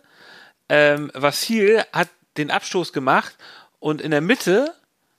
Ähm, 0.68 1.10
Vassil 1.14 1.84
hat 1.92 2.08
den 2.36 2.50
Abstoß 2.50 2.92
gemacht 2.92 3.36
und 3.78 4.00
in 4.00 4.10
der 4.10 4.20
Mitte 4.20 4.74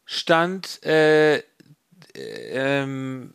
stand 0.06 0.84
äh, 0.86 1.42
ähm, 2.16 3.34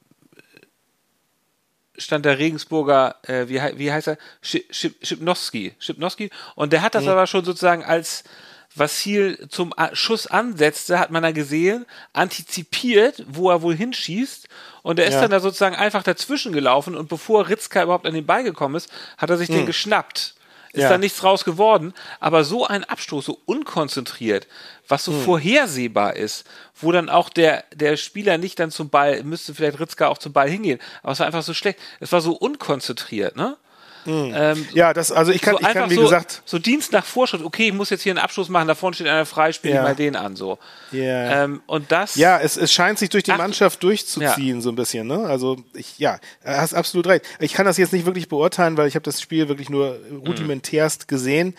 stand 1.96 2.24
der 2.24 2.38
Regensburger, 2.38 3.16
äh, 3.22 3.48
wie, 3.48 3.60
wie 3.78 3.92
heißt 3.92 4.08
er? 4.08 4.18
Schipnowski. 4.40 5.74
Schipnowski. 5.78 6.30
Und 6.54 6.72
der 6.72 6.82
hat 6.82 6.94
das 6.94 7.04
mhm. 7.04 7.10
aber 7.10 7.26
schon 7.26 7.44
sozusagen 7.44 7.84
als 7.84 8.24
Vassil 8.74 9.48
zum 9.48 9.74
Schuss 9.92 10.26
ansetzte, 10.26 10.98
hat 10.98 11.10
man 11.10 11.22
da 11.22 11.32
gesehen, 11.32 11.86
antizipiert, 12.12 13.24
wo 13.28 13.50
er 13.50 13.62
wohl 13.62 13.74
hinschießt. 13.74 14.48
Und 14.82 14.98
er 14.98 15.06
ist 15.06 15.14
ja. 15.14 15.22
dann 15.22 15.30
da 15.30 15.40
sozusagen 15.40 15.76
einfach 15.76 16.02
dazwischen 16.02 16.52
gelaufen 16.52 16.96
und 16.96 17.08
bevor 17.08 17.48
Ritzka 17.48 17.82
überhaupt 17.82 18.06
an 18.06 18.14
den 18.14 18.26
Ball 18.26 18.42
gekommen 18.44 18.74
ist, 18.74 18.90
hat 19.18 19.30
er 19.30 19.36
sich 19.36 19.48
hm. 19.48 19.56
den 19.56 19.66
geschnappt. 19.66 20.34
Ist 20.72 20.84
ja. 20.84 20.88
da 20.88 20.96
nichts 20.96 21.22
raus 21.22 21.44
geworden, 21.44 21.92
aber 22.18 22.44
so 22.44 22.66
ein 22.66 22.82
Abstoß, 22.84 23.26
so 23.26 23.38
unkonzentriert, 23.44 24.46
was 24.88 25.04
so 25.04 25.12
hm. 25.12 25.20
vorhersehbar 25.20 26.16
ist, 26.16 26.46
wo 26.80 26.92
dann 26.92 27.10
auch 27.10 27.28
der, 27.28 27.64
der 27.74 27.98
Spieler 27.98 28.38
nicht 28.38 28.58
dann 28.58 28.70
zum 28.70 28.88
Ball, 28.88 29.22
müsste 29.22 29.54
vielleicht 29.54 29.78
Ritzka 29.80 30.08
auch 30.08 30.16
zum 30.16 30.32
Ball 30.32 30.48
hingehen, 30.48 30.80
aber 31.02 31.12
es 31.12 31.18
war 31.18 31.26
einfach 31.26 31.42
so 31.42 31.52
schlecht. 31.52 31.78
Es 32.00 32.10
war 32.10 32.22
so 32.22 32.32
unkonzentriert, 32.32 33.36
ne? 33.36 33.58
Mhm. 34.04 34.32
Ähm, 34.34 34.68
ja, 34.72 34.92
das, 34.92 35.12
also 35.12 35.32
ich 35.32 35.40
kann, 35.40 35.54
so 35.54 35.60
ich 35.60 35.68
kann 35.72 35.90
wie 35.90 35.94
so, 35.94 36.02
gesagt. 36.02 36.42
So 36.44 36.58
Dienst 36.58 36.92
nach 36.92 37.04
Vorschrift, 37.04 37.44
okay, 37.44 37.68
ich 37.68 37.72
muss 37.72 37.90
jetzt 37.90 38.02
hier 38.02 38.12
einen 38.12 38.18
Abschluss 38.18 38.48
machen, 38.48 38.68
da 38.68 38.74
vorne 38.74 38.94
steht 38.94 39.06
einer 39.06 39.26
frei, 39.26 39.52
spiele 39.52 39.74
ja. 39.74 39.82
mal 39.82 39.94
den 39.94 40.16
an, 40.16 40.36
so. 40.36 40.58
Yeah. 40.92 41.44
Ähm, 41.44 41.62
und 41.66 41.92
das. 41.92 42.16
Ja, 42.16 42.40
es, 42.40 42.56
es 42.56 42.72
scheint 42.72 42.98
sich 42.98 43.10
durch 43.10 43.24
die 43.24 43.32
Ach, 43.32 43.38
Mannschaft 43.38 43.82
durchzuziehen, 43.82 44.56
ja. 44.56 44.60
so 44.60 44.70
ein 44.70 44.76
bisschen, 44.76 45.06
ne? 45.06 45.24
Also, 45.26 45.56
ich, 45.74 45.98
ja, 45.98 46.18
hast 46.44 46.74
absolut 46.74 47.06
recht. 47.06 47.24
Ich 47.38 47.52
kann 47.52 47.66
das 47.66 47.76
jetzt 47.78 47.92
nicht 47.92 48.06
wirklich 48.06 48.28
beurteilen, 48.28 48.76
weil 48.76 48.88
ich 48.88 48.94
habe 48.94 49.04
das 49.04 49.20
Spiel 49.20 49.48
wirklich 49.48 49.70
nur 49.70 49.98
rudimentärst 50.26 51.02
mhm. 51.02 51.06
gesehen. 51.06 51.54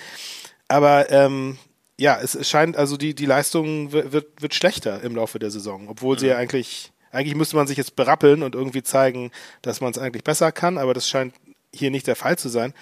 Aber, 0.67 1.09
ähm, 1.11 1.57
ja, 1.99 2.19
es, 2.21 2.35
es 2.35 2.49
scheint, 2.49 2.75
also 2.75 2.97
die, 2.97 3.13
die 3.13 3.25
Leistung 3.25 3.91
wird, 3.91 4.41
wird 4.41 4.53
schlechter 4.53 5.01
im 5.03 5.15
Laufe 5.15 5.39
der 5.39 5.51
Saison, 5.51 5.87
obwohl 5.87 6.15
mhm. 6.15 6.19
sie 6.19 6.27
ja 6.27 6.37
eigentlich 6.37 6.91
Eigentlich 7.13 7.35
müsste 7.35 7.55
man 7.55 7.67
sich 7.67 7.77
jetzt 7.77 7.95
berappeln 7.95 8.41
und 8.41 8.55
irgendwie 8.55 8.81
zeigen, 8.81 9.29
dass 9.61 9.81
man 9.81 9.91
es 9.91 9.99
eigentlich 9.99 10.23
besser 10.23 10.51
kann, 10.51 10.79
aber 10.79 10.95
das 10.95 11.07
scheint 11.07 11.35
hier 11.73 11.91
nicht 11.91 12.07
der 12.07 12.15
Fall 12.15 12.37
zu 12.37 12.49
sein. 12.49 12.73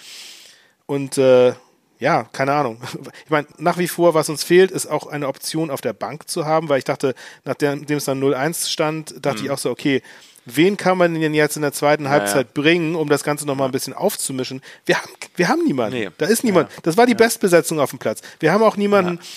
Und 0.86 1.18
äh, 1.18 1.54
ja, 2.00 2.24
keine 2.34 2.54
Ahnung. 2.54 2.82
Ich 3.26 3.30
meine, 3.30 3.48
nach 3.58 3.78
wie 3.78 3.88
vor, 3.88 4.14
was 4.14 4.28
uns 4.28 4.44
fehlt, 4.44 4.72
ist 4.72 4.88
auch 4.88 5.08
eine 5.08 5.28
Option 5.28 5.72
auf 5.72 5.80
der 5.80 5.94
Bank 5.94 6.28
zu 6.28 6.46
haben, 6.46 6.68
weil 6.68 6.80
ich 6.80 6.84
dachte, 6.84 7.16
nachdem 7.46 7.86
es 7.88 8.06
dann 8.06 8.22
0-1 8.22 8.68
stand, 8.70 9.26
dachte 9.26 9.40
mhm. 9.40 9.46
ich 9.46 9.52
auch 9.52 9.58
so, 9.58 9.70
okay, 9.70 10.02
wen 10.46 10.76
kann 10.76 10.98
man 10.98 11.14
denn 11.14 11.34
jetzt 11.34 11.56
in 11.56 11.62
der 11.62 11.72
zweiten. 11.72 12.10
Halbzeit 12.10 12.54
bringen, 12.54 12.96
um 12.96 13.08
das 13.08 13.24
Ganze 13.24 13.46
nochmal 13.46 13.70
ein 13.70 13.72
bisschen 13.72 13.94
aufzumischen? 13.94 14.62
Wir 14.86 14.98
haben, 14.98 15.12
wir 15.36 15.48
haben 15.48 15.64
niemanden. 15.64 16.00
Nee. 16.00 16.10
Da 16.18 16.26
ist 16.26 16.44
niemand. 16.44 16.70
Ja. 16.72 16.78
Das 16.84 16.98
war 16.98 17.06
die 17.06 17.14
ja. 17.14 17.18
Bestbesetzung 17.18 17.80
auf 17.80 17.92
dem 17.92 18.00
Platz. 18.00 18.22
Wir 18.40 18.52
haben 18.52 18.64
auch 18.64 18.76
niemanden, 18.76 19.20
ja 19.22 19.28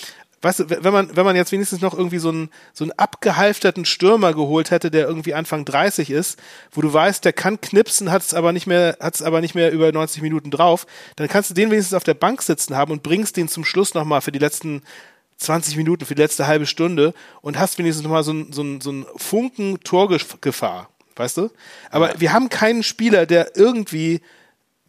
weißt 0.41 0.59
du, 0.59 0.69
wenn 0.69 0.93
man, 0.93 1.15
wenn 1.15 1.25
man 1.25 1.35
jetzt 1.35 1.51
wenigstens 1.51 1.81
noch 1.81 1.93
irgendwie 1.93 2.19
so 2.19 2.29
einen, 2.29 2.49
so 2.73 2.83
einen 2.83 2.91
abgehalfterten 2.91 3.85
Stürmer 3.85 4.33
geholt 4.33 4.71
hätte, 4.71 4.91
der 4.91 5.07
irgendwie 5.07 5.33
Anfang 5.33 5.65
30 5.65 6.09
ist, 6.09 6.39
wo 6.71 6.81
du 6.81 6.91
weißt, 6.91 7.25
der 7.25 7.33
kann 7.33 7.59
knipsen, 7.59 8.11
hat 8.11 8.21
es 8.21 8.33
aber 8.33 8.53
nicht 8.53 8.67
mehr, 8.67 8.97
hat 8.99 9.15
es 9.15 9.21
aber 9.21 9.41
nicht 9.41 9.55
mehr 9.55 9.71
über 9.71 9.91
90 9.91 10.21
Minuten 10.21 10.51
drauf, 10.51 10.85
dann 11.15 11.27
kannst 11.27 11.49
du 11.49 11.53
den 11.53 11.71
wenigstens 11.71 11.95
auf 11.95 12.03
der 12.03 12.13
Bank 12.13 12.41
sitzen 12.41 12.75
haben 12.75 12.91
und 12.91 13.03
bringst 13.03 13.37
den 13.37 13.47
zum 13.47 13.65
Schluss 13.65 13.93
nochmal 13.93 14.21
für 14.21 14.31
die 14.31 14.39
letzten 14.39 14.83
20 15.37 15.75
Minuten, 15.77 16.05
für 16.05 16.15
die 16.15 16.21
letzte 16.21 16.47
halbe 16.47 16.65
Stunde 16.65 17.13
und 17.41 17.59
hast 17.59 17.77
wenigstens 17.77 18.03
nochmal 18.03 18.23
so 18.23 18.31
ein, 18.31 18.53
so 18.53 18.61
ein, 18.61 18.81
so 18.81 18.91
ein 18.91 19.05
Funken 19.17 19.79
Torgefahr, 19.81 20.89
weißt 21.15 21.37
du? 21.37 21.49
Aber 21.89 22.13
ja. 22.13 22.19
wir 22.21 22.33
haben 22.33 22.49
keinen 22.49 22.83
Spieler, 22.83 23.25
der 23.25 23.57
irgendwie 23.57 24.21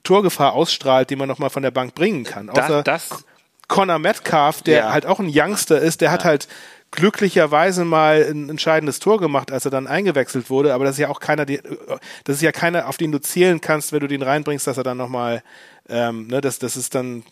Torgefahr 0.05 0.53
ausstrahlt, 0.53 1.11
den 1.11 1.19
man 1.19 1.29
nochmal 1.29 1.51
von 1.51 1.65
der 1.65 1.73
Bank 1.73 1.95
bringen 1.95 2.25
kann. 2.25 2.49
Außer 2.49 2.83
das, 2.85 3.09
das 3.09 3.25
Connor 3.69 3.99
Metcalf, 3.99 4.63
der 4.63 4.79
ja. 4.79 4.93
halt 4.93 5.07
auch 5.07 5.19
ein 5.19 5.31
Youngster 5.33 5.81
ist, 5.81 6.01
der 6.01 6.09
ja. 6.09 6.13
hat 6.13 6.25
halt 6.25 6.49
glücklicherweise 6.93 7.85
mal 7.85 8.25
ein 8.29 8.49
entscheidendes 8.49 9.01
Tor 9.01 9.19
gemacht, 9.19 9.51
als 9.51 9.65
er 9.65 9.71
dann 9.71 9.87
eingewechselt 9.87 10.51
wurde, 10.51 10.73
aber 10.73 10.85
das 10.85 10.95
ist 10.95 11.01
ja 11.01 11.09
auch 11.09 11.21
keiner, 11.21 11.45
das 11.45 12.37
ist 12.37 12.43
ja 12.43 12.53
keiner, 12.53 12.89
auf 12.89 12.97
den 12.97 13.13
du 13.13 13.21
zählen 13.21 13.61
kannst, 13.61 13.93
wenn 13.93 14.01
du 14.01 14.07
den 14.07 14.23
reinbringst, 14.23 14.67
dass 14.67 14.77
er 14.77 14.85
dann 14.85 14.97
nochmal, 14.97 15.43
ähm, 15.89 16.29
ne, 16.29 16.41
das, 16.41 16.59
das 16.59 16.77
ist 16.77 16.95
dann 16.95 17.25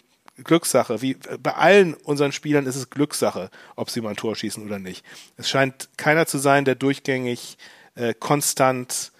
Glückssache. 0.42 1.00
Wie 1.00 1.14
bei 1.40 1.54
allen 1.54 1.94
unseren 1.94 2.32
Spielern 2.32 2.66
ist 2.66 2.76
es 2.76 2.90
Glückssache, 2.90 3.50
ob 3.76 3.90
sie 3.90 4.00
mal 4.00 4.10
ein 4.10 4.16
Tor 4.16 4.34
schießen 4.34 4.64
oder 4.64 4.78
nicht. 4.78 5.04
Es 5.36 5.48
scheint 5.48 5.88
keiner 5.96 6.26
zu 6.26 6.38
sein, 6.38 6.64
der 6.64 6.74
durchgängig 6.74 7.56
äh, 7.94 8.14
konstant 8.14 9.12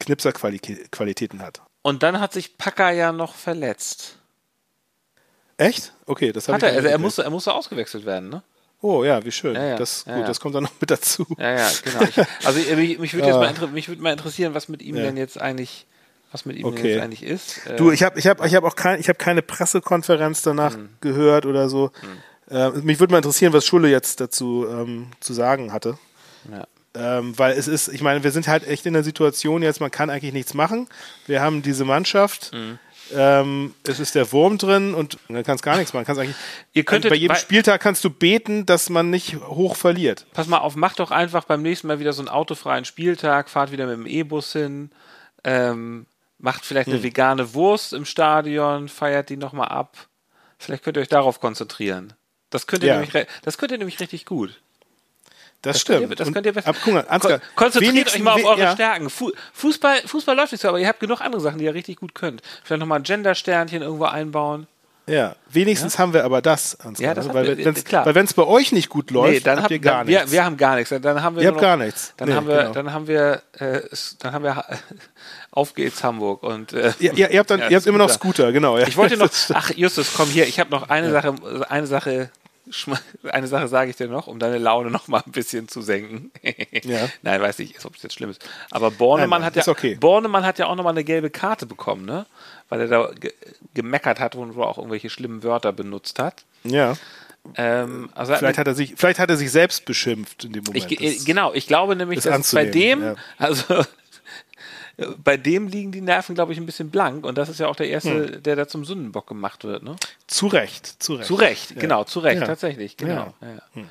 Knipserqualitäten 0.00 1.42
hat. 1.42 1.60
Und 1.82 2.02
dann 2.02 2.20
hat 2.20 2.32
sich 2.32 2.56
Packer 2.56 2.90
ja 2.90 3.12
noch 3.12 3.34
verletzt. 3.34 4.17
Echt? 5.58 5.92
Okay, 6.06 6.32
das 6.32 6.48
hat 6.48 6.62
er. 6.62 6.72
Also 6.72 6.88
er 6.88 6.98
musste, 6.98 7.24
er 7.24 7.30
musste 7.30 7.52
ausgewechselt 7.52 8.06
werden, 8.06 8.30
ne? 8.30 8.42
Oh 8.80 9.02
ja, 9.02 9.24
wie 9.24 9.32
schön. 9.32 9.56
Ja, 9.56 9.64
ja. 9.64 9.76
Das, 9.76 10.04
gut, 10.04 10.14
ja, 10.14 10.22
das 10.22 10.38
kommt 10.38 10.54
dann 10.54 10.62
noch 10.62 10.72
mit 10.80 10.90
dazu. 10.90 11.26
Ja, 11.36 11.50
ja, 11.50 11.70
genau. 11.84 12.02
Ich, 12.04 12.46
also 12.46 12.76
mich, 12.76 12.98
mich 12.98 13.14
würde 13.14 13.26
jetzt 13.26 13.60
mal, 13.60 13.68
mich 13.68 13.88
würd 13.88 14.00
mal 14.00 14.12
interessieren, 14.12 14.54
was 14.54 14.68
mit 14.68 14.82
ihm 14.82 14.94
denn 14.94 15.16
jetzt 15.16 15.40
eigentlich, 15.40 15.86
was 16.30 16.46
mit 16.46 16.56
ihm 16.56 16.66
okay. 16.66 16.94
jetzt 16.94 17.02
eigentlich 17.02 17.24
ist. 17.24 17.60
Du, 17.76 17.90
ich 17.90 18.04
habe, 18.04 18.18
ich 18.20 18.28
habe, 18.28 18.46
ich 18.46 18.54
habe 18.54 18.66
auch 18.68 18.76
kein, 18.76 19.00
ich 19.00 19.08
habe 19.08 19.18
keine 19.18 19.42
Pressekonferenz 19.42 20.42
danach 20.42 20.76
mhm. 20.76 20.90
gehört 21.00 21.44
oder 21.44 21.68
so. 21.68 21.90
Mhm. 22.48 22.56
Äh, 22.56 22.70
mich 22.82 23.00
würde 23.00 23.10
mal 23.10 23.18
interessieren, 23.18 23.52
was 23.52 23.66
Schulle 23.66 23.90
jetzt 23.90 24.20
dazu 24.20 24.64
ähm, 24.70 25.08
zu 25.18 25.32
sagen 25.32 25.72
hatte. 25.72 25.98
Ja. 26.50 26.66
Ähm, 26.94 27.36
weil 27.36 27.58
es 27.58 27.66
ist, 27.66 27.88
ich 27.88 28.00
meine, 28.00 28.22
wir 28.22 28.30
sind 28.30 28.46
halt 28.46 28.66
echt 28.66 28.86
in 28.86 28.92
der 28.92 29.04
Situation 29.04 29.62
jetzt, 29.62 29.80
man 29.80 29.90
kann 29.90 30.08
eigentlich 30.08 30.32
nichts 30.32 30.54
machen. 30.54 30.88
Wir 31.26 31.42
haben 31.42 31.62
diese 31.62 31.84
Mannschaft. 31.84 32.52
Mhm 32.54 32.78
ähm, 33.14 33.74
es 33.84 34.00
ist 34.00 34.14
der 34.14 34.30
Wurm 34.32 34.58
drin 34.58 34.94
und 34.94 35.18
dann 35.28 35.42
kannst 35.44 35.64
gar 35.64 35.76
nichts 35.76 35.92
machen. 35.92 36.04
Kannst 36.04 36.20
eigentlich, 36.20 36.36
Ihr 36.72 36.84
könntet, 36.84 37.10
bei 37.10 37.16
jedem 37.16 37.36
Spieltag 37.36 37.80
kannst 37.80 38.04
du 38.04 38.10
beten, 38.10 38.66
dass 38.66 38.90
man 38.90 39.10
nicht 39.10 39.36
hoch 39.36 39.76
verliert. 39.76 40.26
Pass 40.32 40.46
mal 40.46 40.58
auf, 40.58 40.76
macht 40.76 40.98
doch 41.00 41.10
einfach 41.10 41.44
beim 41.44 41.62
nächsten 41.62 41.86
Mal 41.86 42.00
wieder 42.00 42.12
so 42.12 42.22
einen 42.22 42.28
autofreien 42.28 42.84
Spieltag, 42.84 43.48
fahrt 43.48 43.72
wieder 43.72 43.86
mit 43.86 43.96
dem 43.96 44.06
E-Bus 44.06 44.52
hin, 44.52 44.90
ähm, 45.44 46.06
macht 46.38 46.64
vielleicht 46.64 46.88
eine 46.88 46.98
hm. 46.98 47.04
vegane 47.04 47.54
Wurst 47.54 47.92
im 47.92 48.04
Stadion, 48.04 48.88
feiert 48.88 49.28
die 49.30 49.36
nochmal 49.36 49.68
ab. 49.68 49.96
Vielleicht 50.58 50.84
könnt 50.84 50.96
ihr 50.96 51.00
euch 51.00 51.08
darauf 51.08 51.40
konzentrieren. 51.40 52.14
Das 52.50 52.66
könnt 52.66 52.82
ihr, 52.82 52.88
ja. 52.88 53.00
nämlich, 53.00 53.26
das 53.42 53.58
könnt 53.58 53.72
ihr 53.72 53.78
nämlich 53.78 54.00
richtig 54.00 54.24
gut. 54.24 54.60
Das, 55.62 55.74
das 55.74 55.80
stimmt. 55.80 55.98
Könnt 56.00 56.10
ihr, 56.10 56.16
das 56.16 56.32
könnt 56.32 56.46
ihr 56.46 56.52
besser. 56.52 56.68
Ab, 56.68 56.76
guck 56.84 56.94
mal, 56.94 57.04
Ansgar, 57.08 57.40
Konzentriert 57.56 58.14
euch 58.14 58.22
mal 58.22 58.34
auf 58.34 58.44
eure 58.44 58.60
ja. 58.60 58.72
Stärken. 58.72 59.10
Fußball, 59.10 60.02
Fußball 60.06 60.36
läuft 60.36 60.52
nicht 60.52 60.60
so, 60.60 60.68
aber 60.68 60.78
ihr 60.78 60.86
habt 60.86 61.00
genug 61.00 61.20
andere 61.20 61.40
Sachen, 61.40 61.58
die 61.58 61.64
ihr 61.64 61.74
richtig 61.74 61.96
gut 61.96 62.14
könnt. 62.14 62.42
Vielleicht 62.62 62.80
nochmal 62.80 63.00
ein 63.00 63.02
Gender-Sternchen 63.02 63.82
irgendwo 63.82 64.04
einbauen. 64.04 64.68
Ja, 65.08 65.36
wenigstens 65.50 65.94
ja? 65.94 66.00
haben 66.00 66.12
wir 66.12 66.24
aber 66.24 66.42
das, 66.42 66.78
Ansgar. 66.80 67.08
Ja, 67.08 67.14
das 67.14 67.26
ne? 67.26 67.34
weil, 67.34 67.64
wenn's, 67.64 67.84
klar. 67.84 68.04
Weil 68.04 68.14
wenn 68.14 68.26
es 68.26 68.34
bei 68.34 68.44
euch 68.44 68.72
nicht 68.72 68.90
gut 68.90 69.10
läuft, 69.10 69.32
nee, 69.32 69.40
dann 69.40 69.62
habt 69.62 69.70
ihr 69.70 69.78
gar 69.78 69.98
dann, 69.98 70.06
nichts. 70.06 70.26
Wir, 70.26 70.32
wir, 70.32 70.44
haben 70.44 70.56
gar 70.56 70.76
nichts. 70.76 70.90
Dann 70.90 71.22
haben 71.22 71.36
wir 71.36 71.42
ihr 71.42 71.48
habt 71.48 71.56
noch, 71.56 71.62
gar 71.62 71.76
nichts. 71.78 72.12
Dann 72.16 72.28
nee, 72.28 72.34
haben 72.34 72.46
wir, 72.46 72.58
genau. 72.58 72.72
dann 72.72 72.92
haben 72.92 73.06
wir, 73.08 73.42
äh, 73.58 73.80
dann 74.20 74.32
haben 74.32 74.44
wir 74.44 74.64
auf 75.50 75.74
geht's 75.74 76.04
Hamburg 76.04 76.42
und 76.42 76.72
äh, 76.74 76.92
ja, 77.00 77.12
ihr, 77.12 77.30
ihr 77.30 77.38
habt 77.38 77.50
dann, 77.50 77.60
ja, 77.60 77.68
ihr 77.70 77.76
habt 77.76 77.86
immer 77.86 77.98
noch 77.98 78.10
Scooter, 78.10 78.52
genau. 78.52 78.78
Ja. 78.78 78.86
Ich 78.86 78.96
wollte 78.96 79.16
noch, 79.16 79.30
ach 79.54 79.70
Justus, 79.74 80.12
komm 80.14 80.28
hier, 80.28 80.46
ich 80.46 80.60
habe 80.60 80.70
noch 80.70 80.90
eine 80.90 81.10
Sache, 81.10 81.34
eine 81.68 81.86
Sache 81.86 82.30
eine 83.30 83.46
Sache 83.46 83.68
sage 83.68 83.90
ich 83.90 83.96
dir 83.96 84.08
noch, 84.08 84.26
um 84.26 84.38
deine 84.38 84.58
Laune 84.58 84.90
noch 84.90 85.08
mal 85.08 85.22
ein 85.24 85.32
bisschen 85.32 85.68
zu 85.68 85.82
senken. 85.82 86.30
ja. 86.84 87.08
Nein, 87.22 87.40
weiß 87.40 87.58
nicht, 87.58 87.84
ob 87.84 87.96
es 87.96 88.02
jetzt 88.02 88.14
schlimm 88.14 88.30
ist. 88.30 88.44
Aber 88.70 88.90
Bornemann 88.90 89.30
nein, 89.30 89.40
nein, 89.40 89.56
hat 89.56 89.66
ja, 89.66 89.70
okay. 89.70 89.94
Bornemann 89.94 90.44
hat 90.44 90.58
ja 90.58 90.66
auch 90.66 90.76
noch 90.76 90.84
mal 90.84 90.90
eine 90.90 91.04
gelbe 91.04 91.30
Karte 91.30 91.66
bekommen, 91.66 92.04
ne? 92.04 92.26
Weil 92.68 92.82
er 92.82 92.88
da 92.88 93.10
ge 93.18 93.32
gemeckert 93.74 94.20
hat 94.20 94.34
und 94.34 94.58
auch 94.58 94.78
irgendwelche 94.78 95.10
schlimmen 95.10 95.42
Wörter 95.42 95.72
benutzt 95.72 96.18
hat. 96.18 96.44
Ja. 96.64 96.96
Ähm, 97.54 98.10
also 98.14 98.34
vielleicht 98.34 98.58
hat 98.58 98.66
er 98.66 98.74
sich, 98.74 98.94
vielleicht 98.96 99.18
hat 99.18 99.30
er 99.30 99.36
sich 99.36 99.50
selbst 99.50 99.84
beschimpft 99.84 100.44
in 100.44 100.52
dem 100.52 100.64
Moment. 100.64 100.90
Ich, 100.90 101.24
genau, 101.24 101.54
ich 101.54 101.66
glaube 101.66 101.96
nämlich, 101.96 102.20
dass 102.20 102.52
bei 102.52 102.66
dem, 102.66 103.02
ja. 103.02 103.14
also 103.38 103.84
bei 105.22 105.36
dem 105.36 105.68
liegen 105.68 105.92
die 105.92 106.00
Nerven, 106.00 106.34
glaube 106.34 106.52
ich, 106.52 106.58
ein 106.58 106.66
bisschen 106.66 106.90
blank. 106.90 107.24
Und 107.24 107.38
das 107.38 107.48
ist 107.48 107.60
ja 107.60 107.68
auch 107.68 107.76
der 107.76 107.88
erste, 107.88 108.34
hm. 108.34 108.42
der 108.42 108.56
da 108.56 108.66
zum 108.66 108.84
Sündenbock 108.84 109.28
gemacht 109.28 109.62
wird. 109.64 109.84
Ne? 109.84 109.96
Zu 110.26 110.48
Recht, 110.48 111.02
zu 111.02 111.14
Recht. 111.14 111.26
Zu 111.26 111.34
Recht, 111.36 111.70
ja. 111.70 111.80
genau, 111.80 112.04
zu 112.04 112.18
Recht, 112.18 112.40
ja. 112.40 112.46
tatsächlich, 112.46 112.96
genau. 112.96 113.32
Ja. 113.40 113.48
Hm. 113.74 113.88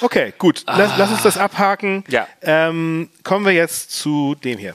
Okay, 0.00 0.34
gut. 0.36 0.64
Ah. 0.66 0.76
Lass, 0.76 0.98
lass, 0.98 1.10
uns 1.12 1.22
das 1.22 1.38
abhaken. 1.38 2.04
Ja. 2.08 2.26
Ähm, 2.42 3.10
kommen 3.22 3.46
wir 3.46 3.52
jetzt 3.52 3.92
zu 3.92 4.34
dem 4.34 4.58
hier. 4.58 4.74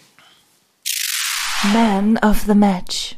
Man 1.73 2.17
of 2.19 2.43
the 2.47 2.55
Match. 2.55 3.17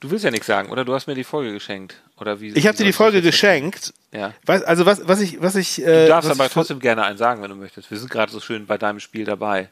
Du 0.00 0.10
willst 0.10 0.24
ja 0.24 0.32
nichts 0.32 0.48
sagen, 0.48 0.70
oder? 0.70 0.84
Du 0.84 0.92
hast 0.94 1.06
mir 1.06 1.14
die 1.14 1.24
Folge 1.24 1.52
geschenkt. 1.52 2.02
Oder 2.18 2.40
wie, 2.40 2.48
ich 2.48 2.66
habe 2.66 2.76
dir 2.76 2.84
die 2.84 2.92
Folge 2.92 3.22
geschenkt. 3.22 3.94
Ja. 4.12 4.34
Was, 4.44 4.62
also 4.62 4.84
was, 4.84 5.06
was 5.06 5.20
ich, 5.20 5.40
was 5.40 5.54
ich. 5.54 5.80
Äh, 5.80 6.02
du 6.02 6.08
darfst 6.08 6.30
aber 6.30 6.50
trotzdem 6.50 6.80
gerne 6.80 7.04
einen 7.04 7.18
sagen, 7.18 7.40
wenn 7.40 7.50
du 7.50 7.56
möchtest. 7.56 7.90
Wir 7.90 7.98
sind 7.98 8.10
gerade 8.10 8.30
so 8.30 8.40
schön 8.40 8.66
bei 8.66 8.78
deinem 8.78 9.00
Spiel 9.00 9.24
dabei. 9.24 9.70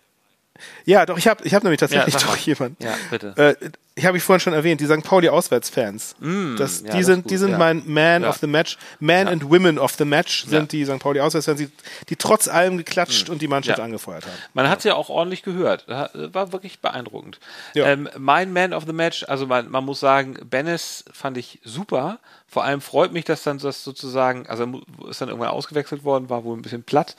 Ja, 0.85 1.07
doch, 1.07 1.19
ich 1.19 1.29
habe 1.29 1.45
ich 1.45 1.55
hab 1.55 1.63
nämlich 1.63 1.81
tatsächlich 1.81 2.15
ja, 2.15 2.21
doch 2.21 2.37
jemanden. 2.37 2.83
Ja, 2.83 2.95
bitte. 3.11 3.35
Äh, 3.37 3.71
ich 3.95 4.07
habe 4.07 4.17
ich 4.17 4.23
vorhin 4.23 4.41
schon 4.41 4.53
erwähnt, 4.53 4.81
die 4.81 4.87
St. 4.87 5.03
Pauli 5.03 5.29
Auswärtsfans. 5.29 6.17
Mm, 6.19 6.57
das, 6.57 6.83
ja, 6.83 6.95
die 6.95 7.03
sind, 7.03 7.31
die 7.31 7.37
sind 7.37 7.51
ja. 7.51 7.59
mein 7.59 7.83
Man 7.87 8.25
of 8.25 8.39
the 8.39 8.47
Match. 8.47 8.79
Man 9.01 9.29
and 9.29 9.51
Women 9.51 9.79
of 9.79 9.93
the 9.93 10.05
Match 10.05 10.47
sind 10.47 10.73
die 10.73 10.85
St. 10.85 10.99
Pauli 10.99 11.21
Auswärtsfans, 11.21 11.59
die, 11.59 11.71
die 12.09 12.17
trotz 12.17 12.49
allem 12.49 12.79
geklatscht 12.79 13.29
mm. 13.29 13.33
und 13.33 13.43
die 13.43 13.49
Mannschaft 13.49 13.81
angefeuert 13.81 14.25
haben. 14.25 14.37
Man 14.55 14.69
hat 14.69 14.79
es 14.79 14.85
ja 14.85 14.95
auch 14.95 15.11
ordentlich 15.11 15.43
gehört. 15.43 15.87
War 15.89 16.53
wirklich 16.53 16.81
beeindruckend. 16.81 17.39
Ähm, 17.75 18.09
mein 18.19 18.53
Man 18.53 18.73
of 18.73 18.85
the 18.87 18.93
Match, 18.93 19.25
also 19.29 19.47
man, 19.47 19.71
man 19.71 19.85
muss 19.85 20.01
sagen, 20.01 20.39
Bennis 20.49 21.05
fand 21.13 21.37
ich 21.37 21.61
super. 21.65 22.19
Vor 22.47 22.65
allem 22.65 22.81
freut 22.81 23.13
mich, 23.13 23.25
dass 23.25 23.43
dann 23.43 23.59
das 23.59 23.85
sozusagen, 23.85 24.47
also 24.47 24.83
ist 25.09 25.21
dann 25.21 25.29
irgendwann 25.29 25.51
ausgewechselt 25.51 26.05
worden, 26.05 26.31
war 26.31 26.45
wohl 26.45 26.57
ein 26.57 26.63
bisschen 26.63 26.83
platt. 26.83 27.17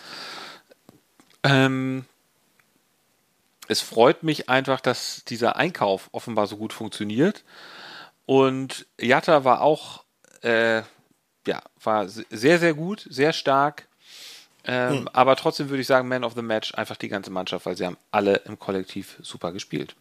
Ähm, 1.44 2.06
es 3.68 3.82
freut 3.82 4.24
mich 4.24 4.50
einfach, 4.50 4.82
dass 4.82 5.24
dieser 5.26 5.56
Einkauf 5.56 6.10
offenbar 6.12 6.48
so 6.48 6.58
gut 6.58 6.74
funktioniert. 6.74 7.44
Und 8.26 8.86
Jatta 9.00 9.44
war 9.44 9.62
auch, 9.62 10.04
äh, 10.42 10.84
ja, 11.48 11.62
war 11.82 12.08
sehr, 12.08 12.60
sehr 12.60 12.74
gut, 12.74 13.06
sehr 13.10 13.34
stark. 13.34 13.88
Ähm, 14.66 15.00
hm. 15.00 15.08
Aber 15.10 15.36
trotzdem 15.36 15.70
würde 15.70 15.82
ich 15.82 15.88
sagen, 15.88 16.08
Man 16.08 16.24
of 16.24 16.34
the 16.36 16.42
Match, 16.42 16.74
einfach 16.76 16.96
die 16.96 17.10
ganze 17.10 17.32
Mannschaft, 17.32 17.66
weil 17.66 17.76
sie 17.76 17.86
haben 17.86 17.98
alle 18.12 18.36
im 18.46 18.60
Kollektiv 18.60 19.18
super 19.22 19.52
gespielt. 19.52 19.96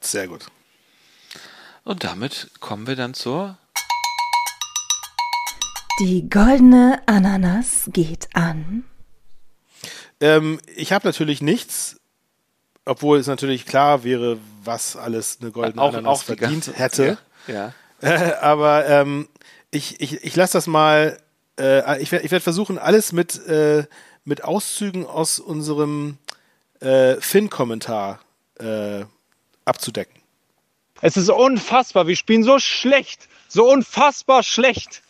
Sehr 0.00 0.28
gut. 0.28 0.46
Und 1.84 2.04
damit 2.04 2.50
kommen 2.60 2.86
wir 2.86 2.96
dann 2.96 3.14
zur. 3.14 3.56
Die 6.00 6.28
goldene 6.28 7.02
Ananas 7.06 7.88
geht 7.92 8.28
an. 8.34 8.84
Ähm, 10.20 10.60
ich 10.76 10.92
habe 10.92 11.08
natürlich 11.08 11.40
nichts 11.40 11.98
obwohl 12.88 13.18
es 13.18 13.26
natürlich 13.26 13.66
klar 13.66 14.02
wäre, 14.02 14.38
was 14.64 14.96
alles 14.96 15.38
eine 15.40 15.50
goldene 15.50 15.80
auch, 15.80 15.92
Ananas 15.92 16.20
auch 16.20 16.24
verdient 16.24 16.66
ganze, 16.66 16.72
hätte. 16.74 17.18
Ja. 17.46 17.72
Äh, 18.00 18.32
aber 18.40 18.86
ähm, 18.88 19.28
ich, 19.70 20.00
ich, 20.00 20.24
ich 20.24 20.36
lasse 20.36 20.54
das 20.54 20.66
mal, 20.66 21.18
äh, 21.58 22.00
ich 22.00 22.10
werde 22.12 22.24
ich 22.24 22.30
werd 22.30 22.42
versuchen, 22.42 22.78
alles 22.78 23.12
mit, 23.12 23.46
äh, 23.46 23.84
mit 24.24 24.44
Auszügen 24.44 25.06
aus 25.06 25.38
unserem 25.38 26.18
äh, 26.80 27.16
Finn-Kommentar 27.16 28.20
äh, 28.58 29.04
abzudecken. 29.64 30.16
Es 31.00 31.16
ist 31.16 31.28
unfassbar, 31.28 32.06
wir 32.06 32.16
spielen 32.16 32.42
so 32.42 32.58
schlecht, 32.58 33.28
so 33.48 33.70
unfassbar 33.70 34.42
schlecht. 34.42 35.02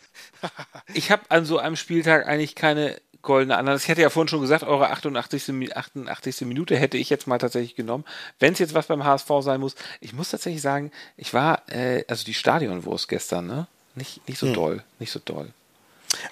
Ich 0.93 1.11
habe 1.11 1.23
an 1.29 1.45
so 1.45 1.57
einem 1.57 1.75
Spieltag 1.75 2.27
eigentlich 2.27 2.55
keine 2.55 2.99
goldene 3.21 3.57
Ananas. 3.57 3.83
Ich 3.83 3.89
hatte 3.89 4.01
ja 4.01 4.09
vorhin 4.09 4.27
schon 4.27 4.41
gesagt, 4.41 4.63
eure 4.63 4.89
88. 4.89 5.75
88. 5.75 6.41
Minute 6.41 6.77
hätte 6.77 6.97
ich 6.97 7.09
jetzt 7.09 7.27
mal 7.27 7.37
tatsächlich 7.37 7.75
genommen. 7.75 8.05
Wenn 8.39 8.53
es 8.53 8.59
jetzt 8.59 8.73
was 8.73 8.87
beim 8.87 9.03
HSV 9.03 9.29
sein 9.41 9.59
muss, 9.59 9.75
ich 10.01 10.13
muss 10.13 10.29
tatsächlich 10.29 10.61
sagen, 10.61 10.91
ich 11.17 11.33
war, 11.33 11.63
äh, 11.69 12.03
also 12.07 12.25
die 12.25 12.33
Stadionwurst 12.33 13.07
gestern, 13.07 13.47
ne? 13.47 13.67
Nicht, 13.95 14.27
nicht 14.27 14.39
so 14.39 14.47
hm. 14.47 14.53
doll, 14.53 14.83
nicht 14.99 15.11
so 15.11 15.19
doll. 15.23 15.51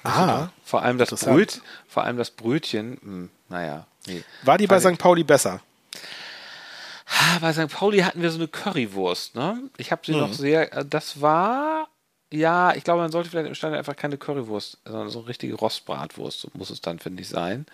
Ah, 0.03 0.49
vor 0.63 0.81
allem 0.81 0.97
das 0.97 1.09
Bröt, 1.09 1.61
vor 1.87 2.03
allem 2.03 2.17
das 2.17 2.31
Brötchen, 2.31 2.91
mh, 2.93 2.99
hm, 3.01 3.29
naja, 3.49 3.85
nee. 4.07 4.23
War 4.43 4.57
die 4.57 4.67
bei 4.67 4.79
St. 4.79 4.97
Pauli 4.97 5.23
besser? 5.23 5.61
Bei 7.41 7.53
St. 7.53 7.69
Pauli 7.69 7.99
hatten 7.99 8.21
wir 8.21 8.31
so 8.31 8.37
eine 8.37 8.47
Currywurst, 8.47 9.35
ne? 9.35 9.61
Ich 9.77 9.91
habe 9.91 10.01
sie 10.05 10.13
mhm. 10.13 10.19
noch 10.19 10.33
sehr, 10.33 10.73
äh, 10.73 10.85
das 10.85 11.21
war 11.21 11.87
ja, 12.31 12.75
ich 12.75 12.83
glaube, 12.83 13.01
man 13.01 13.11
sollte 13.11 13.29
vielleicht 13.29 13.47
im 13.47 13.55
Stadion 13.55 13.77
einfach 13.77 13.95
keine 13.95 14.17
Currywurst, 14.17 14.79
sondern 14.85 15.09
so 15.09 15.19
eine 15.19 15.27
richtige 15.27 15.55
Rostbratwurst 15.55 16.53
muss 16.55 16.69
es 16.69 16.81
dann, 16.81 16.99
finde 16.99 17.21
ich, 17.21 17.29
sein. 17.29 17.65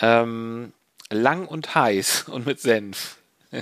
Ähm, 0.00 0.72
lang 1.10 1.46
und 1.46 1.74
heiß 1.74 2.24
und 2.28 2.46
mit 2.46 2.60
Senf. 2.60 3.18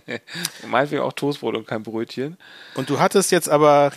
Meinetwegen 0.66 1.02
auch 1.02 1.12
Toastbrot 1.12 1.54
und 1.54 1.66
kein 1.66 1.82
Brötchen. 1.82 2.38
Und 2.74 2.88
du 2.88 2.98
hattest 2.98 3.30
jetzt 3.30 3.48
aber 3.48 3.92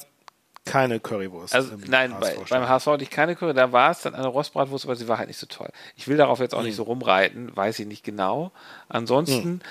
keine 0.65 0.99
Currywurst. 0.99 1.53
Also 1.53 1.73
nein, 1.87 2.15
bei, 2.19 2.35
beim 2.49 2.67
HSV 2.67 2.87
hatte 2.87 3.03
ich 3.03 3.11
keine 3.11 3.35
Currywurst, 3.35 3.57
da 3.57 3.71
war 3.71 3.91
es 3.91 4.01
dann 4.01 4.15
eine 4.15 4.27
Rostbratwurst, 4.27 4.85
aber 4.85 4.95
sie 4.95 5.07
war 5.07 5.17
halt 5.17 5.27
nicht 5.27 5.39
so 5.39 5.45
toll. 5.45 5.69
Ich 5.95 6.07
will 6.07 6.17
darauf 6.17 6.39
jetzt 6.39 6.55
auch 6.55 6.59
hm. 6.59 6.65
nicht 6.65 6.75
so 6.75 6.83
rumreiten, 6.83 7.55
weiß 7.55 7.79
ich 7.79 7.87
nicht 7.87 8.03
genau. 8.03 8.51
Ansonsten 8.89 9.43
hm 9.43 9.61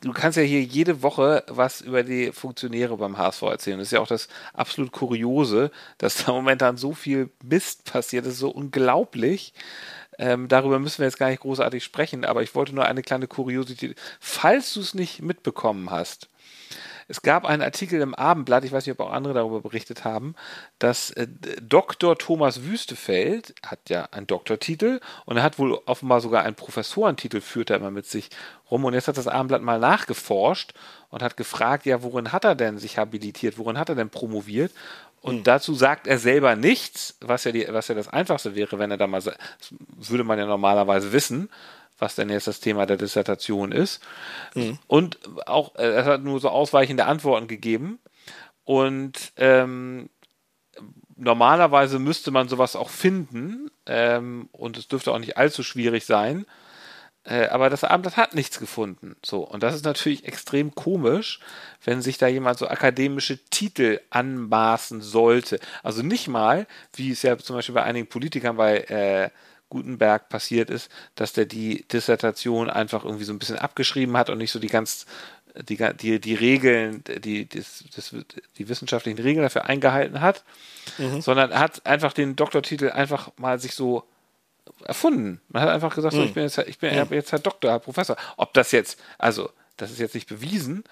du 0.00 0.12
kannst 0.12 0.36
ja 0.36 0.42
hier 0.42 0.62
jede 0.62 1.02
Woche 1.02 1.44
was 1.48 1.80
über 1.80 2.02
die 2.02 2.32
Funktionäre 2.32 2.96
beim 2.96 3.18
HSV 3.18 3.42
erzählen. 3.42 3.78
Das 3.78 3.88
ist 3.88 3.92
ja 3.92 4.00
auch 4.00 4.06
das 4.06 4.28
absolut 4.54 4.92
Kuriose, 4.92 5.70
dass 5.98 6.24
da 6.24 6.32
momentan 6.32 6.76
so 6.76 6.92
viel 6.92 7.30
Mist 7.42 7.84
passiert. 7.84 8.26
Das 8.26 8.34
ist 8.34 8.40
so 8.40 8.50
unglaublich. 8.50 9.52
Ähm, 10.18 10.48
darüber 10.48 10.80
müssen 10.80 10.98
wir 10.98 11.06
jetzt 11.06 11.18
gar 11.18 11.30
nicht 11.30 11.42
großartig 11.42 11.84
sprechen, 11.84 12.24
aber 12.24 12.42
ich 12.42 12.54
wollte 12.54 12.74
nur 12.74 12.84
eine 12.84 13.02
kleine 13.02 13.28
Kuriosität. 13.28 13.96
Falls 14.18 14.74
du 14.74 14.80
es 14.80 14.94
nicht 14.94 15.22
mitbekommen 15.22 15.90
hast, 15.90 16.28
es 17.08 17.22
gab 17.22 17.46
einen 17.46 17.62
Artikel 17.62 18.00
im 18.02 18.14
Abendblatt, 18.14 18.64
ich 18.64 18.72
weiß 18.72 18.86
nicht, 18.86 18.98
ob 19.00 19.06
auch 19.06 19.12
andere 19.12 19.32
darüber 19.32 19.62
berichtet 19.62 20.04
haben, 20.04 20.34
dass 20.78 21.10
äh, 21.12 21.26
Dr. 21.62 22.16
Thomas 22.18 22.64
Wüstefeld 22.64 23.54
hat 23.66 23.88
ja 23.88 24.08
einen 24.12 24.26
Doktortitel 24.26 25.00
und 25.24 25.38
er 25.38 25.42
hat 25.42 25.58
wohl 25.58 25.80
offenbar 25.86 26.20
sogar 26.20 26.42
einen 26.44 26.54
Professorentitel, 26.54 27.40
führt 27.40 27.70
er 27.70 27.78
immer 27.78 27.90
mit 27.90 28.06
sich 28.06 28.28
rum. 28.70 28.84
Und 28.84 28.92
jetzt 28.92 29.08
hat 29.08 29.16
das 29.16 29.26
Abendblatt 29.26 29.62
mal 29.62 29.78
nachgeforscht 29.78 30.74
und 31.08 31.22
hat 31.22 31.38
gefragt, 31.38 31.86
ja, 31.86 32.02
worin 32.02 32.30
hat 32.32 32.44
er 32.44 32.54
denn 32.54 32.78
sich 32.78 32.98
habilitiert, 32.98 33.56
worin 33.56 33.78
hat 33.78 33.88
er 33.88 33.94
denn 33.94 34.10
promoviert? 34.10 34.72
Und 35.22 35.36
hm. 35.36 35.44
dazu 35.44 35.74
sagt 35.74 36.06
er 36.06 36.18
selber 36.18 36.56
nichts, 36.56 37.16
was 37.20 37.44
ja, 37.44 37.52
die, 37.52 37.66
was 37.70 37.88
ja 37.88 37.94
das 37.94 38.08
Einfachste 38.08 38.54
wäre, 38.54 38.78
wenn 38.78 38.90
er 38.90 38.98
da 38.98 39.06
mal, 39.06 39.22
das 39.22 39.36
würde 40.10 40.24
man 40.24 40.38
ja 40.38 40.44
normalerweise 40.44 41.12
wissen 41.12 41.48
was 41.98 42.14
denn 42.14 42.30
jetzt 42.30 42.46
das 42.46 42.60
Thema 42.60 42.86
der 42.86 42.96
Dissertation 42.96 43.72
ist. 43.72 44.02
Mhm. 44.54 44.78
Und 44.86 45.18
auch, 45.46 45.74
äh, 45.76 45.90
er 45.90 46.04
hat 46.04 46.22
nur 46.22 46.40
so 46.40 46.48
ausweichende 46.48 47.06
Antworten 47.06 47.48
gegeben. 47.48 47.98
Und 48.64 49.32
ähm, 49.36 50.10
normalerweise 51.16 51.98
müsste 51.98 52.30
man 52.30 52.48
sowas 52.48 52.76
auch 52.76 52.90
finden. 52.90 53.70
Ähm, 53.86 54.48
und 54.52 54.76
es 54.76 54.88
dürfte 54.88 55.12
auch 55.12 55.18
nicht 55.18 55.36
allzu 55.36 55.62
schwierig 55.62 56.06
sein. 56.06 56.46
Äh, 57.24 57.48
aber 57.48 57.68
das 57.68 57.84
Abendblatt 57.84 58.16
hat 58.16 58.34
nichts 58.34 58.58
gefunden. 58.58 59.16
So. 59.24 59.40
Und 59.40 59.62
das 59.62 59.74
ist 59.74 59.84
natürlich 59.84 60.24
extrem 60.26 60.74
komisch, 60.74 61.40
wenn 61.84 62.00
sich 62.00 62.16
da 62.16 62.26
jemand 62.26 62.58
so 62.58 62.68
akademische 62.68 63.44
Titel 63.50 64.00
anmaßen 64.10 65.02
sollte. 65.02 65.60
Also 65.82 66.02
nicht 66.02 66.28
mal, 66.28 66.66
wie 66.94 67.10
es 67.10 67.22
ja 67.22 67.36
zum 67.36 67.56
Beispiel 67.56 67.74
bei 67.74 67.82
einigen 67.82 68.06
Politikern 68.06 68.56
bei 68.56 68.78
äh, 68.78 69.30
Gutenberg 69.70 70.28
passiert 70.28 70.70
ist, 70.70 70.90
dass 71.14 71.32
der 71.32 71.46
die 71.46 71.84
Dissertation 71.92 72.70
einfach 72.70 73.04
irgendwie 73.04 73.24
so 73.24 73.32
ein 73.32 73.38
bisschen 73.38 73.58
abgeschrieben 73.58 74.16
hat 74.16 74.30
und 74.30 74.38
nicht 74.38 74.52
so 74.52 74.58
die 74.58 74.68
ganz 74.68 75.06
die, 75.62 75.76
die, 75.94 76.20
die 76.20 76.34
Regeln, 76.34 77.02
die, 77.04 77.48
das, 77.48 77.84
die 78.56 78.68
wissenschaftlichen 78.68 79.18
Regeln 79.18 79.42
dafür 79.42 79.64
eingehalten 79.64 80.20
hat, 80.20 80.44
mhm. 80.98 81.20
sondern 81.20 81.52
hat 81.52 81.84
einfach 81.86 82.12
den 82.12 82.36
Doktortitel 82.36 82.90
einfach 82.90 83.30
mal 83.36 83.58
sich 83.58 83.74
so 83.74 84.04
erfunden. 84.84 85.40
Man 85.48 85.62
hat 85.62 85.70
einfach 85.70 85.94
gesagt, 85.94 86.14
mhm. 86.14 86.18
so, 86.18 86.24
ich 86.24 86.34
bin 86.34 86.42
jetzt, 86.44 86.58
ich 86.58 86.78
bin 86.78 86.94
mhm. 86.94 87.12
jetzt 87.12 87.32
Herr 87.32 87.38
Doktor, 87.38 87.70
Herr 87.70 87.78
Professor. 87.78 88.16
Ob 88.36 88.54
das 88.54 88.72
jetzt, 88.72 89.00
also, 89.18 89.50
das 89.76 89.90
ist 89.90 89.98
jetzt 89.98 90.14
nicht 90.14 90.28
bewiesen, 90.28 90.84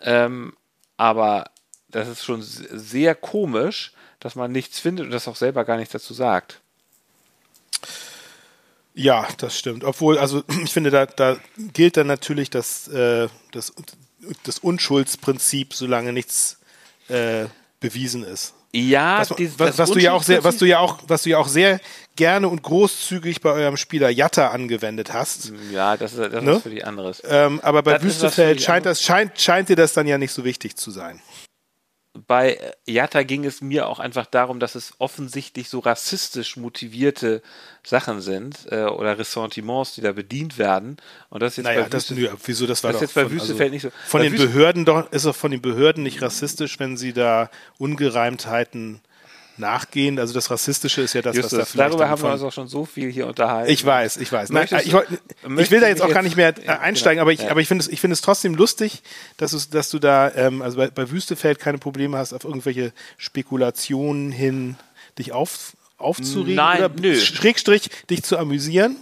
ähm, 0.00 0.54
aber 0.96 1.50
das 1.88 2.08
ist 2.08 2.24
schon 2.24 2.42
sehr 2.42 3.14
komisch, 3.14 3.92
dass 4.18 4.34
man 4.34 4.52
nichts 4.52 4.78
findet 4.78 5.06
und 5.06 5.12
das 5.12 5.28
auch 5.28 5.36
selber 5.36 5.64
gar 5.64 5.76
nichts 5.76 5.92
dazu 5.92 6.14
sagt. 6.14 6.60
Ja, 9.00 9.26
das 9.38 9.58
stimmt. 9.58 9.82
Obwohl, 9.82 10.18
also 10.18 10.42
ich 10.64 10.72
finde, 10.72 10.90
da, 10.90 11.06
da 11.06 11.36
gilt 11.72 11.96
dann 11.96 12.06
natürlich 12.06 12.50
das, 12.50 12.88
äh, 12.88 13.28
das, 13.52 13.72
das 14.44 14.58
Unschuldsprinzip, 14.58 15.72
solange 15.74 16.12
nichts 16.12 16.58
äh, 17.08 17.46
bewiesen 17.80 18.24
ist. 18.24 18.54
Ja, 18.72 19.18
was, 19.18 19.30
dieses, 19.30 19.58
was, 19.58 19.78
was 19.78 19.90
du 19.90 19.98
ja 19.98 20.12
auch 20.12 20.22
sehr, 20.22 20.44
was 20.44 20.58
du 20.58 20.64
ja 20.64 20.78
auch, 20.78 20.98
was 21.08 21.24
du 21.24 21.30
ja 21.30 21.38
auch 21.38 21.48
sehr 21.48 21.80
gerne 22.14 22.48
und 22.48 22.62
großzügig 22.62 23.40
bei 23.40 23.50
eurem 23.50 23.76
Spieler 23.76 24.10
Jatta 24.10 24.48
angewendet 24.48 25.12
hast. 25.12 25.52
Ja, 25.72 25.96
das 25.96 26.12
ist, 26.12 26.32
das 26.32 26.44
ne? 26.44 26.52
ist 26.52 26.62
für 26.62 26.70
die 26.70 26.84
anderes. 26.84 27.20
Ähm, 27.26 27.58
aber 27.64 27.82
bei 27.82 27.94
das 27.94 28.04
Wüstefeld 28.04 28.62
scheint 28.62 28.86
das, 28.86 29.02
scheint, 29.02 29.40
scheint 29.40 29.70
dir 29.70 29.76
das 29.76 29.92
dann 29.92 30.06
ja 30.06 30.18
nicht 30.18 30.32
so 30.32 30.44
wichtig 30.44 30.76
zu 30.76 30.92
sein 30.92 31.20
bei 32.12 32.58
Jatta 32.86 33.22
ging 33.22 33.44
es 33.44 33.60
mir 33.60 33.86
auch 33.86 34.00
einfach 34.00 34.26
darum, 34.26 34.58
dass 34.58 34.74
es 34.74 34.94
offensichtlich 34.98 35.68
so 35.68 35.78
rassistisch 35.78 36.56
motivierte 36.56 37.40
Sachen 37.84 38.20
sind 38.20 38.66
äh, 38.70 38.84
oder 38.84 39.16
Ressentiments, 39.18 39.94
die 39.94 40.00
da 40.00 40.12
bedient 40.12 40.58
werden. 40.58 40.96
Und 41.28 41.40
das 41.40 41.56
jetzt 41.56 41.66
naja, 41.66 41.82
bei 41.82 41.88
das, 41.88 42.10
Wüste, 42.10 42.36
wieso 42.44 42.66
das 42.66 42.82
war 42.82 42.92
das 42.92 43.00
jetzt 43.00 43.14
bei 43.14 43.22
von, 43.22 43.32
Wüstefeld 43.32 43.60
also, 43.60 43.72
nicht 43.72 43.82
so. 43.82 43.90
Von 44.06 44.22
den 44.22 44.32
Wüste 44.32 44.48
Behörden 44.48 44.84
doch 44.84 45.10
ist 45.12 45.24
doch 45.24 45.36
von 45.36 45.52
den 45.52 45.62
Behörden 45.62 46.02
nicht 46.02 46.20
rassistisch, 46.20 46.80
wenn 46.80 46.96
sie 46.96 47.12
da 47.12 47.48
Ungereimtheiten 47.78 49.00
nachgehen. 49.60 50.18
Also 50.18 50.34
das 50.34 50.50
Rassistische 50.50 51.02
ist 51.02 51.12
ja 51.12 51.22
das, 51.22 51.36
Justus, 51.36 51.52
was 51.52 51.58
da 51.58 51.64
vielleicht. 51.66 51.90
Darüber 51.90 52.08
haben 52.08 52.22
wir 52.22 52.32
uns 52.32 52.42
auch 52.42 52.52
schon 52.52 52.68
so 52.68 52.84
viel 52.84 53.10
hier 53.10 53.26
unterhalten. 53.26 53.70
Ich 53.70 53.84
weiß, 53.84 54.16
ich 54.16 54.32
weiß. 54.32 54.50
Nein, 54.50 54.66
ich, 54.70 54.92
ich, 54.92 55.70
will 55.70 55.80
da 55.80 55.88
jetzt 55.88 56.02
auch 56.02 56.12
gar 56.12 56.22
nicht 56.22 56.36
mehr 56.36 56.54
äh, 56.66 56.68
einsteigen, 56.68 57.20
aber 57.20 57.32
ich, 57.32 57.42
ja. 57.42 57.50
aber 57.50 57.60
ich 57.60 57.68
finde 57.68 57.84
es, 57.84 57.88
ich 57.88 58.00
finde 58.00 58.14
es 58.14 58.22
trotzdem 58.22 58.54
lustig, 58.54 59.02
dass 59.36 59.52
du, 59.52 59.58
dass 59.70 59.90
du 59.90 59.98
da, 59.98 60.32
ähm, 60.34 60.62
also 60.62 60.78
bei, 60.78 60.88
bei 60.88 61.10
Wüstefeld 61.10 61.58
keine 61.58 61.78
Probleme 61.78 62.18
hast, 62.18 62.32
auf 62.32 62.44
irgendwelche 62.44 62.92
Spekulationen 63.16 64.32
hin 64.32 64.76
dich 65.18 65.32
auf, 65.32 65.76
aufzuregen 65.98 66.56
Nein, 66.56 66.84
oder 66.84 66.90
nö. 67.00 67.14
Schrägstrich 67.14 67.90
dich 68.08 68.22
zu 68.22 68.38
amüsieren. 68.38 68.96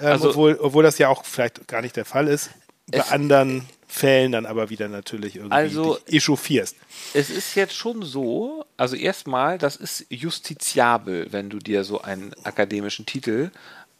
Ähm, 0.00 0.06
also, 0.06 0.30
obwohl, 0.30 0.58
obwohl 0.60 0.82
das 0.82 0.98
ja 0.98 1.08
auch 1.08 1.24
vielleicht 1.24 1.66
gar 1.68 1.82
nicht 1.82 1.96
der 1.96 2.04
Fall 2.04 2.28
ist. 2.28 2.50
Bei 2.90 3.02
anderen 3.02 3.68
Fällen 3.90 4.32
dann 4.32 4.44
aber 4.44 4.68
wieder 4.68 4.88
natürlich 4.88 5.36
irgendwie 5.36 5.54
also, 5.54 5.98
echauffierst. 6.06 6.76
Es 7.14 7.30
ist 7.30 7.54
jetzt 7.54 7.74
schon 7.74 8.02
so, 8.02 8.66
also 8.76 8.94
erstmal, 8.94 9.56
das 9.56 9.76
ist 9.76 10.06
justiziabel, 10.10 11.32
wenn 11.32 11.48
du 11.48 11.58
dir 11.58 11.84
so 11.84 12.02
einen 12.02 12.34
akademischen 12.44 13.06
Titel 13.06 13.50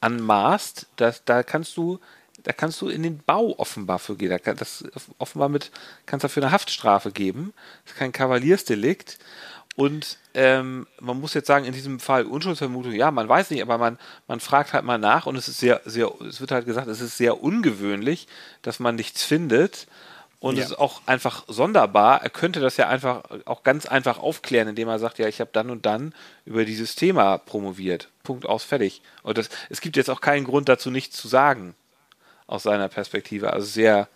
anmaßt, 0.00 0.86
dass, 0.96 1.24
da 1.24 1.42
kannst 1.42 1.76
du 1.76 1.98
da 2.44 2.52
kannst 2.52 2.80
du 2.80 2.88
in 2.88 3.02
den 3.02 3.18
Bau 3.18 3.58
offenbar 3.58 3.98
für 3.98 4.16
gehen. 4.16 4.38
Das 4.44 4.84
offenbar 5.18 5.48
mit, 5.48 5.72
kannst 6.06 6.22
dafür 6.22 6.44
eine 6.44 6.52
Haftstrafe 6.52 7.10
geben. 7.10 7.52
Das 7.84 7.92
ist 7.92 7.98
kein 7.98 8.12
Kavaliersdelikt. 8.12 9.18
Und 9.78 10.18
ähm, 10.34 10.88
man 10.98 11.20
muss 11.20 11.34
jetzt 11.34 11.46
sagen, 11.46 11.64
in 11.64 11.72
diesem 11.72 12.00
Fall 12.00 12.24
Unschuldsvermutung, 12.24 12.90
ja, 12.94 13.12
man 13.12 13.28
weiß 13.28 13.50
nicht, 13.50 13.62
aber 13.62 13.78
man, 13.78 13.96
man 14.26 14.40
fragt 14.40 14.72
halt 14.72 14.84
mal 14.84 14.98
nach 14.98 15.26
und 15.26 15.36
es 15.36 15.46
ist 15.46 15.60
sehr, 15.60 15.82
sehr, 15.84 16.10
es 16.28 16.40
wird 16.40 16.50
halt 16.50 16.66
gesagt, 16.66 16.88
es 16.88 17.00
ist 17.00 17.16
sehr 17.16 17.44
ungewöhnlich, 17.44 18.26
dass 18.62 18.80
man 18.80 18.96
nichts 18.96 19.22
findet. 19.22 19.86
Und 20.40 20.56
ja. 20.56 20.64
es 20.64 20.70
ist 20.70 20.78
auch 20.80 21.02
einfach 21.06 21.44
sonderbar. 21.46 22.24
Er 22.24 22.30
könnte 22.30 22.58
das 22.58 22.76
ja 22.76 22.88
einfach 22.88 23.22
auch 23.44 23.62
ganz 23.62 23.86
einfach 23.86 24.18
aufklären, 24.18 24.66
indem 24.66 24.88
er 24.88 24.98
sagt, 24.98 25.20
ja, 25.20 25.28
ich 25.28 25.38
habe 25.38 25.50
dann 25.52 25.70
und 25.70 25.86
dann 25.86 26.12
über 26.44 26.64
dieses 26.64 26.96
Thema 26.96 27.38
promoviert. 27.38 28.08
Punkt 28.24 28.46
aus, 28.46 28.64
fertig. 28.64 29.00
Und 29.22 29.38
das, 29.38 29.48
es 29.70 29.80
gibt 29.80 29.96
jetzt 29.96 30.10
auch 30.10 30.20
keinen 30.20 30.44
Grund 30.44 30.68
dazu, 30.68 30.90
nichts 30.90 31.16
zu 31.16 31.28
sagen. 31.28 31.76
Aus 32.48 32.64
seiner 32.64 32.88
Perspektive. 32.88 33.52
Also 33.52 33.68
sehr 33.68 34.08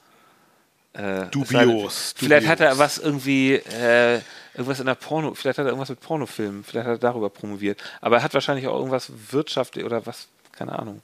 äh, 0.94 1.26
dubios. 1.30 2.14
Vielleicht 2.16 2.48
hat 2.48 2.58
er 2.58 2.78
was 2.78 2.98
irgendwie 2.98 3.54
äh, 3.54 4.20
irgendwas 4.55 4.80
in 4.80 4.86
der 4.86 4.94
Porno, 4.94 5.34
vielleicht 5.34 5.59
hat 5.59 5.66
er 5.66 5.70
irgendwas 5.70 5.88
mit 5.88 6.00
Pornofilmen, 6.00 6.64
vielleicht 6.64 6.86
hat 6.86 6.94
er 6.94 6.98
darüber 6.98 7.30
promoviert. 7.30 7.82
Aber 8.00 8.16
er 8.16 8.22
hat 8.22 8.34
wahrscheinlich 8.34 8.66
auch 8.66 8.76
irgendwas 8.76 9.11
wirtschaftlich 9.30 9.84
oder 9.84 10.05
was, 10.07 10.28
keine 10.53 10.78
Ahnung. 10.78 11.03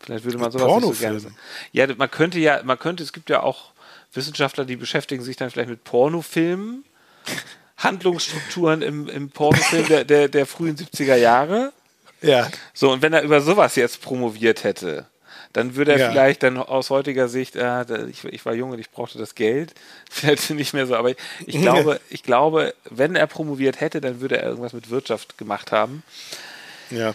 Vielleicht 0.00 0.24
würde 0.24 0.38
man 0.38 0.52
sowas 0.52 0.82
nicht 0.82 0.94
so 0.94 1.00
gerne 1.00 1.20
sagen. 1.20 1.36
Ja, 1.72 1.86
man 1.96 2.10
könnte 2.10 2.38
ja, 2.38 2.62
man 2.62 2.78
könnte, 2.78 3.02
es 3.02 3.12
gibt 3.12 3.30
ja 3.30 3.42
auch 3.42 3.72
Wissenschaftler, 4.12 4.64
die 4.64 4.76
beschäftigen 4.76 5.22
sich 5.22 5.36
dann 5.36 5.50
vielleicht 5.50 5.70
mit 5.70 5.84
Pornofilmen, 5.84 6.84
Handlungsstrukturen 7.78 8.82
im, 8.82 9.08
im 9.08 9.30
Pornofilm 9.30 9.86
der, 9.86 10.04
der, 10.04 10.28
der 10.28 10.46
frühen 10.46 10.76
70er 10.76 11.16
Jahre. 11.16 11.72
Ja. 12.22 12.48
So, 12.72 12.92
und 12.92 13.02
wenn 13.02 13.12
er 13.12 13.22
über 13.22 13.40
sowas 13.40 13.74
jetzt 13.76 14.00
promoviert 14.00 14.64
hätte, 14.64 15.06
dann 15.52 15.76
würde 15.76 15.92
er 15.92 15.98
ja. 15.98 16.10
vielleicht 16.10 16.42
dann 16.42 16.56
aus 16.58 16.90
heutiger 16.90 17.28
Sicht, 17.28 17.56
äh, 17.56 18.06
ich, 18.08 18.24
ich, 18.24 18.44
war 18.44 18.54
jung 18.54 18.70
und 18.70 18.78
ich 18.78 18.90
brauchte 18.90 19.18
das 19.18 19.34
Geld, 19.34 19.74
vielleicht 20.10 20.50
nicht 20.50 20.74
mehr 20.74 20.86
so, 20.86 20.96
aber 20.96 21.10
ich, 21.10 21.16
ich 21.46 21.60
glaube, 21.60 22.00
ich 22.10 22.22
glaube, 22.22 22.74
wenn 22.90 23.16
er 23.16 23.26
promoviert 23.26 23.80
hätte, 23.80 24.00
dann 24.00 24.20
würde 24.20 24.38
er 24.38 24.48
irgendwas 24.48 24.72
mit 24.72 24.90
Wirtschaft 24.90 25.38
gemacht 25.38 25.72
haben. 25.72 26.02
Ja. 26.90 27.14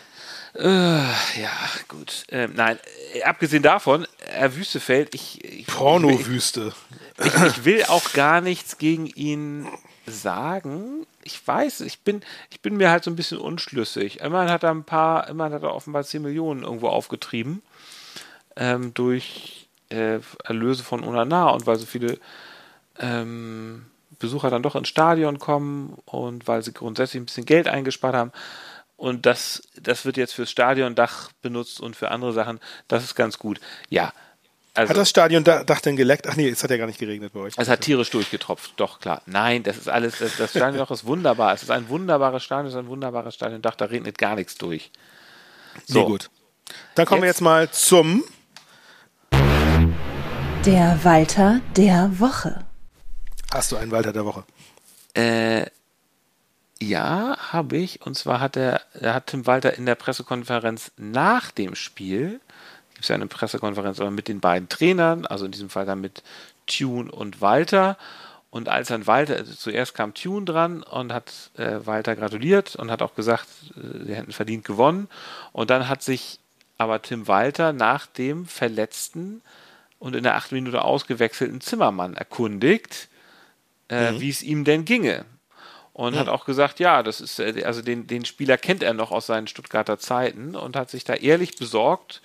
Äh, 0.54 0.66
ja, 0.68 1.52
gut. 1.88 2.26
Ähm, 2.30 2.52
nein, 2.56 2.78
äh, 3.14 3.24
abgesehen 3.24 3.64
davon, 3.64 4.06
Herr 4.26 4.56
Wüstefeld, 4.56 5.16
ich. 5.16 5.44
ich 5.46 5.68
Pornowüste. 5.68 6.74
Ich, 7.24 7.34
ich 7.34 7.66
will 7.66 7.84
auch 7.86 8.12
gar 8.14 8.42
nichts 8.42 8.78
gegen 8.78 9.06
ihn 9.06 9.68
sagen. 10.08 11.06
Ich 11.24 11.46
weiß, 11.46 11.82
ich 11.82 12.00
bin, 12.02 12.22
ich 12.50 12.62
bin 12.62 12.76
mir 12.76 12.90
halt 12.90 13.04
so 13.04 13.12
ein 13.12 13.16
bisschen 13.16 13.38
unschlüssig. 13.38 14.20
Immerhin 14.20 14.50
hat 14.50 14.64
er 14.64 14.72
ein 14.72 14.84
paar, 14.84 15.30
immerhin 15.30 15.54
hat 15.54 15.64
er 15.64 15.74
offenbar 15.74 16.04
10 16.04 16.22
Millionen 16.22 16.64
irgendwo 16.64 16.90
aufgetrieben. 16.90 17.62
Ähm, 18.56 18.93
durch 18.93 19.70
äh, 19.89 20.20
Erlöse 20.43 20.84
von 20.84 21.04
Unana 21.04 21.49
und 21.49 21.68
weil 21.68 21.78
so 21.78 21.86
viele 21.86 22.18
ähm, 22.99 23.86
Besucher 24.20 24.49
dann 24.49 24.64
doch 24.64 24.76
ins 24.76 24.88
Stadion 24.88 25.39
kommen 25.39 25.97
und 26.06 26.47
weil 26.47 26.62
sie 26.64 26.74
grundsätzlich 26.74 27.22
ein 27.22 27.26
bisschen 27.26 27.45
Geld 27.45 27.68
eingespart 27.68 28.16
haben. 28.16 28.32
Und 28.95 29.26
das, 29.26 29.64
das 29.82 30.06
wird 30.06 30.16
jetzt 30.16 30.34
fürs 30.34 30.52
Stadiondach 30.52 31.32
benutzt 31.41 31.82
und 31.82 31.95
für 31.95 32.12
andere 32.12 32.34
Sachen. 32.34 32.60
Das 32.88 33.04
ist 33.04 33.16
ganz 33.16 33.39
gut. 33.39 33.60
Ja. 33.89 34.14
Also, 34.74 34.91
hat 34.91 34.97
das 34.97 35.10
Stadiondach 35.10 35.82
denn 35.82 35.97
geleckt? 35.97 36.28
Ach 36.28 36.36
nee, 36.36 36.47
es 36.47 36.64
hat 36.64 36.70
ja 36.70 36.78
gar 36.78 36.86
nicht 36.86 36.99
geregnet 36.99 37.34
bei 37.34 37.41
euch. 37.41 37.54
Es 37.58 37.68
hat 37.68 37.82
tierisch 37.82 38.10
durchgetropft, 38.12 38.74
doch 38.78 38.99
klar. 38.99 39.22
Nein, 39.26 39.64
das 39.64 39.78
ist 39.78 39.89
alles, 39.89 40.20
das, 40.20 40.38
das 40.38 40.52
Stadiondach 40.52 40.91
ist 40.91 41.06
wunderbar. 41.06 41.54
Es 41.54 41.64
ist 41.64 41.72
ein 41.72 41.89
wunderbares 41.89 42.43
Stadion, 42.43 42.68
es 42.68 42.74
ist 42.74 42.80
ein 42.80 42.88
wunderbares 42.88 43.36
Stadiondach, 43.36 43.76
da 43.76 43.86
regnet 43.86 44.18
gar 44.18 44.36
nichts 44.36 44.56
durch. 44.56 44.91
So, 45.88 45.99
nee, 45.99 46.06
gut. 46.06 46.30
Dann 46.95 47.06
kommen 47.06 47.24
jetzt, 47.24 47.24
wir 47.24 47.28
jetzt 47.30 47.41
mal 47.41 47.72
zum 47.72 48.24
der 50.66 51.03
Walter 51.03 51.59
der 51.76 52.20
Woche. 52.20 52.64
Hast 53.51 53.72
du 53.72 53.78
einen 53.78 53.89
Walter 53.89 54.14
der 54.14 54.26
Woche? 54.26 54.43
Äh, 55.16 55.66
ja, 56.80 57.36
habe 57.51 57.78
ich. 57.78 58.05
Und 58.05 58.16
zwar 58.16 58.39
hat 58.39 58.57
er, 58.57 58.82
hat 59.01 59.28
Tim 59.28 59.47
Walter 59.47 59.76
in 59.76 59.88
der 59.88 59.95
Pressekonferenz 59.95 60.91
nach 60.97 61.49
dem 61.49 61.74
Spiel, 61.74 62.39
gibt 62.93 63.05
es 63.05 63.07
ja 63.07 63.16
eine 63.16 63.26
Pressekonferenz 63.26 63.99
aber 63.99 64.12
mit 64.12 64.28
den 64.28 64.39
beiden 64.39 64.70
Trainern, 64.70 65.26
also 65.26 65.45
in 65.45 65.51
diesem 65.51 65.72
Fall 65.72 65.88
dann 65.88 65.99
mit 65.99 66.22
Tune 66.68 67.12
und 67.12 67.41
Walter. 67.41 67.97
Und 68.51 68.70
als 68.70 68.89
dann 68.89 69.07
Walter, 69.07 69.38
also 69.38 69.53
zuerst 69.53 69.95
kam 69.95 70.14
Tune 70.14 70.45
dran 70.45 70.84
und 70.84 71.12
hat 71.12 71.49
äh, 71.57 71.80
Walter 71.86 72.16
gratuliert 72.16 72.76
und 72.76 72.91
hat 72.91 73.01
auch 73.01 73.16
gesagt, 73.16 73.47
äh, 73.78 74.05
sie 74.05 74.16
hätten 74.16 74.32
verdient 74.32 74.66
gewonnen. 74.66 75.07
Und 75.53 75.72
dann 75.72 75.89
hat 75.89 76.03
sich 76.03 76.39
aber 76.78 77.01
Tim 77.01 77.28
Walter 77.28 77.74
nach 77.74 78.05
dem 78.05 78.45
verletzten 78.45 79.41
und 80.02 80.16
in 80.16 80.24
der 80.24 80.36
achten 80.36 80.56
Minute 80.56 80.84
ausgewechselten 80.84 81.62
Zimmermann 81.62 82.16
erkundigt, 82.16 83.08
äh, 83.88 84.12
mhm. 84.12 84.20
wie 84.20 84.30
es 84.32 84.41
ihm 84.41 84.64
denn 84.64 84.84
ginge 84.84 85.26
und 85.93 86.16
mhm. 86.16 86.20
hat 86.20 86.28
auch 86.28 86.45
gesagt, 86.45 86.80
ja, 86.80 87.04
das 87.04 87.22
ist, 87.22 87.39
äh, 87.39 87.64
also 87.66 87.84
den, 87.84 88.08
den 88.08 88.26
Spieler 88.26 88.58
kennt 88.58 88.82
er 88.82 88.95
noch 88.95 89.12
aus 89.12 89.28
seinen 89.28 89.45
Stuttgarter 89.45 89.99
Zeiten 89.99 90.56
und 90.56 90.76
hat 90.76 90.89
sich 90.89 91.04
da 91.04 91.14
ehrlich 91.14 91.56
besorgt 91.56 92.22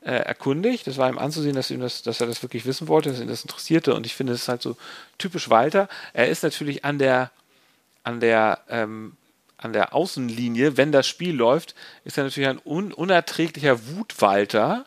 äh, 0.00 0.12
erkundigt. 0.12 0.86
Das 0.86 0.96
war 0.96 1.08
ihm 1.08 1.18
anzusehen, 1.18 1.56
dass, 1.56 1.72
ihm 1.72 1.80
das, 1.80 2.02
dass 2.02 2.20
er 2.20 2.28
das 2.28 2.40
wirklich 2.42 2.66
wissen 2.66 2.86
wollte, 2.86 3.10
dass 3.10 3.20
ihn 3.20 3.26
das 3.26 3.42
interessierte 3.42 3.94
und 3.94 4.06
ich 4.06 4.14
finde, 4.14 4.32
das 4.32 4.42
ist 4.42 4.48
halt 4.48 4.62
so 4.62 4.76
typisch 5.18 5.50
Walter. 5.50 5.88
Er 6.12 6.28
ist 6.28 6.44
natürlich 6.44 6.84
an 6.84 7.00
der, 7.00 7.32
an 8.04 8.20
der, 8.20 8.60
ähm, 8.68 9.16
an 9.56 9.72
der 9.72 9.92
Außenlinie, 9.92 10.76
wenn 10.76 10.92
das 10.92 11.08
Spiel 11.08 11.34
läuft, 11.34 11.74
ist 12.04 12.16
er 12.16 12.22
natürlich 12.22 12.48
ein 12.48 12.60
un 12.64 12.92
unerträglicher 12.92 13.88
Wutwalter 13.88 14.84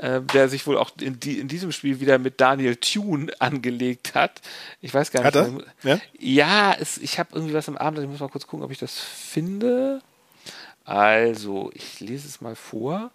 äh, 0.00 0.22
der 0.22 0.48
sich 0.48 0.66
wohl 0.66 0.78
auch 0.78 0.90
in, 1.00 1.20
die, 1.20 1.38
in, 1.38 1.48
diesem 1.48 1.72
Spiel 1.72 2.00
wieder 2.00 2.18
mit 2.18 2.40
Daniel 2.40 2.76
Thune 2.76 3.32
angelegt 3.38 4.14
hat. 4.14 4.40
Ich 4.80 4.94
weiß 4.94 5.10
gar 5.10 5.22
nicht. 5.22 5.34
Hat 5.34 5.48
er? 5.84 5.90
Ja, 5.90 6.00
ja 6.18 6.76
es, 6.78 6.96
ich 6.96 7.18
habe 7.18 7.30
irgendwie 7.34 7.52
was 7.52 7.68
am 7.68 7.76
Abend, 7.76 8.00
ich 8.00 8.08
muss 8.08 8.20
mal 8.20 8.28
kurz 8.28 8.46
gucken, 8.46 8.64
ob 8.64 8.70
ich 8.70 8.78
das 8.78 8.98
finde. 8.98 10.00
Also, 10.84 11.70
ich 11.74 12.00
lese 12.00 12.26
es 12.26 12.40
mal 12.40 12.56
vor. 12.56 13.10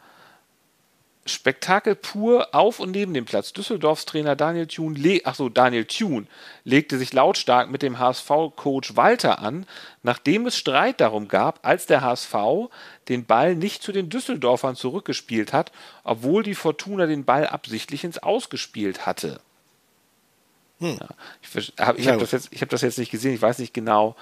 Spektakel 1.28 1.96
pur 1.96 2.54
auf 2.54 2.80
und 2.80 2.92
neben 2.92 3.14
dem 3.16 3.26
Platz. 3.26 3.52
Düsseldorfs 3.52 4.06
Trainer 4.06 4.36
Daniel 4.36 4.68
Thune, 4.68 5.22
ach 5.24 5.34
so, 5.34 5.50
Daniel 5.50 5.86
Thune 5.86 6.28
legte 6.64 7.00
sich 7.00 7.14
lautstark 7.14 7.70
mit 7.70 7.82
dem 7.82 7.98
HSV-Coach 7.98 8.96
Walter 8.96 9.40
an, 9.40 9.66
nachdem 10.04 10.46
es 10.46 10.56
Streit 10.56 11.02
darum 11.02 11.28
gab, 11.28 11.66
als 11.66 11.88
der 11.88 12.02
HSV 12.02 12.36
den 13.10 13.26
Ball 13.26 13.56
nicht 13.56 13.82
zu 13.82 13.92
den 13.92 14.10
Düsseldorfern 14.10 14.76
zurückgespielt 14.76 15.52
hat, 15.52 15.72
obwohl 16.04 16.44
die 16.44 16.56
Fortuna 16.56 17.08
den 17.08 17.26
Ball 17.26 17.48
absichtlich 17.48 18.04
ins 18.04 18.20
Ausgespielt 18.20 19.08
hatte. 19.08 19.42
Hm. 20.80 20.98
Ja, 21.00 21.08
ich 21.42 21.74
habe 21.80 22.04
hab 22.04 22.20
das, 22.20 22.34
hab 22.34 22.70
das 22.70 22.82
jetzt 22.82 23.00
nicht 23.00 23.12
gesehen, 23.12 23.34
ich 23.34 23.42
weiß 23.42 23.60
nicht 23.60 23.74
genau. 23.74 24.16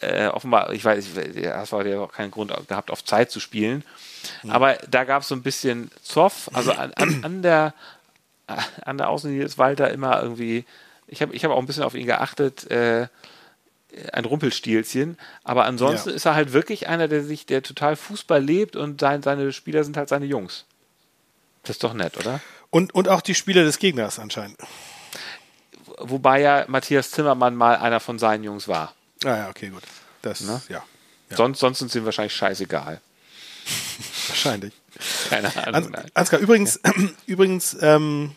Äh, 0.00 0.28
offenbar, 0.28 0.72
ich 0.72 0.84
weiß, 0.84 1.06
HSV 1.16 1.72
hat 1.72 1.86
ja 1.86 2.00
auch 2.00 2.12
keinen 2.12 2.30
Grund 2.30 2.52
gehabt, 2.68 2.90
auf 2.90 3.04
Zeit 3.04 3.30
zu 3.30 3.40
spielen. 3.40 3.84
Hm. 4.42 4.50
Aber 4.50 4.74
da 4.88 5.04
gab 5.04 5.22
es 5.22 5.28
so 5.28 5.34
ein 5.34 5.42
bisschen 5.42 5.90
Zoff. 6.02 6.50
Also 6.52 6.72
an, 6.72 6.92
an, 6.94 7.24
an 7.24 7.42
der 7.42 7.74
an 8.84 8.98
der 8.98 9.08
Außenlinie 9.08 9.44
ist 9.44 9.58
Walter 9.58 9.90
immer 9.90 10.22
irgendwie. 10.22 10.64
Ich 11.06 11.22
habe 11.22 11.34
ich 11.34 11.44
hab 11.44 11.52
auch 11.52 11.58
ein 11.58 11.66
bisschen 11.66 11.84
auf 11.84 11.94
ihn 11.94 12.06
geachtet. 12.06 12.70
Äh, 12.70 13.08
ein 14.12 14.24
Rumpelstilzchen. 14.24 15.18
Aber 15.44 15.64
ansonsten 15.64 16.10
ja. 16.10 16.14
ist 16.16 16.24
er 16.24 16.34
halt 16.34 16.52
wirklich 16.52 16.88
einer, 16.88 17.08
der 17.08 17.22
sich, 17.22 17.46
der 17.46 17.62
total 17.62 17.96
Fußball 17.96 18.42
lebt 18.42 18.74
und 18.74 19.00
sein, 19.00 19.22
seine 19.22 19.52
Spieler 19.52 19.84
sind 19.84 19.96
halt 19.96 20.08
seine 20.08 20.24
Jungs. 20.24 20.64
Das 21.62 21.76
ist 21.76 21.84
doch 21.84 21.92
nett, 21.92 22.16
oder? 22.16 22.40
Und, 22.70 22.94
und 22.94 23.08
auch 23.08 23.20
die 23.20 23.34
Spieler 23.34 23.64
des 23.64 23.78
Gegners 23.78 24.18
anscheinend. 24.18 24.56
Wobei 25.98 26.40
ja 26.40 26.64
Matthias 26.68 27.10
Zimmermann 27.10 27.54
mal 27.54 27.76
einer 27.76 28.00
von 28.00 28.18
seinen 28.18 28.44
Jungs 28.44 28.66
war. 28.66 28.94
Ah 29.24 29.36
ja, 29.36 29.48
okay, 29.48 29.68
gut. 29.68 29.82
Das, 30.22 30.40
ne? 30.42 30.60
ja. 30.68 30.82
ja. 31.30 31.36
Sonst, 31.36 31.60
sonst 31.60 31.78
sind 31.78 31.90
sie 31.90 32.04
wahrscheinlich 32.04 32.34
scheißegal. 32.34 33.00
wahrscheinlich. 34.28 34.72
Keine 35.28 35.54
Ahnung. 35.56 35.94
Ans 35.94 36.10
Ansgar, 36.14 36.40
übrigens, 36.40 36.80
ja. 36.84 36.92
übrigens 37.26 37.76
ähm, 37.80 38.32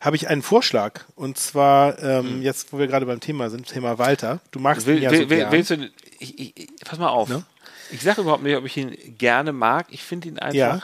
habe 0.00 0.16
ich 0.16 0.28
einen 0.28 0.42
Vorschlag. 0.42 1.04
Und 1.14 1.38
zwar, 1.38 1.98
ähm, 2.02 2.26
hm. 2.26 2.42
jetzt, 2.42 2.72
wo 2.72 2.78
wir 2.78 2.86
gerade 2.86 3.06
beim 3.06 3.20
Thema 3.20 3.50
sind, 3.50 3.66
Thema 3.66 3.98
Walter. 3.98 4.40
Du 4.50 4.58
magst 4.58 4.86
will, 4.86 4.96
ihn 4.96 5.02
ja 5.02 5.10
will, 5.10 5.22
so 5.22 5.30
will. 5.30 5.46
Willst 5.50 5.70
du, 5.70 5.90
ich, 6.18 6.56
ich, 6.56 6.68
pass 6.84 6.98
mal 6.98 7.08
auf. 7.08 7.28
Ne? 7.28 7.44
Ich 7.90 8.02
sage 8.02 8.22
überhaupt 8.22 8.42
nicht, 8.42 8.56
ob 8.56 8.64
ich 8.64 8.76
ihn 8.76 8.96
gerne 9.18 9.52
mag. 9.52 9.86
Ich 9.90 10.02
finde 10.02 10.28
ihn 10.28 10.38
einfach, 10.38 10.54
ja. 10.54 10.80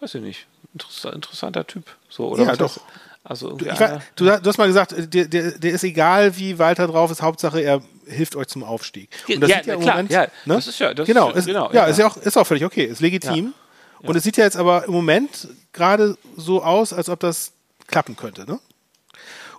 weiß 0.00 0.16
ich 0.16 0.22
nicht, 0.22 0.46
interessanter 0.74 1.66
Typ. 1.66 1.84
So, 2.08 2.28
oder 2.28 2.44
ja, 2.44 2.56
doch. 2.56 2.80
Also 3.24 3.52
du, 3.52 3.66
war, 3.66 4.02
du, 4.16 4.24
du, 4.24 4.48
hast 4.48 4.58
mal 4.58 4.66
gesagt, 4.66 4.94
der, 4.96 5.26
der, 5.26 5.52
der, 5.52 5.72
ist 5.72 5.84
egal, 5.84 6.36
wie 6.36 6.58
Walter 6.58 6.88
drauf 6.88 7.10
ist, 7.10 7.22
Hauptsache 7.22 7.60
er 7.60 7.80
hilft 8.06 8.34
euch 8.34 8.48
zum 8.48 8.64
Aufstieg. 8.64 9.10
Und 9.28 9.40
das 9.40 9.50
ja, 9.50 9.56
sieht 9.58 9.66
ja 9.66 9.74
im 9.74 9.80
klar, 9.80 9.94
Moment, 9.94 10.10
ja, 10.10 10.22
ne? 10.22 10.54
das 10.54 10.66
ist 10.66 10.78
ja, 10.80 10.92
das 10.92 11.06
genau, 11.06 11.30
ist, 11.30 11.46
genau, 11.46 11.68
ja, 11.68 11.82
ja, 11.82 11.84
ist 11.86 11.98
ja 11.98 12.08
auch, 12.08 12.16
ist 12.16 12.36
auch 12.36 12.46
völlig 12.46 12.64
okay, 12.64 12.84
ist 12.84 13.00
legitim. 13.00 13.54
Ja. 14.00 14.08
Und 14.08 14.16
es 14.16 14.24
sieht 14.24 14.36
ja 14.36 14.44
jetzt 14.44 14.56
aber 14.56 14.84
im 14.86 14.92
Moment 14.92 15.48
gerade 15.72 16.18
so 16.36 16.64
aus, 16.64 16.92
als 16.92 17.08
ob 17.08 17.20
das 17.20 17.52
klappen 17.86 18.16
könnte, 18.16 18.44
ne? 18.44 18.58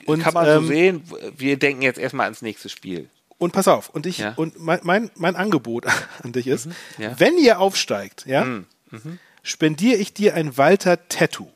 Und, 0.05 0.21
Kann 0.21 0.33
man 0.33 0.45
ähm, 0.45 0.61
so 0.63 0.67
sehen, 0.67 1.03
wir 1.37 1.57
denken 1.57 1.81
jetzt 1.81 1.97
erstmal 1.97 2.25
ans 2.25 2.41
nächste 2.41 2.67
Spiel. 2.67 3.09
Und 3.37 3.53
pass 3.53 3.69
auf, 3.69 3.89
und 3.89 4.05
ich, 4.05 4.17
ja. 4.17 4.33
und 4.35 4.59
mein, 4.59 4.81
mein, 4.83 5.11
mein, 5.15 5.37
Angebot 5.37 5.85
an 6.23 6.33
dich 6.33 6.47
ist, 6.47 6.65
mhm, 6.65 6.73
ja. 6.97 7.19
wenn 7.19 7.37
ihr 7.37 7.59
aufsteigt, 7.59 8.25
ja, 8.25 8.43
mhm. 8.43 8.65
Mhm. 8.91 9.19
spendiere 9.41 9.97
ich 9.97 10.13
dir 10.13 10.33
ein 10.33 10.57
Walter-Tattoo. 10.57 11.47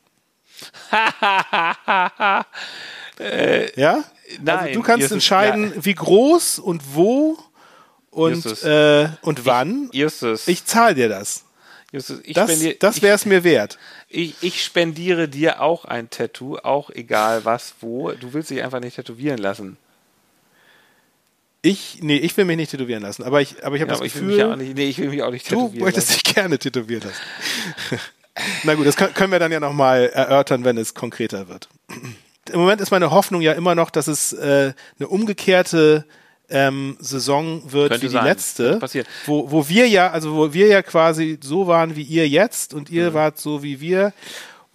Äh, 3.20 3.80
ja? 3.80 4.04
Nein, 4.42 4.58
also 4.58 4.74
du 4.74 4.82
kannst 4.82 5.12
entscheiden, 5.12 5.74
ja. 5.76 5.86
wie 5.86 5.96
groß 5.96 6.60
und 6.60 6.82
wo 6.94 7.38
und, 8.12 8.64
äh, 8.64 9.10
und 9.22 9.46
wann. 9.46 9.90
Justus. 9.94 10.48
Ich 10.48 10.66
zahle 10.66 10.96
dir 10.96 11.10
das. 11.10 11.46
Justus, 11.92 12.20
ich 12.24 12.34
das 12.34 12.52
das 12.80 13.02
wäre 13.02 13.16
es 13.16 13.26
mir 13.26 13.44
wert. 13.44 13.78
Ich, 14.10 14.36
ich 14.42 14.64
spendiere 14.64 15.28
dir 15.28 15.62
auch 15.62 15.86
ein 15.86 16.10
Tattoo, 16.10 16.58
auch 16.58 16.90
egal 16.90 17.46
was, 17.46 17.76
wo. 17.80 18.12
Du 18.12 18.34
willst 18.34 18.50
dich 18.50 18.64
einfach 18.64 18.80
nicht 18.80 18.96
tätowieren 18.96 19.38
lassen. 19.38 19.78
Ich, 21.62 22.00
nee, 22.02 22.18
ich 22.18 22.36
will 22.38 22.46
mich 22.46 22.58
nicht 22.58 22.72
tätowieren 22.72 23.04
lassen, 23.04 23.24
aber 23.24 23.42
ich, 23.42 23.66
aber 23.66 23.76
ich 23.76 23.82
habe 23.82 23.92
ja, 23.92 24.00
das 24.00 24.02
Gefühl. 24.02 24.40
Ich 24.40 24.58
nicht, 24.58 24.76
nee, 24.78 24.90
ich 24.90 24.98
will 25.00 25.10
mich 25.10 25.24
auch 25.24 25.32
nicht 25.32 25.48
tätowieren 25.48 25.80
Du 25.80 25.84
möchtest 25.84 26.14
dich 26.14 26.24
gerne 26.24 26.58
tätowieren 26.60 27.04
lassen. 27.04 28.00
Na 28.64 28.76
gut, 28.76 28.86
das 28.86 28.96
können 28.96 29.32
wir 29.32 29.40
dann 29.40 29.52
ja 29.52 29.60
nochmal 29.60 30.10
erörtern, 30.10 30.64
wenn 30.64 30.78
es 30.78 30.94
konkreter 30.94 31.48
wird. 31.48 31.70
Im 32.52 32.60
Moment 32.60 32.80
ist 32.80 32.92
meine 32.92 33.12
Hoffnung 33.12 33.42
ja 33.42 33.52
immer 33.54 33.76
noch, 33.76 33.90
dass 33.90 34.08
es 34.08 34.32
äh, 34.32 34.74
eine 35.00 35.08
umgekehrte 35.10 36.06
ähm, 36.50 36.96
Saison 37.02 37.62
wird 37.72 37.92
Könnte 37.92 38.08
wie 38.08 38.18
die 38.18 38.24
letzte, 38.24 38.80
wo, 39.26 39.52
wo 39.52 39.68
wir 39.68 39.88
ja, 39.90 40.12
also 40.12 40.34
wo 40.34 40.54
wir 40.54 40.68
ja 40.68 40.82
quasi 40.82 41.38
so 41.42 41.68
waren 41.68 41.98
wie 41.98 42.04
ihr 42.04 42.28
jetzt 42.28 42.74
und 42.74 42.90
ihr 42.90 43.10
mhm. 43.10 43.14
wart 43.16 43.38
so 43.38 43.64
wie 43.64 43.82
wir 43.82 44.14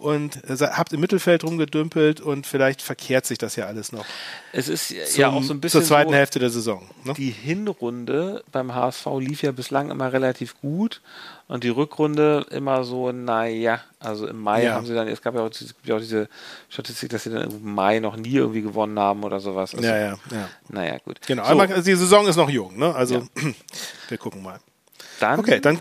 und 0.03 0.43
äh, 0.49 0.57
habt 0.57 0.91
im 0.91 0.99
Mittelfeld 0.99 1.45
rumgedümpelt 1.45 2.19
und 2.19 2.45
vielleicht 2.45 2.81
verkehrt 2.81 3.25
sich 3.25 3.37
das 3.37 3.55
ja 3.55 3.67
alles 3.67 3.93
noch. 3.93 4.05
Es 4.51 4.67
ist 4.67 4.89
zum, 4.89 5.21
ja 5.21 5.29
auch 5.29 5.41
so 5.41 5.53
ein 5.53 5.61
bisschen 5.61 5.79
zur 5.79 5.87
zweiten 5.87 6.11
so, 6.11 6.15
Hälfte 6.15 6.39
der 6.39 6.49
Saison. 6.49 6.85
Ne? 7.05 7.13
Die 7.13 7.29
Hinrunde 7.29 8.43
beim 8.51 8.75
HSV 8.75 9.05
lief 9.19 9.43
ja 9.43 9.53
bislang 9.53 9.91
immer 9.91 10.11
relativ 10.11 10.59
gut 10.59 11.01
und 11.47 11.63
die 11.63 11.69
Rückrunde 11.69 12.45
immer 12.51 12.83
so, 12.83 13.13
naja, 13.13 13.79
also 13.99 14.27
im 14.27 14.41
Mai 14.41 14.65
ja. 14.65 14.73
haben 14.73 14.85
sie 14.85 14.93
dann, 14.93 15.07
es 15.07 15.21
gab 15.21 15.35
ja 15.35 15.41
auch, 15.41 15.45
auch, 15.45 15.99
diese 15.99 16.27
Statistik, 16.67 17.09
dass 17.09 17.23
sie 17.23 17.29
dann 17.29 17.49
im 17.49 17.73
Mai 17.73 17.99
noch 17.99 18.17
nie 18.17 18.35
irgendwie 18.35 18.61
gewonnen 18.61 18.99
haben 18.99 19.23
oder 19.23 19.39
sowas. 19.39 19.73
Also, 19.73 19.87
ja, 19.87 19.97
ja, 19.97 20.17
ja. 20.31 20.49
Naja, 20.67 20.97
gut. 20.97 21.21
Genau, 21.25 21.45
so. 21.45 21.57
also 21.57 21.81
die 21.81 21.95
Saison 21.95 22.27
ist 22.27 22.35
noch 22.35 22.49
jung, 22.49 22.77
ne? 22.77 22.93
Also 22.93 23.15
ja. 23.15 23.21
wir 24.09 24.17
gucken 24.17 24.43
mal. 24.43 24.59
Dann, 25.21 25.39
okay, 25.39 25.61
dann 25.61 25.79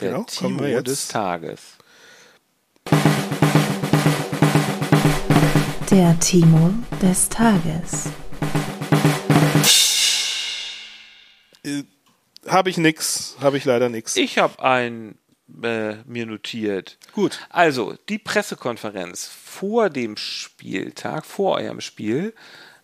Der 0.00 0.10
Genau, 0.10 0.24
Timo 0.24 0.60
wir 0.60 0.70
jetzt. 0.70 0.88
des 0.88 1.06
Tages. 1.08 1.60
Der 5.90 6.18
Timo 6.20 6.72
des 7.02 7.28
Tages. 7.28 8.08
Habe 12.46 12.70
ich 12.70 12.78
nix, 12.78 13.36
habe 13.40 13.56
ich 13.58 13.64
leider 13.64 13.88
nix. 13.88 14.16
Ich 14.16 14.38
habe 14.38 14.62
ein 14.62 15.18
äh, 15.62 15.96
mir 16.06 16.26
notiert. 16.26 16.96
Gut. 17.12 17.40
Also, 17.50 17.94
die 18.08 18.18
Pressekonferenz 18.18 19.26
vor 19.26 19.90
dem 19.90 20.16
Spieltag, 20.16 21.26
vor 21.26 21.56
eurem 21.56 21.80
Spiel, 21.80 22.34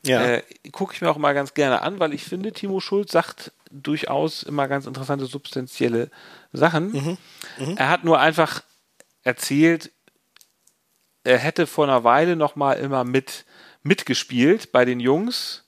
Ja. 0.04 0.22
äh, 0.24 0.42
gucke 0.72 0.94
ich 0.94 1.00
mir 1.00 1.08
auch 1.10 1.16
mal 1.16 1.32
ganz 1.32 1.54
gerne 1.54 1.82
an, 1.82 2.00
weil 2.00 2.12
ich 2.12 2.24
finde, 2.24 2.52
Timo 2.52 2.80
Schulz 2.80 3.12
sagt 3.12 3.52
durchaus 3.70 4.42
immer 4.42 4.68
ganz 4.68 4.86
interessante, 4.86 5.26
substanzielle 5.26 6.10
Sachen. 6.52 7.16
Er 7.76 7.88
hat 7.88 8.04
nur 8.04 8.18
einfach 8.20 8.62
erzählt, 9.26 9.90
er 11.24 11.38
hätte 11.38 11.66
vor 11.66 11.84
einer 11.84 12.04
Weile 12.04 12.36
noch 12.36 12.56
mal 12.56 12.74
immer 12.74 13.04
mit 13.04 13.44
mitgespielt 13.82 14.72
bei 14.72 14.84
den 14.84 14.98
Jungs, 15.00 15.64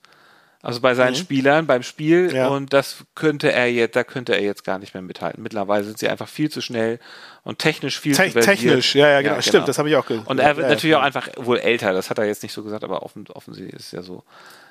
also 0.60 0.80
bei 0.80 0.94
seinen 0.96 1.14
Spielern 1.14 1.66
beim 1.68 1.84
Spiel 1.84 2.34
Ja. 2.34 2.48
und 2.48 2.72
das 2.72 3.04
könnte 3.14 3.52
er 3.52 3.70
jetzt, 3.70 3.94
da 3.94 4.02
könnte 4.02 4.34
er 4.34 4.42
jetzt 4.42 4.64
gar 4.64 4.78
nicht 4.80 4.92
mehr 4.94 5.02
mithalten. 5.02 5.40
Mittlerweile 5.42 5.84
sind 5.84 5.98
sie 5.98 6.08
einfach 6.08 6.26
viel 6.28 6.50
zu 6.50 6.60
schnell 6.60 6.98
und 7.44 7.60
technisch 7.60 8.00
viel 8.00 8.14
Te 8.16 8.24
zu 8.26 8.30
versiert. 8.32 8.44
technisch, 8.58 8.94
ja, 8.96 9.08
ja, 9.08 9.20
genau. 9.22 9.40
Stimmt, 9.40 9.68
das 9.68 9.78
habe 9.78 9.88
ich 9.88 9.94
auch 9.96 10.06
ge- 10.06 10.20
Und 10.24 10.40
er 10.40 10.56
wird 10.56 10.66
ja, 10.66 10.74
natürlich 10.74 10.96
auch 10.96 11.02
einfach 11.02 11.28
wohl 11.36 11.58
älter, 11.58 11.92
das 11.92 12.10
hat 12.10 12.18
er 12.18 12.24
jetzt 12.26 12.42
nicht 12.42 12.52
so 12.52 12.64
gesagt, 12.64 12.82
aber 12.82 13.02
offen, 13.04 13.24
offensichtlich 13.32 13.74
ist 13.74 13.86
es 13.86 13.92
ja 13.92 14.02
so. 14.02 14.24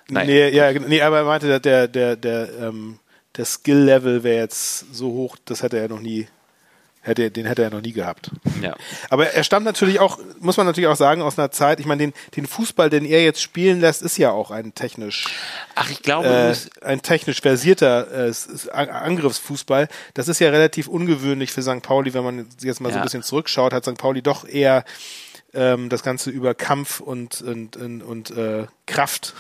Nein. 0.10 0.28
Nee, 0.28 0.50
ja, 0.50 0.72
genau. 0.74 0.88
nee, 0.90 1.02
aber 1.02 1.20
er 1.20 1.24
meinte, 1.26 1.48
der, 1.48 1.60
der, 1.60 1.88
der, 1.88 2.16
der, 2.18 2.50
ähm, 2.68 3.00
der 3.38 3.46
Skill-Level 3.46 4.24
wäre 4.24 4.42
jetzt 4.42 4.94
so 4.94 5.08
hoch, 5.12 5.38
das 5.46 5.64
hätte 5.64 5.78
er 5.80 5.88
noch 5.88 6.00
nie, 6.02 6.28
hätte, 7.08 7.32
den 7.32 7.46
hätte 7.46 7.64
er 7.64 7.70
noch 7.72 7.82
nie 7.82 7.94
gehabt. 7.94 8.30
Ja. 8.62 8.76
Aber 9.10 9.32
er 9.32 9.44
stammt 9.44 9.66
natürlich 9.66 10.00
auch, 10.00 10.20
muss 10.40 10.58
man 10.58 10.66
natürlich 10.66 10.88
auch 10.88 10.96
sagen, 10.96 11.22
aus 11.22 11.40
einer 11.40 11.50
Zeit, 11.52 11.80
ich 11.80 11.86
meine, 11.86 12.04
den, 12.04 12.14
den 12.36 12.46
Fußball, 12.46 12.90
den 12.90 13.06
er 13.06 13.24
jetzt 13.24 13.42
spielen 13.42 13.80
lässt, 13.82 14.02
ist 14.02 14.18
ja 14.18 14.32
auch 14.32 14.52
ein 14.52 14.76
technisch, 14.76 15.26
Ach, 15.76 15.90
ich 15.90 16.02
glaube, 16.04 16.28
äh, 16.28 16.86
ein 16.86 17.02
technisch 17.02 17.42
versierter 17.42 18.30
äh, 18.30 18.34
Angriffsfußball. 18.72 19.88
Das 20.14 20.28
ist 20.28 20.40
ja 20.40 20.50
relativ 20.50 20.88
ungewöhnlich 20.88 21.52
für 21.52 21.62
St. 21.64 21.82
Pauli, 21.82 22.14
wenn 22.14 22.24
man 22.24 22.48
jetzt 22.62 22.82
mal 22.82 22.90
so 22.90 22.96
Ja. 22.96 23.02
ein 23.02 23.04
bisschen 23.06 23.24
zurückschaut, 23.24 23.74
hat 23.74 23.86
St. 23.86 23.98
Pauli 23.98 24.22
doch 24.22 24.48
eher 24.48 24.84
ähm, 25.54 25.90
das 25.90 26.04
Ganze 26.04 26.30
über 26.30 26.54
Kampf 26.54 27.00
und, 27.00 27.42
und, 27.42 27.78
und, 27.78 28.02
und 28.04 28.32
äh, 28.32 28.68
Kraft 28.86 29.34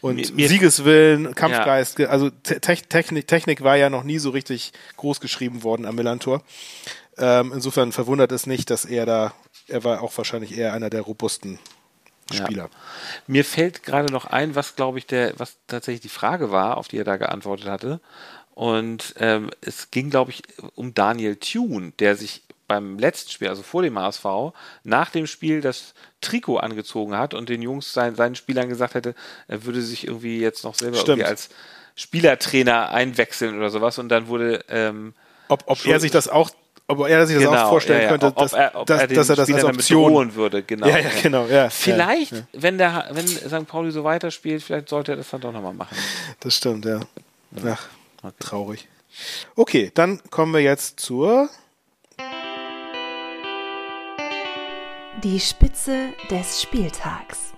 und 0.00 0.34
Mir- 0.34 0.48
Siegeswillen, 0.48 1.34
Kampfgeist, 1.34 1.96
ge- 1.96 2.06
also 2.06 2.30
Te 2.30 2.60
Technik, 2.60 3.26
Technik 3.26 3.62
war 3.62 3.76
ja 3.76 3.90
noch 3.90 4.04
nie 4.04 4.18
so 4.18 4.30
richtig 4.30 4.72
groß 4.96 5.20
geschrieben 5.20 5.62
worden 5.62 5.86
am 5.86 5.94
Millantor. 5.96 6.42
Ähm, 7.16 7.52
insofern 7.54 7.92
verwundert 7.92 8.30
es 8.32 8.46
nicht, 8.46 8.70
dass 8.70 8.84
er 8.84 9.06
da, 9.06 9.32
er 9.66 9.82
war 9.84 10.02
auch 10.02 10.16
wahrscheinlich 10.16 10.56
eher 10.56 10.72
einer 10.72 10.90
der 10.90 11.00
robusten 11.02 11.58
Spieler. 12.32 12.68
mir 13.26 13.44
fällt 13.44 13.82
gerade 13.82 14.12
noch 14.12 14.26
ein, 14.26 14.54
was 14.54 14.76
glaube 14.76 14.98
ich 14.98 15.06
der, 15.06 15.32
was 15.38 15.56
tatsächlich 15.66 16.02
die 16.02 16.08
Frage 16.10 16.50
war, 16.52 16.76
auf 16.76 16.86
die 16.86 16.98
er 16.98 17.04
da 17.04 17.16
geantwortet 17.16 17.66
hatte. 17.66 18.00
Und 18.54 19.14
ähm, 19.18 19.50
es 19.62 19.90
ging, 19.90 20.10
glaube 20.10 20.32
ich, 20.32 20.42
um 20.74 20.92
Daniel 20.92 21.36
Thune, 21.36 21.92
der 21.98 22.16
sich 22.16 22.42
beim 22.68 22.98
letzten 22.98 23.30
Spiel, 23.30 23.48
also 23.48 23.62
vor 23.62 23.82
dem 23.82 23.98
HSV, 23.98 24.24
nach 24.84 25.10
dem 25.10 25.26
Spiel 25.26 25.60
das 25.60 25.94
Trikot 26.20 26.58
angezogen 26.58 27.16
hat 27.16 27.34
und 27.34 27.48
den 27.48 27.62
Jungs, 27.62 27.92
seinen, 27.92 28.14
seinen 28.14 28.36
Spielern 28.36 28.68
gesagt 28.68 28.94
hätte, 28.94 29.14
er 29.48 29.64
würde 29.64 29.82
sich 29.82 30.06
irgendwie 30.06 30.38
jetzt 30.38 30.62
noch 30.62 30.74
selber 30.74 30.98
Stimmt. 30.98 31.08
irgendwie 31.20 31.28
als 31.28 31.48
Spielertrainer 31.96 32.90
einwechseln 32.90 33.56
oder 33.56 33.70
sowas. 33.70 33.98
Und 33.98 34.10
dann 34.10 34.28
wurde 34.28 34.64
ähm, 34.68 35.14
Ob, 35.48 35.64
ob 35.66 35.84
er 35.84 35.98
sich 35.98 36.10
das 36.10 36.28
auch, 36.28 36.50
ob 36.86 37.08
er 37.08 37.26
sich 37.26 37.36
das 37.36 37.44
genau, 37.44 37.64
auch 37.64 37.70
vorstellen 37.70 38.00
ja, 38.00 38.04
ja, 38.04 38.10
könnte, 38.10 38.26
ob, 38.26 38.36
dass, 38.36 38.52
er, 38.52 38.74
ob 38.74 38.86
dass, 38.86 39.00
er 39.00 39.06
den 39.08 39.16
dass 39.16 39.28
er 39.30 39.36
das 39.36 39.48
Spielern 39.48 39.66
als 39.66 39.76
Option. 39.78 40.34
würde, 40.34 40.62
genau. 40.62 40.86
Ja, 40.86 40.98
ja, 40.98 41.10
genau, 41.22 41.46
ja. 41.46 41.70
Vielleicht, 41.70 42.34
wenn 42.52 42.78
der, 42.78 43.08
wenn 43.12 43.26
St. 43.26 43.66
Pauli 43.66 43.90
so 43.90 44.04
weiterspielt, 44.04 44.62
vielleicht 44.62 44.88
sollte 44.90 45.12
er 45.12 45.16
das 45.16 45.30
dann 45.30 45.40
doch 45.40 45.52
nochmal 45.52 45.74
machen. 45.74 45.96
das 46.40 46.54
stimmt, 46.54 46.84
ja. 46.84 47.00
Ach, 47.64 47.88
traurig. 48.38 48.86
Okay, 49.56 49.90
dann 49.94 50.20
kommen 50.30 50.52
wir 50.52 50.60
jetzt 50.60 51.00
zur 51.00 51.48
Die 55.24 55.40
Spitze 55.40 56.10
des 56.30 56.62
Spieltags. 56.62 57.52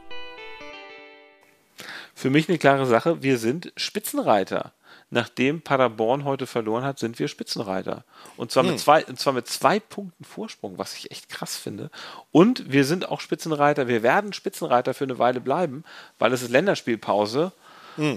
Für 2.15 2.31
mich 2.31 2.49
eine 2.49 2.57
klare 2.57 2.87
Sache, 2.87 3.23
wir 3.23 3.37
sind 3.37 3.71
Spitzenreiter. 3.77 4.73
Nachdem 5.11 5.61
Paderborn 5.61 6.25
heute 6.25 6.47
verloren 6.47 6.85
hat, 6.85 6.99
sind 6.99 7.19
wir 7.19 7.29
Spitzenreiter. 7.29 8.05
Und 8.39 8.51
zwar, 8.51 8.63
mit, 8.63 8.81
zwei, 8.81 9.05
und 9.05 9.21
zwar 9.21 9.35
mit 9.35 9.47
zwei 9.47 9.79
Punkten 9.79 10.25
Vorsprung, 10.25 10.79
was 10.79 10.95
ich 10.95 11.11
echt 11.11 11.29
krass 11.29 11.57
finde. 11.57 11.91
Und 12.33 12.73
wir 12.73 12.85
sind 12.87 13.11
auch 13.11 13.21
Spitzenreiter, 13.21 13.89
wir 13.89 14.03
werden 14.03 14.33
Spitzenreiter 14.33 14.95
für 14.95 15.05
eine 15.05 15.19
Weile 15.19 15.43
bleiben, 15.43 15.85
weil 16.19 16.33
es 16.33 16.41
ist 16.41 16.51
Länderspielpause 16.51 17.53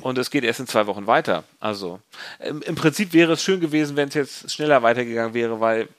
und 0.02 0.18
es 0.18 0.32
geht 0.32 0.46
erst 0.46 0.62
in 0.62 0.68
zwei 0.68 0.88
Wochen 0.88 1.06
weiter. 1.06 1.44
Also 1.60 2.00
im, 2.40 2.62
im 2.62 2.76
Prinzip 2.76 3.12
wäre 3.12 3.34
es 3.34 3.44
schön 3.44 3.60
gewesen, 3.60 3.98
wenn 3.98 4.08
es 4.08 4.14
jetzt 4.14 4.52
schneller 4.52 4.84
weitergegangen 4.84 5.34
wäre, 5.34 5.60
weil 5.60 5.90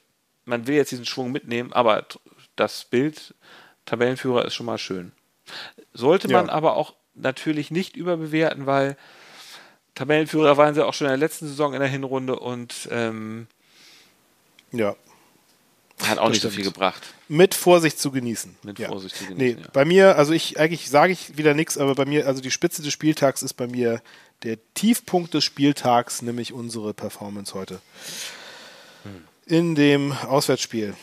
man 0.47 0.67
will 0.67 0.77
jetzt 0.77 0.93
diesen 0.93 1.05
Schwung 1.05 1.33
mitnehmen, 1.33 1.73
aber 1.75 2.07
das 2.57 2.85
Bild 2.85 3.35
Tabellenführer 3.87 4.45
ist 4.45 4.55
schon 4.55 4.67
mal 4.67 4.79
schön. 4.79 5.13
Sollte 5.93 6.29
man 6.29 6.47
Ja. 6.47 6.53
aber 6.53 6.77
auch 6.77 6.95
natürlich 7.15 7.71
nicht 7.71 7.97
überbewerten, 7.97 8.67
weil 8.67 8.97
Tabellenführer 9.95 10.57
waren 10.57 10.75
sie 10.75 10.85
auch 10.85 10.95
schon 10.95 11.07
in 11.07 11.11
der 11.13 11.19
letzten 11.19 11.47
Saison 11.47 11.75
in 11.75 11.81
der 11.81 11.89
Hinrunde 11.89 12.39
und 12.39 12.89
ähm, 12.91 13.47
ja, 14.73 14.97
hat 16.03 16.19
auch 16.19 16.25
Das 16.25 16.31
nicht 16.33 16.43
so 16.43 16.49
stimmt. 16.49 16.55
viel 16.55 16.65
gebracht. 16.65 17.03
mit 17.29 17.55
Vorsicht 17.55 18.01
zu 18.01 18.11
genießen. 18.11 18.57
Mit 18.65 18.79
ja. 18.81 18.89
Vorsicht 18.89 19.15
zu 19.15 19.27
genießen, 19.27 19.57
Nee, 19.59 19.63
ja. 19.63 19.69
bei 19.73 19.85
mir, 19.85 20.17
also 20.17 20.33
ich, 20.33 20.59
eigentlich 20.59 20.91
sage 20.91 21.13
ich 21.13 21.37
wieder 21.37 21.55
nichts, 21.55 21.79
aber 21.79 21.95
bei 21.95 22.05
mir, 22.07 22.27
also 22.27 22.41
die 22.43 22.51
Spitze 22.51 22.83
des 22.83 22.93
Spieltags 22.93 23.43
ist 23.43 23.55
bei 23.55 23.69
mir 23.69 24.03
der 24.43 24.59
Tiefpunkt 24.75 25.33
des 25.35 25.45
Spieltags, 25.45 26.23
nämlich 26.23 26.53
unsere 26.53 26.93
Performance 26.95 27.55
heute. 27.55 27.81
In 29.47 29.75
dem 29.75 30.13
Auswärtsspiel. 30.13 30.95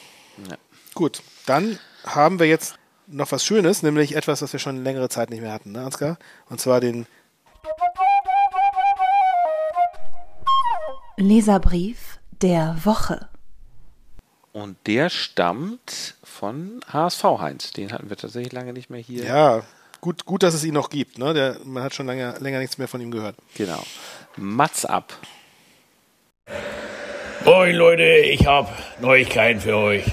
Ja. 0.50 0.58
Gut, 0.96 1.22
dann 1.46 1.80
haben 2.06 2.40
wir 2.40 2.48
jetzt 2.48 2.76
noch 3.08 3.32
was 3.32 3.46
Schönes, 3.46 3.84
nämlich 3.84 4.16
etwas, 4.16 4.42
was 4.42 4.54
wir 4.54 4.60
schon 4.60 4.84
längere 4.84 5.10
Zeit 5.10 5.30
nicht 5.30 5.42
mehr 5.42 5.52
hatten, 5.52 5.72
ne, 5.72 5.84
Ansgar? 5.84 6.18
Und 6.50 6.62
zwar 6.62 6.80
den 6.80 7.06
Leserbrief 11.18 12.20
der 12.42 12.78
Woche. 12.84 13.28
Und 14.54 14.76
der 14.88 15.10
stammt 15.10 16.16
von 16.24 16.82
HSV 16.92 17.24
Heinz. 17.24 17.72
Den 17.72 17.92
hatten 17.92 18.10
wir 18.10 18.18
tatsächlich 18.18 18.52
lange 18.52 18.74
nicht 18.74 18.90
mehr 18.90 19.00
hier. 19.00 19.24
Ja, 19.24 19.64
gut, 20.02 20.26
gut, 20.26 20.44
dass 20.44 20.54
es 20.54 20.64
ihn 20.64 20.74
noch 20.74 20.90
gibt. 20.90 21.20
Ne? 21.20 21.34
Der, 21.34 21.58
man 21.64 21.84
hat 21.84 21.94
schon 21.94 22.08
lange, 22.08 22.36
länger 22.40 22.60
nichts 22.60 22.78
mehr 22.78 22.88
von 22.88 23.00
ihm 23.00 23.12
gehört. 23.12 23.36
Genau. 23.56 23.82
Mats 24.36 24.86
ab. 24.86 25.14
Moin 27.46 27.76
Leute, 27.76 28.04
ich 28.04 28.46
hab 28.46 28.72
Neuigkeiten 29.00 29.62
für 29.62 29.78
euch. 29.78 30.06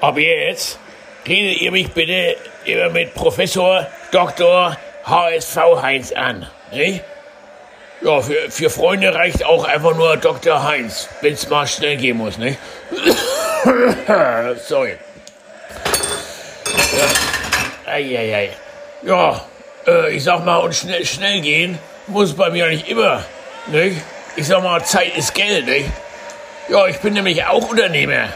Ab 0.00 0.16
jetzt 0.16 0.78
redet 1.26 1.60
ihr 1.60 1.72
mich 1.72 1.90
bitte 1.90 2.36
immer 2.64 2.88
mit 2.90 3.14
Professor 3.14 3.84
Dr. 4.12 4.76
HSV 5.04 5.56
Heinz 5.82 6.12
an. 6.12 6.46
Ne? 6.70 7.00
Ja, 8.02 8.20
für, 8.20 8.48
für 8.48 8.70
Freunde 8.70 9.12
reicht 9.12 9.44
auch 9.44 9.64
einfach 9.64 9.96
nur 9.96 10.16
Dr. 10.16 10.62
Heinz, 10.62 11.08
wenn's 11.20 11.48
mal 11.48 11.66
schnell 11.66 11.96
gehen 11.96 12.16
muss, 12.16 12.38
ne? 12.38 12.56
Sorry. 14.68 14.96
Ja. 17.86 17.92
Eieiei. 17.92 18.50
Ja, 19.02 19.44
äh, 19.84 20.14
ich 20.14 20.22
sag 20.22 20.44
mal, 20.44 20.58
und 20.58 20.76
schnell, 20.76 21.04
schnell 21.04 21.40
gehen 21.40 21.76
muss 22.06 22.34
bei 22.34 22.50
mir 22.50 22.68
nicht 22.68 22.88
immer, 22.88 23.24
ne? 23.66 24.00
Ich 24.36 24.46
sag 24.46 24.62
mal, 24.62 24.84
Zeit 24.84 25.16
ist 25.16 25.34
Geld, 25.34 25.66
ne? 25.66 25.90
Ja, 26.68 26.86
ich 26.86 26.98
bin 26.98 27.14
nämlich 27.14 27.44
auch 27.44 27.68
Unternehmer. 27.68 28.28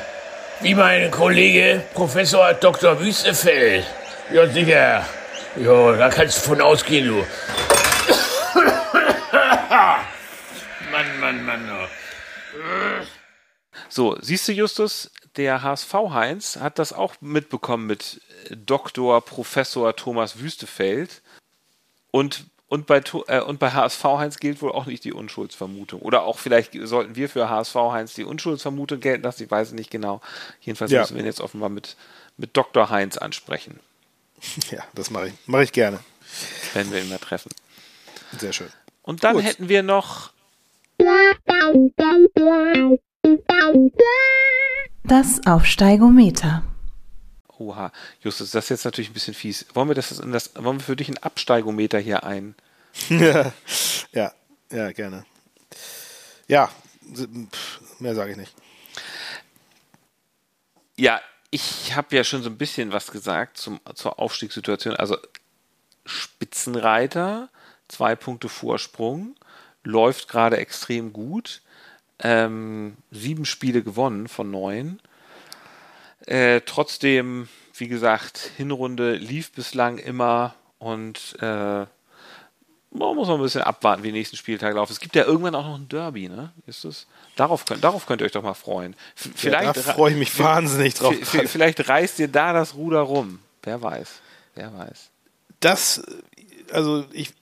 Wie 0.62 0.74
mein 0.76 1.10
Kollege 1.10 1.82
Professor 1.92 2.54
Dr. 2.54 3.00
Wüstefeld. 3.00 3.84
Ja, 4.32 4.46
sicher. 4.46 5.04
Ja, 5.56 5.92
da 5.96 6.08
kannst 6.08 6.38
du 6.38 6.50
von 6.50 6.60
ausgehen, 6.60 7.08
du. 7.08 7.16
Mann, 10.92 11.20
Mann, 11.20 11.44
Mann. 11.44 11.68
oh. 11.68 11.88
So, 13.88 14.16
siehst 14.20 14.46
du, 14.46 14.52
Justus, 14.52 15.10
der 15.36 15.62
HSV 15.62 15.92
Heinz 16.10 16.56
hat 16.60 16.78
das 16.78 16.92
auch 16.92 17.16
mitbekommen 17.20 17.86
mit 17.88 18.20
Dr. 18.50 19.20
Professor 19.20 19.96
Thomas 19.96 20.38
Wüstefeld. 20.38 21.22
Und, 22.12 22.44
und, 22.72 22.86
bei, 22.86 23.02
äh, 23.26 23.40
und 23.42 23.58
bei 23.58 23.70
HSV 23.72 24.02
Heinz 24.02 24.38
gilt 24.38 24.62
wohl 24.62 24.72
auch 24.72 24.86
nicht 24.86 25.04
die 25.04 25.12
Unschuldsvermutung. 25.12 26.00
Oder 26.00 26.22
auch 26.22 26.38
vielleicht 26.38 26.72
sollten 26.84 27.16
wir 27.16 27.28
für 27.28 27.50
HSV 27.50 27.74
Heinz 27.74 28.14
die 28.14 28.24
Unschuldsvermutung 28.24 28.98
gelten 28.98 29.24
lassen. 29.24 29.42
Ich 29.42 29.50
weiß 29.50 29.68
es 29.68 29.74
nicht 29.74 29.90
genau. 29.90 30.22
Jedenfalls 30.62 30.90
Ja. 30.90 31.02
müssen 31.02 31.16
wir 31.16 31.22
ihn 31.22 31.26
jetzt 31.26 31.42
offenbar 31.42 31.68
mit, 31.68 31.96
mit 32.38 32.56
Dr. 32.56 32.88
Heinz 32.88 33.18
ansprechen, 33.18 33.78
Ja, 34.70 34.82
das 34.94 35.10
mache 35.10 35.28
ich. 35.28 35.34
Mache 35.44 35.64
ich 35.64 35.72
gerne. 35.72 35.98
wenn 36.72 36.90
wir 36.90 37.02
ihn 37.02 37.10
mal 37.10 37.18
treffen. 37.18 37.50
Sehr 38.38 38.54
schön. 38.54 38.70
Und 39.02 39.22
dann 39.22 39.34
Gut. 39.34 39.44
hätten 39.44 39.68
wir 39.68 39.82
noch 39.82 40.30
Das 45.04 45.46
Aufsteigometer. 45.46 46.62
Oha, 47.62 47.92
Justus, 48.20 48.50
das 48.50 48.64
ist 48.64 48.70
jetzt 48.70 48.84
natürlich 48.84 49.10
ein 49.10 49.14
bisschen 49.14 49.34
fies. 49.34 49.66
Wollen 49.74 49.88
wir 49.88 49.94
das, 49.94 50.18
in 50.18 50.32
das 50.32 50.50
wollen 50.56 50.78
wir 50.78 50.84
für 50.84 50.96
dich 50.96 51.08
ein 51.08 51.18
Absteigometer 51.18 51.98
hier 51.98 52.24
ein? 52.24 52.56
ja, 53.08 54.32
ja, 54.70 54.92
gerne. 54.92 55.24
Ja, 56.48 56.70
mehr 58.00 58.14
sage 58.14 58.32
ich 58.32 58.36
nicht. 58.36 58.54
Ja, 60.96 61.20
ich 61.50 61.94
habe 61.94 62.16
ja 62.16 62.24
schon 62.24 62.42
so 62.42 62.50
ein 62.50 62.58
bisschen 62.58 62.92
was 62.92 63.12
gesagt 63.12 63.58
zum, 63.58 63.80
zur 63.94 64.18
Aufstiegssituation. 64.18 64.96
Also 64.96 65.16
Spitzenreiter, 66.04 67.48
zwei 67.86 68.16
Punkte 68.16 68.48
Vorsprung, 68.48 69.36
läuft 69.84 70.28
gerade 70.28 70.56
extrem 70.56 71.12
gut. 71.12 71.62
Ähm, 72.18 72.96
sieben 73.10 73.44
Spiele 73.44 73.82
gewonnen 73.82 74.26
von 74.28 74.50
neun. 74.50 75.00
Äh, 76.26 76.60
trotzdem, 76.64 77.48
wie 77.76 77.88
gesagt, 77.88 78.50
Hinrunde 78.56 79.14
lief 79.14 79.52
bislang 79.52 79.98
immer 79.98 80.54
und 80.78 81.36
äh, 81.40 81.86
man 82.94 83.16
muss 83.16 83.28
man 83.28 83.38
ein 83.38 83.42
bisschen 83.42 83.62
abwarten, 83.62 84.02
wie 84.02 84.08
die 84.08 84.18
nächsten 84.18 84.36
Spieltage 84.36 84.76
laufen. 84.76 84.92
Es 84.92 85.00
gibt 85.00 85.16
ja 85.16 85.24
irgendwann 85.24 85.54
auch 85.54 85.64
noch 85.64 85.78
ein 85.78 85.88
Derby, 85.88 86.28
ne? 86.28 86.52
Ist 86.66 86.84
das? 86.84 87.06
Darauf 87.36 87.64
könnt, 87.64 87.82
darauf 87.82 88.06
könnt 88.06 88.20
ihr 88.20 88.26
euch 88.26 88.32
doch 88.32 88.42
mal 88.42 88.54
freuen. 88.54 88.94
Vielleicht 89.14 89.76
ja, 89.76 89.82
da 89.82 89.94
freue 89.94 90.12
ich 90.12 90.18
mich 90.18 90.38
wahnsinnig 90.38 90.94
drauf. 90.94 91.14
Vielleicht 91.22 91.88
reißt 91.88 92.18
ihr 92.18 92.28
da 92.28 92.52
das 92.52 92.74
Ruder 92.74 93.00
rum. 93.00 93.38
Wer 93.62 93.80
weiß. 93.80 94.20
Wer 94.54 94.76
weiß. 94.76 95.10
Das, 95.60 96.02
also 96.70 97.06
ich, 97.12 97.32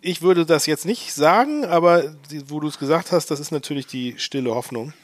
ich 0.00 0.22
würde 0.22 0.46
das 0.46 0.64
jetzt 0.66 0.86
nicht 0.86 1.12
sagen, 1.12 1.66
aber 1.66 2.14
wo 2.46 2.60
du 2.60 2.68
es 2.68 2.78
gesagt 2.78 3.12
hast, 3.12 3.30
das 3.30 3.40
ist 3.40 3.50
natürlich 3.50 3.86
die 3.86 4.14
stille 4.18 4.54
Hoffnung, 4.54 4.94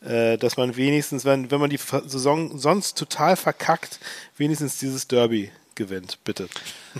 dass 0.00 0.56
man 0.56 0.76
wenigstens, 0.76 1.24
wenn, 1.24 1.50
wenn 1.50 1.60
man 1.60 1.70
die 1.70 1.76
Saison 1.76 2.58
sonst 2.58 2.96
total 2.96 3.36
verkackt, 3.36 4.00
wenigstens 4.36 4.78
dieses 4.78 5.06
Derby 5.08 5.50
gewinnt, 5.74 6.18
bitte. 6.24 6.48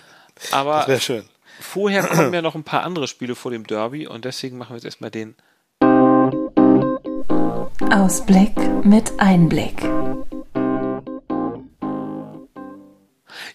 Aber 0.51 0.79
das 0.79 0.89
wäre 0.89 1.01
schön. 1.01 1.25
Vorher 1.61 2.07
kommen 2.07 2.35
ja 2.35 2.43
noch 2.43 2.55
ein 2.55 2.65
paar 2.65 2.83
andere 2.83 3.09
Spiele 3.09 3.35
vor 3.35 3.51
dem 3.51 3.67
Derby 3.67 4.07
und 4.07 4.25
deswegen 4.25 4.59
machen 4.59 4.71
wir 4.71 4.77
jetzt 4.77 4.85
erstmal 4.85 5.11
den 5.11 5.35
Ausblick 7.91 8.57
mit 8.85 9.19
Einblick. 9.19 9.83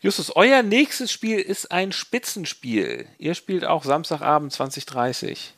Justus, 0.01 0.35
euer 0.35 0.61
nächstes 0.61 1.11
Spiel 1.11 1.39
ist 1.39 1.71
ein 1.71 1.91
Spitzenspiel. 1.91 3.07
Ihr 3.17 3.33
spielt 3.33 3.65
auch 3.65 3.83
Samstagabend 3.83 4.53
2030. 4.53 5.53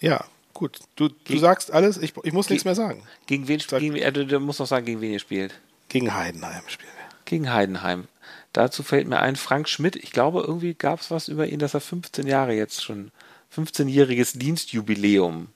Ja, 0.00 0.24
gut. 0.54 0.80
Du, 0.96 1.08
du 1.08 1.38
sagst 1.38 1.72
alles, 1.72 1.98
ich, 1.98 2.14
ich 2.22 2.32
muss 2.32 2.50
nichts 2.50 2.64
mehr 2.64 2.74
sagen. 2.74 3.02
Gegen 3.26 3.48
wen 3.48 3.60
spielt 3.60 3.82
äh, 3.96 4.12
du, 4.12 4.26
du 4.26 4.40
musst 4.40 4.60
noch 4.60 4.66
sagen, 4.66 4.86
gegen 4.86 5.00
wen 5.00 5.12
ihr 5.12 5.18
spielt. 5.18 5.58
Gegen 5.88 6.14
Heidenheim 6.14 6.62
spielen 6.68 6.92
wir. 6.96 7.08
Gegen 7.24 7.52
Heidenheim. 7.52 8.08
Dazu 8.52 8.82
fällt 8.82 9.08
mir 9.08 9.20
ein, 9.20 9.36
Frank 9.36 9.68
Schmidt, 9.68 9.96
ich 9.96 10.10
glaube, 10.10 10.40
irgendwie 10.40 10.74
gab 10.74 11.00
es 11.00 11.10
was 11.10 11.28
über 11.28 11.46
ihn, 11.46 11.58
dass 11.58 11.74
er 11.74 11.80
15 11.80 12.26
Jahre 12.26 12.54
jetzt 12.54 12.82
schon, 12.82 13.12
15-jähriges 13.54 14.38
Dienstjubiläum. 14.38 15.48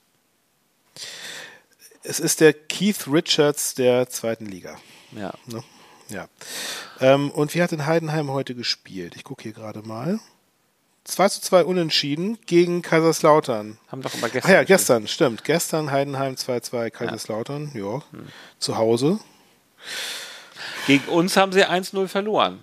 Es 2.03 2.19
ist 2.19 2.41
der 2.41 2.53
Keith 2.53 3.07
Richards 3.07 3.75
der 3.75 4.09
zweiten 4.09 4.45
Liga. 4.45 4.77
Ja. 5.11 5.33
Ne? 5.45 5.63
Ja. 6.09 6.27
Ähm, 6.99 7.31
und 7.31 7.55
wie 7.55 7.61
hat 7.61 7.71
in 7.71 7.85
Heidenheim 7.85 8.29
heute 8.29 8.55
gespielt? 8.55 9.15
Ich 9.15 9.23
gucke 9.23 9.43
hier 9.43 9.53
gerade 9.53 9.81
mal. 9.81 10.19
2 11.05 11.29
zu 11.29 11.41
2 11.41 11.65
unentschieden 11.65 12.37
gegen 12.45 12.81
Kaiserslautern. 12.81 13.77
Haben 13.89 14.01
doch 14.01 14.13
immer 14.13 14.29
gestern. 14.29 14.51
Ah 14.51 14.55
ja, 14.55 14.63
gestern, 14.63 15.07
stimmt. 15.07 15.43
Gestern 15.43 15.91
Heidenheim 15.91 16.35
2-2 16.35 16.89
Kaiserslautern, 16.91 17.71
ja. 17.73 17.81
ja. 17.81 18.03
Hm. 18.11 18.27
Zu 18.57 18.77
Hause. 18.77 19.19
Gegen 20.87 21.05
uns 21.09 21.35
haben 21.35 21.51
sie 21.51 21.65
1-0 21.65 22.07
verloren. 22.07 22.59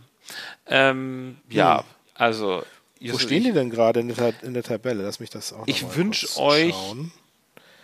Ähm, 0.66 1.36
ja, 1.50 1.80
hm. 1.80 1.84
also. 2.14 2.62
Wo 3.02 3.18
stehen 3.18 3.44
die 3.44 3.52
denn 3.52 3.70
gerade 3.70 4.00
in, 4.00 4.10
in, 4.42 4.54
der 4.54 4.62
Tabelle? 4.62 5.02
Lass 5.02 5.20
mich 5.20 5.30
das 5.30 5.54
auch 5.54 5.66
Ich 5.66 5.96
wünsche 5.96 6.38
euch 6.38 6.74
schauen. 6.74 7.12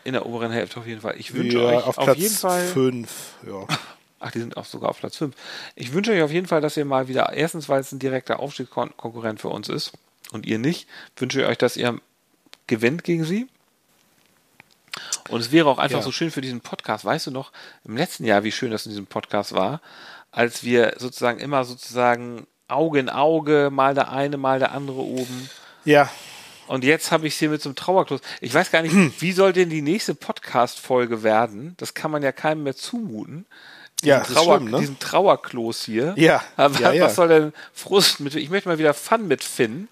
in 0.04 0.12
der 0.12 0.26
oberen 0.26 0.52
Hälfte 0.52 0.80
auf 0.80 0.86
jeden 0.86 1.00
Fall. 1.00 1.16
Ich 1.18 1.32
wünsche 1.32 1.58
ja, 1.58 1.64
euch 1.64 1.86
auf, 1.86 1.96
auf 1.96 2.16
jeden 2.16 2.34
Fall. 2.34 2.66
5, 2.66 3.08
ja. 3.46 3.66
Ach, 4.20 4.30
die 4.30 4.40
sind 4.40 4.56
auch 4.56 4.64
sogar 4.64 4.90
auf 4.90 4.98
Platz 4.98 5.16
5. 5.16 5.34
Ich 5.74 5.92
wünsche 5.92 6.12
euch 6.12 6.22
auf 6.22 6.30
jeden 6.30 6.46
Fall, 6.46 6.60
dass 6.60 6.76
ihr 6.76 6.84
mal 6.84 7.08
wieder, 7.08 7.32
erstens, 7.32 7.68
weil 7.68 7.80
es 7.80 7.92
ein 7.92 7.98
direkter 7.98 8.40
Aufstiegskonkurrent 8.40 9.40
für 9.40 9.48
uns 9.48 9.68
ist 9.68 9.92
und 10.32 10.46
ihr 10.46 10.58
nicht, 10.58 10.88
wünsche 11.16 11.40
ich 11.40 11.46
euch, 11.46 11.58
dass 11.58 11.76
ihr 11.76 12.00
gewinnt 12.66 13.04
gegen 13.04 13.24
sie. 13.24 13.48
Und 15.28 15.40
es 15.40 15.52
wäre 15.52 15.68
auch 15.68 15.78
einfach 15.78 15.98
ja. 15.98 16.04
so 16.04 16.12
schön 16.12 16.30
für 16.30 16.40
diesen 16.40 16.60
Podcast. 16.60 17.04
Weißt 17.04 17.26
du 17.26 17.30
noch, 17.30 17.52
im 17.84 17.96
letzten 17.96 18.24
Jahr, 18.24 18.44
wie 18.44 18.52
schön 18.52 18.70
das 18.70 18.86
in 18.86 18.90
diesem 18.90 19.06
Podcast 19.06 19.52
war, 19.52 19.80
als 20.30 20.64
wir 20.64 20.94
sozusagen 20.98 21.38
immer 21.38 21.64
sozusagen 21.64 22.46
Auge 22.68 22.98
in 22.98 23.08
Auge, 23.08 23.70
mal 23.72 23.94
der 23.94 24.10
eine, 24.10 24.36
mal 24.36 24.58
der 24.58 24.72
andere 24.72 25.00
oben. 25.00 25.50
Ja. 25.84 26.10
Und 26.66 26.82
jetzt 26.82 27.12
habe 27.12 27.26
ich 27.26 27.34
es 27.34 27.38
hier 27.38 27.50
mit 27.50 27.62
so 27.62 27.68
einem 27.68 27.76
Trauerklos. 27.76 28.20
Ich 28.40 28.52
weiß 28.52 28.70
gar 28.70 28.82
nicht, 28.82 28.94
wie 29.20 29.32
soll 29.32 29.52
denn 29.52 29.70
die 29.70 29.82
nächste 29.82 30.14
Podcast-Folge 30.14 31.22
werden? 31.22 31.74
Das 31.76 31.94
kann 31.94 32.10
man 32.10 32.22
ja 32.22 32.32
keinem 32.32 32.64
mehr 32.64 32.76
zumuten 32.76 33.46
ja, 34.02 34.20
Trauer, 34.20 34.58
schlimm, 34.58 34.70
ne? 34.70 34.80
diesen 34.80 34.98
Trauerklos 34.98 35.84
hier. 35.84 36.14
Ja. 36.16 36.42
Aber 36.56 36.78
ja, 36.80 36.88
was 36.88 36.96
ja. 36.96 37.10
soll 37.10 37.28
denn 37.28 37.52
Frust 37.72 38.20
mit? 38.20 38.34
Ich 38.34 38.50
möchte 38.50 38.68
mal 38.68 38.78
wieder 38.78 38.94
Fun 38.94 39.26
mit 39.26 39.42
Finn. 39.42 39.88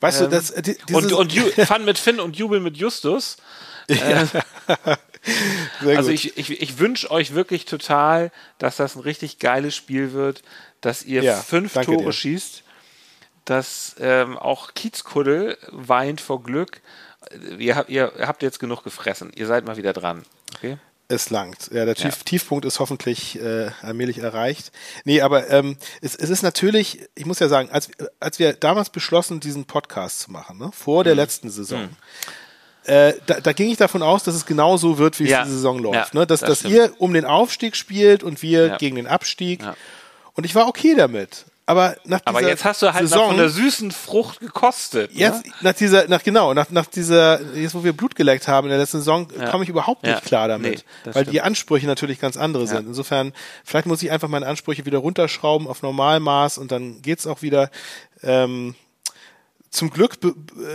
Weißt 0.00 0.20
ähm, 0.20 0.30
du, 0.30 0.36
das 0.36 0.54
die, 0.54 0.76
und, 0.92 1.12
und 1.12 1.32
Fun 1.66 1.84
mit 1.84 1.98
Finn 1.98 2.20
und 2.20 2.36
Jubel 2.36 2.60
mit 2.60 2.76
Justus. 2.76 3.36
Ja. 3.88 4.22
Äh, 4.22 4.26
also 5.96 6.10
ich, 6.10 6.36
ich, 6.36 6.60
ich 6.60 6.78
wünsche 6.78 7.10
euch 7.10 7.34
wirklich 7.34 7.64
total, 7.64 8.30
dass 8.58 8.76
das 8.76 8.96
ein 8.96 9.00
richtig 9.00 9.38
geiles 9.38 9.74
Spiel 9.74 10.12
wird, 10.12 10.42
dass 10.80 11.04
ihr 11.04 11.22
ja, 11.22 11.36
fünf 11.36 11.72
Tore 11.72 12.04
dir. 12.04 12.12
schießt, 12.12 12.62
dass 13.44 13.96
ähm, 14.00 14.36
auch 14.36 14.74
Kiezkuddel 14.74 15.56
weint 15.70 16.20
vor 16.20 16.42
Glück. 16.42 16.80
Ihr 17.58 17.74
habt, 17.74 17.88
ihr 17.88 18.12
habt 18.20 18.42
jetzt 18.42 18.60
genug 18.60 18.84
gefressen. 18.84 19.32
Ihr 19.34 19.46
seid 19.46 19.64
mal 19.64 19.76
wieder 19.76 19.92
dran. 19.92 20.24
Okay? 20.56 20.78
Es 21.08 21.30
langt. 21.30 21.70
Ja, 21.72 21.84
der 21.84 21.94
Tief, 21.94 22.16
ja. 22.16 22.22
Tiefpunkt 22.24 22.64
ist 22.64 22.80
hoffentlich 22.80 23.40
äh, 23.40 23.70
allmählich 23.82 24.18
erreicht. 24.18 24.72
Nee, 25.04 25.20
aber 25.20 25.48
ähm, 25.50 25.76
es, 26.00 26.16
es 26.16 26.30
ist 26.30 26.42
natürlich, 26.42 27.00
ich 27.14 27.26
muss 27.26 27.38
ja 27.38 27.48
sagen, 27.48 27.70
als, 27.70 27.90
als 28.18 28.40
wir 28.40 28.54
damals 28.54 28.90
beschlossen, 28.90 29.38
diesen 29.38 29.66
Podcast 29.66 30.20
zu 30.20 30.32
machen, 30.32 30.58
ne, 30.58 30.70
vor 30.72 31.04
der 31.04 31.14
mhm. 31.14 31.20
letzten 31.20 31.50
Saison, 31.50 31.82
mhm. 31.82 32.92
äh, 32.92 33.14
da, 33.26 33.40
da 33.40 33.52
ging 33.52 33.70
ich 33.70 33.76
davon 33.76 34.02
aus, 34.02 34.24
dass 34.24 34.34
es 34.34 34.46
genau 34.46 34.76
so 34.78 34.98
wird, 34.98 35.20
wie 35.20 35.28
ja. 35.28 35.42
es 35.42 35.44
diese 35.44 35.58
Saison 35.58 35.78
läuft. 35.78 36.14
Ja, 36.14 36.20
ne? 36.20 36.26
Dass, 36.26 36.40
das 36.40 36.62
dass 36.62 36.70
ihr 36.70 36.92
um 36.98 37.12
den 37.12 37.24
Aufstieg 37.24 37.76
spielt 37.76 38.24
und 38.24 38.42
wir 38.42 38.76
gegen 38.78 38.96
den 38.96 39.06
Abstieg. 39.06 39.60
Und 40.34 40.44
ich 40.44 40.56
war 40.56 40.66
okay 40.66 40.94
damit. 40.96 41.44
Aber 41.68 41.96
nach 42.04 42.20
dieser 42.20 42.28
Aber 42.28 42.46
jetzt 42.46 42.64
hast 42.64 42.80
du 42.82 42.94
halt 42.94 43.08
Saison, 43.08 43.26
von 43.30 43.38
der 43.38 43.48
süßen 43.48 43.90
Frucht 43.90 44.38
gekostet. 44.38 45.12
Ne? 45.12 45.18
Jetzt, 45.18 45.42
nach 45.62 45.72
dieser, 45.72 46.06
nach 46.06 46.22
genau, 46.22 46.54
nach, 46.54 46.70
nach 46.70 46.86
dieser, 46.86 47.40
jetzt 47.56 47.74
wo 47.74 47.82
wir 47.82 47.92
Blut 47.92 48.14
geleckt 48.14 48.46
haben 48.46 48.66
in 48.66 48.70
der 48.70 48.78
letzten 48.78 48.98
Saison, 48.98 49.26
Ja. 49.36 49.50
komme 49.50 49.64
ich 49.64 49.70
überhaupt 49.70 50.04
nicht 50.04 50.14
Ja. 50.14 50.20
klar 50.20 50.46
damit. 50.46 50.72
Nee, 50.78 50.82
weil 51.06 51.12
stimmt. 51.24 51.32
die 51.32 51.40
Ansprüche 51.40 51.86
natürlich 51.88 52.20
ganz 52.20 52.36
andere 52.36 52.68
sind. 52.68 52.86
Insofern, 52.86 53.32
vielleicht 53.64 53.86
muss 53.88 54.00
ich 54.00 54.12
einfach 54.12 54.28
meine 54.28 54.46
Ansprüche 54.46 54.86
wieder 54.86 54.98
runterschrauben 54.98 55.66
auf 55.66 55.82
Normalmaß 55.82 56.58
und 56.58 56.70
dann 56.70 57.02
geht's 57.02 57.26
auch 57.26 57.42
wieder. 57.42 57.70
Ähm, 58.22 58.76
zum 59.70 59.90
Glück 59.90 60.18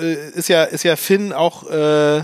äh, 0.01 0.29
ist 0.31 0.49
ja, 0.49 0.65
ist 0.65 0.83
ja 0.83 0.97
Finn 0.97 1.31
auch, 1.31 1.69
äh, 1.71 2.21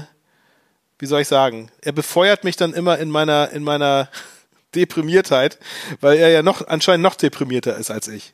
wie 0.99 1.05
soll 1.05 1.22
ich 1.22 1.28
sagen, 1.30 1.72
er 1.82 1.93
befeuert 1.93 2.43
mich 2.43 2.57
dann 2.57 2.74
immer 2.74 2.97
in 2.97 3.09
meiner, 3.09 3.49
in 3.51 3.63
meiner 3.63 4.09
Deprimiertheit, 4.76 5.57
weil 6.01 6.18
er 6.18 6.30
ja 6.30 6.43
noch, 6.43 6.68
anscheinend 6.68 7.03
noch 7.03 7.15
deprimierter 7.15 7.78
ist 7.78 7.89
als 7.89 8.09
ich. 8.09 8.34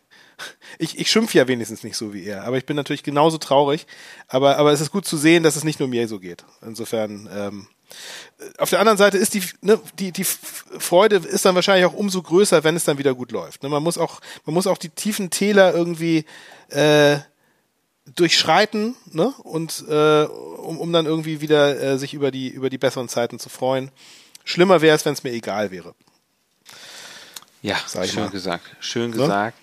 Ich, 0.79 0.97
ich 0.99 1.09
schimpfe 1.09 1.37
ja 1.37 1.47
wenigstens 1.47 1.83
nicht 1.83 1.95
so 1.95 2.13
wie 2.13 2.25
er, 2.25 2.43
aber 2.45 2.57
ich 2.57 2.65
bin 2.65 2.75
natürlich 2.75 3.03
genauso 3.03 3.37
traurig. 3.37 3.85
Aber, 4.27 4.57
aber 4.57 4.71
es 4.71 4.81
ist 4.81 4.91
gut 4.91 5.05
zu 5.05 5.17
sehen, 5.17 5.43
dass 5.43 5.55
es 5.55 5.63
nicht 5.63 5.79
nur 5.79 5.87
mir 5.89 6.07
so 6.07 6.19
geht. 6.19 6.43
Insofern, 6.65 7.29
ähm, 7.33 7.67
auf 8.57 8.71
der 8.71 8.79
anderen 8.79 8.97
Seite 8.97 9.17
ist 9.17 9.35
die, 9.35 9.43
ne, 9.61 9.79
die, 9.99 10.11
die 10.11 10.23
Freude 10.23 11.17
ist 11.17 11.45
dann 11.45 11.53
wahrscheinlich 11.55 11.85
auch 11.85 11.93
umso 11.93 12.21
größer, 12.21 12.63
wenn 12.63 12.75
es 12.75 12.85
dann 12.85 12.97
wieder 12.97 13.13
gut 13.13 13.31
läuft. 13.31 13.61
Ne, 13.63 13.69
man 13.69 13.83
muss 13.83 13.97
auch, 13.97 14.19
man 14.45 14.53
muss 14.53 14.67
auch 14.67 14.77
die 14.79 14.89
tiefen 14.89 15.29
Täler 15.29 15.73
irgendwie 15.73 16.25
äh, 16.69 17.17
durchschreiten, 18.15 18.95
ne? 19.11 19.33
Und 19.43 19.85
äh, 19.87 20.23
um, 20.23 20.79
um 20.79 20.91
dann 20.91 21.05
irgendwie 21.05 21.39
wieder 21.41 21.79
äh, 21.81 21.97
sich 21.97 22.13
über 22.13 22.31
die, 22.31 22.49
über 22.49 22.69
die 22.69 22.77
besseren 22.77 23.07
Zeiten 23.09 23.39
zu 23.39 23.49
freuen. 23.49 23.91
Schlimmer 24.43 24.81
wäre 24.81 24.95
es, 24.95 25.05
wenn 25.05 25.13
es 25.13 25.23
mir 25.23 25.31
egal 25.31 25.71
wäre. 25.71 25.95
Ja, 27.61 27.77
schön 27.87 28.23
mal. 28.23 28.29
gesagt. 28.29 28.75
Schön 28.81 29.11
Ne? 29.11 29.17
gesagt. 29.17 29.57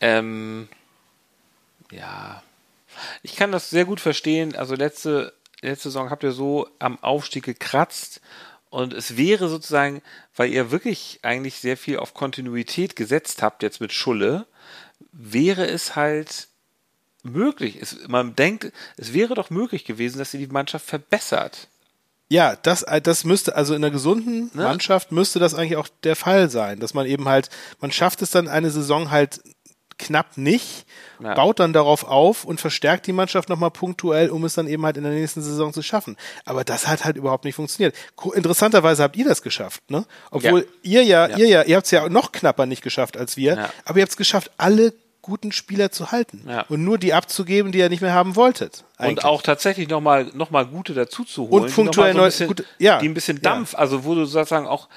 Ähm, 0.00 0.68
ja. 1.90 2.42
Ich 3.22 3.36
kann 3.36 3.52
das 3.52 3.70
sehr 3.70 3.84
gut 3.84 4.00
verstehen. 4.00 4.54
Also 4.56 4.74
letzte, 4.74 5.32
letzte 5.60 5.90
Saison 5.90 6.10
habt 6.10 6.22
ihr 6.22 6.32
so 6.32 6.68
am 6.78 7.02
Aufstieg 7.02 7.44
gekratzt. 7.44 8.20
Und 8.70 8.92
es 8.92 9.16
wäre 9.16 9.48
sozusagen, 9.48 10.02
weil 10.34 10.50
ihr 10.50 10.70
wirklich 10.70 11.20
eigentlich 11.22 11.56
sehr 11.56 11.76
viel 11.76 11.98
auf 11.98 12.14
Kontinuität 12.14 12.96
gesetzt 12.96 13.42
habt, 13.42 13.62
jetzt 13.62 13.80
mit 13.80 13.92
Schulle, 13.92 14.46
wäre 15.12 15.66
es 15.66 15.96
halt 15.96 16.48
möglich. 17.22 17.78
Es, 17.80 18.06
man 18.08 18.34
denkt, 18.34 18.72
es 18.96 19.12
wäre 19.12 19.34
doch 19.34 19.50
möglich 19.50 19.84
gewesen, 19.84 20.18
dass 20.18 20.34
ihr 20.34 20.40
die 20.40 20.52
Mannschaft 20.52 20.86
verbessert. 20.86 21.68
Ja, 22.28 22.56
das, 22.56 22.84
das 23.04 23.24
müsste, 23.24 23.54
also 23.54 23.74
in 23.74 23.84
einer 23.84 23.92
gesunden 23.92 24.50
Ne? 24.52 24.64
Mannschaft 24.64 25.12
müsste 25.12 25.38
das 25.38 25.54
eigentlich 25.54 25.76
auch 25.76 25.88
der 26.02 26.16
Fall 26.16 26.50
sein, 26.50 26.80
dass 26.80 26.92
man 26.92 27.06
eben 27.06 27.28
halt, 27.28 27.50
man 27.80 27.92
schafft 27.92 28.20
es 28.20 28.32
dann 28.32 28.48
eine 28.48 28.70
Saison 28.70 29.10
halt 29.10 29.40
knapp 29.98 30.36
nicht, 30.36 30.84
Ja. 31.20 31.34
baut 31.34 31.58
dann 31.60 31.72
darauf 31.72 32.04
auf 32.04 32.44
und 32.44 32.60
verstärkt 32.60 33.06
die 33.06 33.12
Mannschaft 33.12 33.48
nochmal 33.48 33.70
punktuell, 33.70 34.30
um 34.30 34.44
es 34.44 34.54
dann 34.54 34.66
eben 34.68 34.84
halt 34.84 34.96
in 34.96 35.04
der 35.04 35.12
nächsten 35.12 35.40
Saison 35.42 35.72
zu 35.72 35.82
schaffen. 35.82 36.16
Aber 36.44 36.64
das 36.64 36.86
hat 36.86 37.04
halt 37.04 37.16
überhaupt 37.16 37.44
nicht 37.44 37.54
funktioniert. 37.54 37.94
Interessanterweise 38.34 39.02
habt 39.02 39.16
ihr 39.16 39.24
das 39.24 39.42
geschafft, 39.42 39.90
ne? 39.90 40.04
Obwohl 40.30 40.66
Ja. 40.82 41.00
ihr 41.00 41.02
ja, 41.04 41.28
Ja. 41.28 41.36
ihr 41.38 41.48
ja, 41.48 41.62
ihr 41.62 41.76
habt 41.76 41.86
es 41.86 41.90
ja 41.90 42.08
noch 42.08 42.32
knapper 42.32 42.66
nicht 42.66 42.82
geschafft 42.82 43.16
als 43.16 43.36
wir, 43.36 43.54
Ja. 43.56 43.70
aber 43.84 43.98
ihr 43.98 44.02
habt 44.02 44.10
es 44.12 44.16
geschafft, 44.16 44.50
alle 44.58 44.92
guten 45.22 45.50
Spieler 45.50 45.90
zu 45.90 46.12
halten 46.12 46.44
Ja. 46.48 46.66
und 46.68 46.84
nur 46.84 46.98
die 46.98 47.12
abzugeben, 47.12 47.72
die 47.72 47.78
ihr 47.80 47.88
nicht 47.88 48.00
mehr 48.02 48.12
haben 48.14 48.36
wolltet. 48.36 48.84
Und 48.98 49.04
eigentlich. 49.06 49.24
auch 49.24 49.42
tatsächlich 49.42 49.88
nochmal 49.88 50.26
noch 50.34 50.50
mal 50.50 50.64
gute 50.66 50.94
dazu 50.94 51.24
zu 51.24 51.48
holen. 51.48 51.62
Und 51.64 51.68
die 51.70 51.74
punktuell 51.74 52.14
neu- 52.14 52.18
so 52.18 52.22
ein 52.22 52.26
bisschen, 52.28 52.46
gute- 52.48 52.64
ja. 52.78 52.98
die 53.00 53.08
ein 53.08 53.14
bisschen 53.14 53.38
Ja. 53.38 53.42
Dampf, 53.42 53.74
also 53.74 54.04
wo 54.04 54.14
du 54.14 54.24
sozusagen 54.24 54.68
auch, 54.68 54.88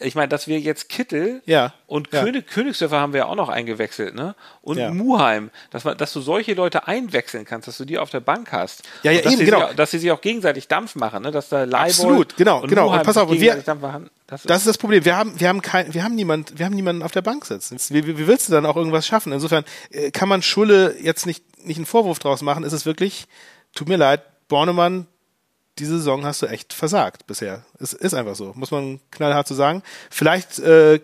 ich 0.00 0.14
meine, 0.14 0.28
dass 0.28 0.46
wir 0.48 0.58
jetzt 0.58 0.88
Kittel 0.88 1.42
Ja. 1.46 1.72
und 1.86 2.08
Ja. 2.12 2.22
König, 2.24 2.46
Königsdörfer 2.48 2.98
haben 3.00 3.12
wir 3.12 3.18
ja 3.20 3.26
auch 3.26 3.34
noch 3.34 3.48
eingewechselt, 3.48 4.14
ne? 4.14 4.34
Und 4.62 4.78
Ja. 4.78 4.90
Muheim, 4.90 5.50
dass, 5.70 5.84
man, 5.84 5.96
dass 5.98 6.12
du 6.12 6.20
solche 6.20 6.54
Leute 6.54 6.86
einwechseln 6.88 7.44
kannst, 7.44 7.68
dass 7.68 7.76
du 7.78 7.84
die 7.84 7.98
auf 7.98 8.10
der 8.10 8.20
Bank 8.20 8.52
hast. 8.52 8.82
Ja, 9.02 9.12
ja, 9.12 9.20
eben, 9.30 9.44
genau. 9.44 9.62
Auch- 9.62 9.74
dass 9.74 9.90
sie 9.90 9.98
sich 9.98 10.10
auch 10.10 10.20
gegenseitig 10.20 10.68
Dampf 10.68 10.94
machen, 10.96 11.22
ne? 11.22 11.30
Dass 11.30 11.48
da 11.48 11.64
Leibold 11.64 11.90
Absolut, 11.90 12.36
genau, 12.36 12.62
und 12.62 12.68
genau. 12.68 12.92
Und 12.92 13.02
pass 13.02 13.16
auf, 13.16 13.30
wir- 13.30 13.56
Dampf 13.56 13.82
machen. 13.82 14.10
Das, 14.26 14.42
Das 14.44 14.58
ist 14.58 14.66
das 14.68 14.78
Problem. 14.78 15.04
Wir 15.04 15.16
haben, 15.16 15.38
wir 15.40 15.48
haben 15.48 15.60
kein, 15.60 15.92
wir 15.92 16.04
haben 16.04 16.14
niemand, 16.14 16.58
wir 16.58 16.64
haben 16.66 16.74
niemanden 16.74 17.02
auf 17.02 17.10
der 17.12 17.22
Bank 17.22 17.44
sitzen. 17.44 17.78
Wie, 17.90 18.06
wie 18.06 18.26
willst 18.26 18.48
du 18.48 18.52
dann 18.52 18.64
auch 18.64 18.76
irgendwas 18.76 19.06
schaffen? 19.06 19.32
Insofern 19.32 19.64
äh, 19.90 20.10
kann 20.12 20.28
man 20.28 20.40
Schulle 20.42 20.94
jetzt 21.00 21.26
nicht, 21.26 21.66
nicht 21.66 21.78
einen 21.78 21.86
Vorwurf 21.86 22.20
draus 22.20 22.40
machen. 22.42 22.62
Es 22.64 22.72
ist 22.72 22.86
wirklich, 22.86 23.26
tut 23.74 23.88
mir 23.88 23.96
leid, 23.96 24.22
Bornemann, 24.48 25.06
diese 25.80 25.96
Saison 25.98 26.24
hast 26.24 26.42
du 26.42 26.46
echt 26.46 26.72
versagt 26.72 27.26
bisher. 27.26 27.64
Es 27.80 27.92
ist 27.92 28.14
einfach 28.14 28.36
so, 28.36 28.52
muss 28.54 28.70
man 28.70 29.00
knallhart 29.10 29.48
so 29.48 29.54
sagen. 29.54 29.82
Vielleicht 30.10 30.58
äh, 30.60 31.00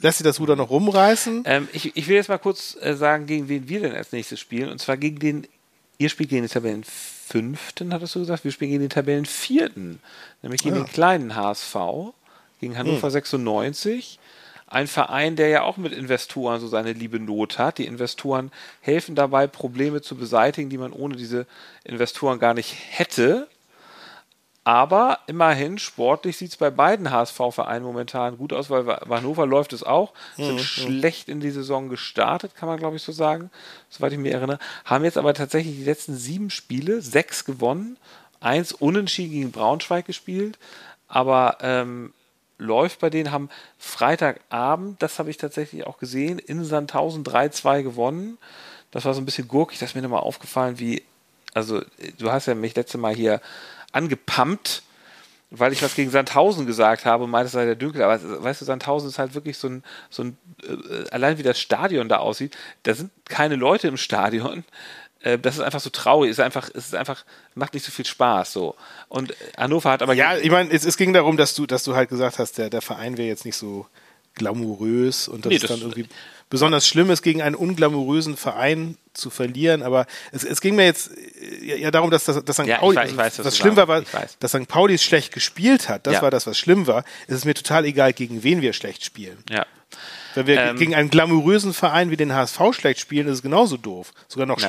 lässt 0.00 0.18
sich 0.18 0.24
das 0.24 0.40
Ruder 0.40 0.56
noch 0.56 0.68
rumreißen. 0.70 1.44
Ähm, 1.46 1.68
ich, 1.72 1.96
ich 1.96 2.08
will 2.08 2.16
jetzt 2.16 2.28
mal 2.28 2.38
kurz 2.38 2.76
äh, 2.80 2.94
sagen, 2.94 3.26
gegen 3.26 3.48
wen 3.48 3.68
wir 3.68 3.80
denn 3.80 3.94
als 3.94 4.12
nächstes 4.12 4.38
spielen. 4.40 4.68
Und 4.68 4.78
zwar 4.80 4.96
gegen 4.98 5.18
den, 5.18 5.46
ihr 5.98 6.08
spielt 6.10 6.28
gegen 6.30 6.42
den 6.42 6.50
Tabellenfünften, 6.50 7.92
hattest 7.94 8.14
du 8.14 8.20
gesagt? 8.20 8.44
Wir 8.44 8.52
spielen 8.52 8.70
gegen 8.72 8.82
den 8.82 8.90
Tabellenvierten. 8.90 10.00
Nämlich 10.42 10.62
gegen 10.62 10.76
Ah. 10.76 10.80
den 10.80 10.86
kleinen 10.92 11.34
HSV, 11.34 11.76
gegen 12.60 12.76
Hannover 12.76 13.10
96. 13.10 14.18
Ein 14.68 14.88
Verein, 14.88 15.36
der 15.36 15.48
ja 15.48 15.62
auch 15.62 15.76
mit 15.76 15.92
Investoren 15.92 16.60
so 16.60 16.66
seine 16.66 16.92
liebe 16.92 17.20
Not 17.20 17.58
hat. 17.58 17.78
Die 17.78 17.86
Investoren 17.86 18.50
helfen 18.80 19.14
dabei, 19.14 19.46
Probleme 19.46 20.02
zu 20.02 20.16
beseitigen, 20.16 20.68
die 20.70 20.78
man 20.78 20.92
ohne 20.92 21.14
diese 21.14 21.46
Investoren 21.84 22.40
gar 22.40 22.52
nicht 22.52 22.74
hätte. 22.90 23.46
Aber 24.66 25.20
immerhin, 25.28 25.78
sportlich 25.78 26.36
sieht 26.36 26.50
es 26.50 26.56
bei 26.56 26.70
beiden 26.70 27.12
HSV-Vereinen 27.12 27.84
momentan 27.84 28.36
gut 28.36 28.52
aus, 28.52 28.68
weil 28.68 28.82
bei 28.82 29.16
Hannover 29.16 29.46
läuft 29.46 29.72
es 29.72 29.84
auch. 29.84 30.12
Sind 30.34 30.60
schlecht 30.60 31.28
in 31.28 31.38
die 31.38 31.52
Saison 31.52 31.88
gestartet, 31.88 32.56
kann 32.56 32.68
man 32.68 32.76
glaube 32.76 32.96
ich 32.96 33.02
so 33.02 33.12
sagen, 33.12 33.52
soweit 33.90 34.10
ich 34.10 34.18
mich 34.18 34.32
erinnere. 34.32 34.58
Haben 34.84 35.04
jetzt 35.04 35.18
aber 35.18 35.34
tatsächlich 35.34 35.76
die 35.76 35.84
letzten 35.84 36.16
sieben 36.16 36.50
Spiele, 36.50 37.00
sechs 37.00 37.44
gewonnen, 37.44 37.96
eins 38.40 38.72
unentschieden 38.72 39.30
gegen 39.30 39.52
Braunschweig 39.52 40.04
gespielt. 40.04 40.58
Aber 41.06 41.58
ähm, 41.60 42.12
läuft 42.58 42.98
bei 42.98 43.08
denen, 43.08 43.30
haben 43.30 43.50
Freitagabend, 43.78 45.00
das 45.00 45.20
habe 45.20 45.30
ich 45.30 45.36
tatsächlich 45.36 45.86
auch 45.86 45.98
gesehen, 45.98 46.40
in 46.40 46.64
Sandhausen 46.64 47.22
3-2 47.22 47.84
gewonnen. 47.84 48.36
Das 48.90 49.04
war 49.04 49.14
so 49.14 49.20
ein 49.20 49.26
bisschen 49.26 49.46
gurkig, 49.46 49.78
das 49.78 49.90
ist 49.90 49.94
mir 49.94 50.02
nochmal 50.02 50.22
aufgefallen, 50.22 50.80
wie, 50.80 51.04
also 51.54 51.82
du 52.18 52.32
hast 52.32 52.46
ja 52.46 52.56
mich 52.56 52.74
letzte 52.74 52.98
Mal 52.98 53.14
hier 53.14 53.40
angepumpt, 53.96 54.82
weil 55.50 55.72
ich 55.72 55.82
was 55.82 55.94
gegen 55.94 56.10
Sandhausen 56.10 56.66
gesagt 56.66 57.04
habe 57.04 57.24
und 57.24 57.30
meinte, 57.30 57.46
es 57.46 57.52
sei 57.52 57.64
der 57.64 57.76
Dünkel. 57.76 58.02
Aber 58.02 58.18
weißt 58.42 58.60
du, 58.60 58.64
Sandhausen 58.64 59.08
ist 59.08 59.18
halt 59.18 59.34
wirklich 59.34 59.58
so 59.58 59.68
ein, 59.68 59.84
so 60.10 60.24
ein 60.24 60.36
äh, 60.62 61.08
allein 61.10 61.38
wie 61.38 61.42
das 61.42 61.58
Stadion 61.60 62.08
da 62.08 62.18
aussieht, 62.18 62.56
da 62.82 62.94
sind 62.94 63.10
keine 63.28 63.56
Leute 63.56 63.88
im 63.88 63.96
Stadion. 63.96 64.64
Äh, 65.20 65.38
Das 65.38 65.54
ist 65.54 65.60
einfach 65.62 65.80
so 65.80 65.90
traurig, 65.90 66.30
es 66.30 66.38
ist 66.38 66.44
einfach, 66.44 66.68
es 66.74 66.86
ist 66.86 66.94
einfach, 66.94 67.24
macht 67.54 67.74
nicht 67.74 67.86
so 67.86 67.92
viel 67.92 68.04
Spaß 68.06 68.52
so. 68.52 68.74
Und 69.08 69.34
Hannover 69.56 69.90
hat 69.92 70.02
aber 70.02 70.14
Ja, 70.14 70.36
ich 70.36 70.50
meine, 70.50 70.70
es, 70.70 70.84
es 70.84 70.96
ging 70.96 71.12
darum, 71.12 71.36
dass 71.36 71.54
du, 71.54 71.64
dass 71.66 71.84
du 71.84 71.94
halt 71.94 72.08
gesagt 72.08 72.38
hast, 72.38 72.58
der, 72.58 72.68
der 72.70 72.82
Verein 72.82 73.16
wäre 73.16 73.28
jetzt 73.28 73.44
nicht 73.44 73.56
so 73.56 73.86
glamourös 74.34 75.28
und 75.28 75.44
dass 75.46 75.50
Nee, 75.50 75.58
das- 75.58 75.70
dann 75.70 75.80
irgendwie 75.80 76.06
besonders 76.50 76.86
schlimm 76.86 77.10
ist, 77.10 77.22
gegen 77.22 77.42
einen 77.42 77.54
unglamourösen 77.56 78.36
Verein 78.36 78.96
zu 79.16 79.30
verlieren. 79.30 79.82
Aber 79.82 80.06
es, 80.32 80.44
es 80.44 80.60
ging 80.60 80.76
mir 80.76 80.84
jetzt 80.84 81.10
äh, 81.62 81.80
ja 81.80 81.90
darum, 81.90 82.10
dass, 82.10 82.24
das, 82.24 82.44
dass 82.44 82.56
St. 82.56 82.66
Ja, 82.66 82.78
Pauli, 82.78 82.98
weiß- 82.98 83.06
ich 83.08 83.16
weiß, 83.16 83.38
was 83.40 83.46
was 83.46 83.56
schlimm 83.58 83.76
war, 83.76 83.88
war 83.88 84.02
dass 84.40 84.50
St. 84.52 84.68
Pauli 84.68 84.98
schlecht 84.98 85.32
gespielt 85.32 85.88
hat. 85.88 86.06
Das 86.06 86.14
Ja. 86.14 86.22
war 86.22 86.30
das, 86.30 86.46
was 86.46 86.58
schlimm 86.58 86.86
war. 86.86 87.04
Es 87.26 87.34
ist 87.36 87.44
mir 87.44 87.54
total 87.54 87.84
egal, 87.84 88.12
gegen 88.12 88.42
wen 88.42 88.60
wir 88.62 88.72
schlecht 88.72 89.04
spielen. 89.04 89.38
ja. 89.50 89.66
Wenn 90.34 90.46
wir 90.48 90.60
Ähm, 90.60 90.76
gegen 90.76 90.94
einen 90.94 91.08
glamourösen 91.08 91.72
Verein 91.72 92.10
wie 92.10 92.16
den 92.18 92.34
HSV 92.34 92.60
schlecht 92.72 93.00
spielen, 93.00 93.26
ist 93.26 93.34
es 93.34 93.42
genauso 93.42 93.78
doof. 93.78 94.12
Sogar 94.28 94.44
noch 94.46 94.60
Ja. 94.60 94.66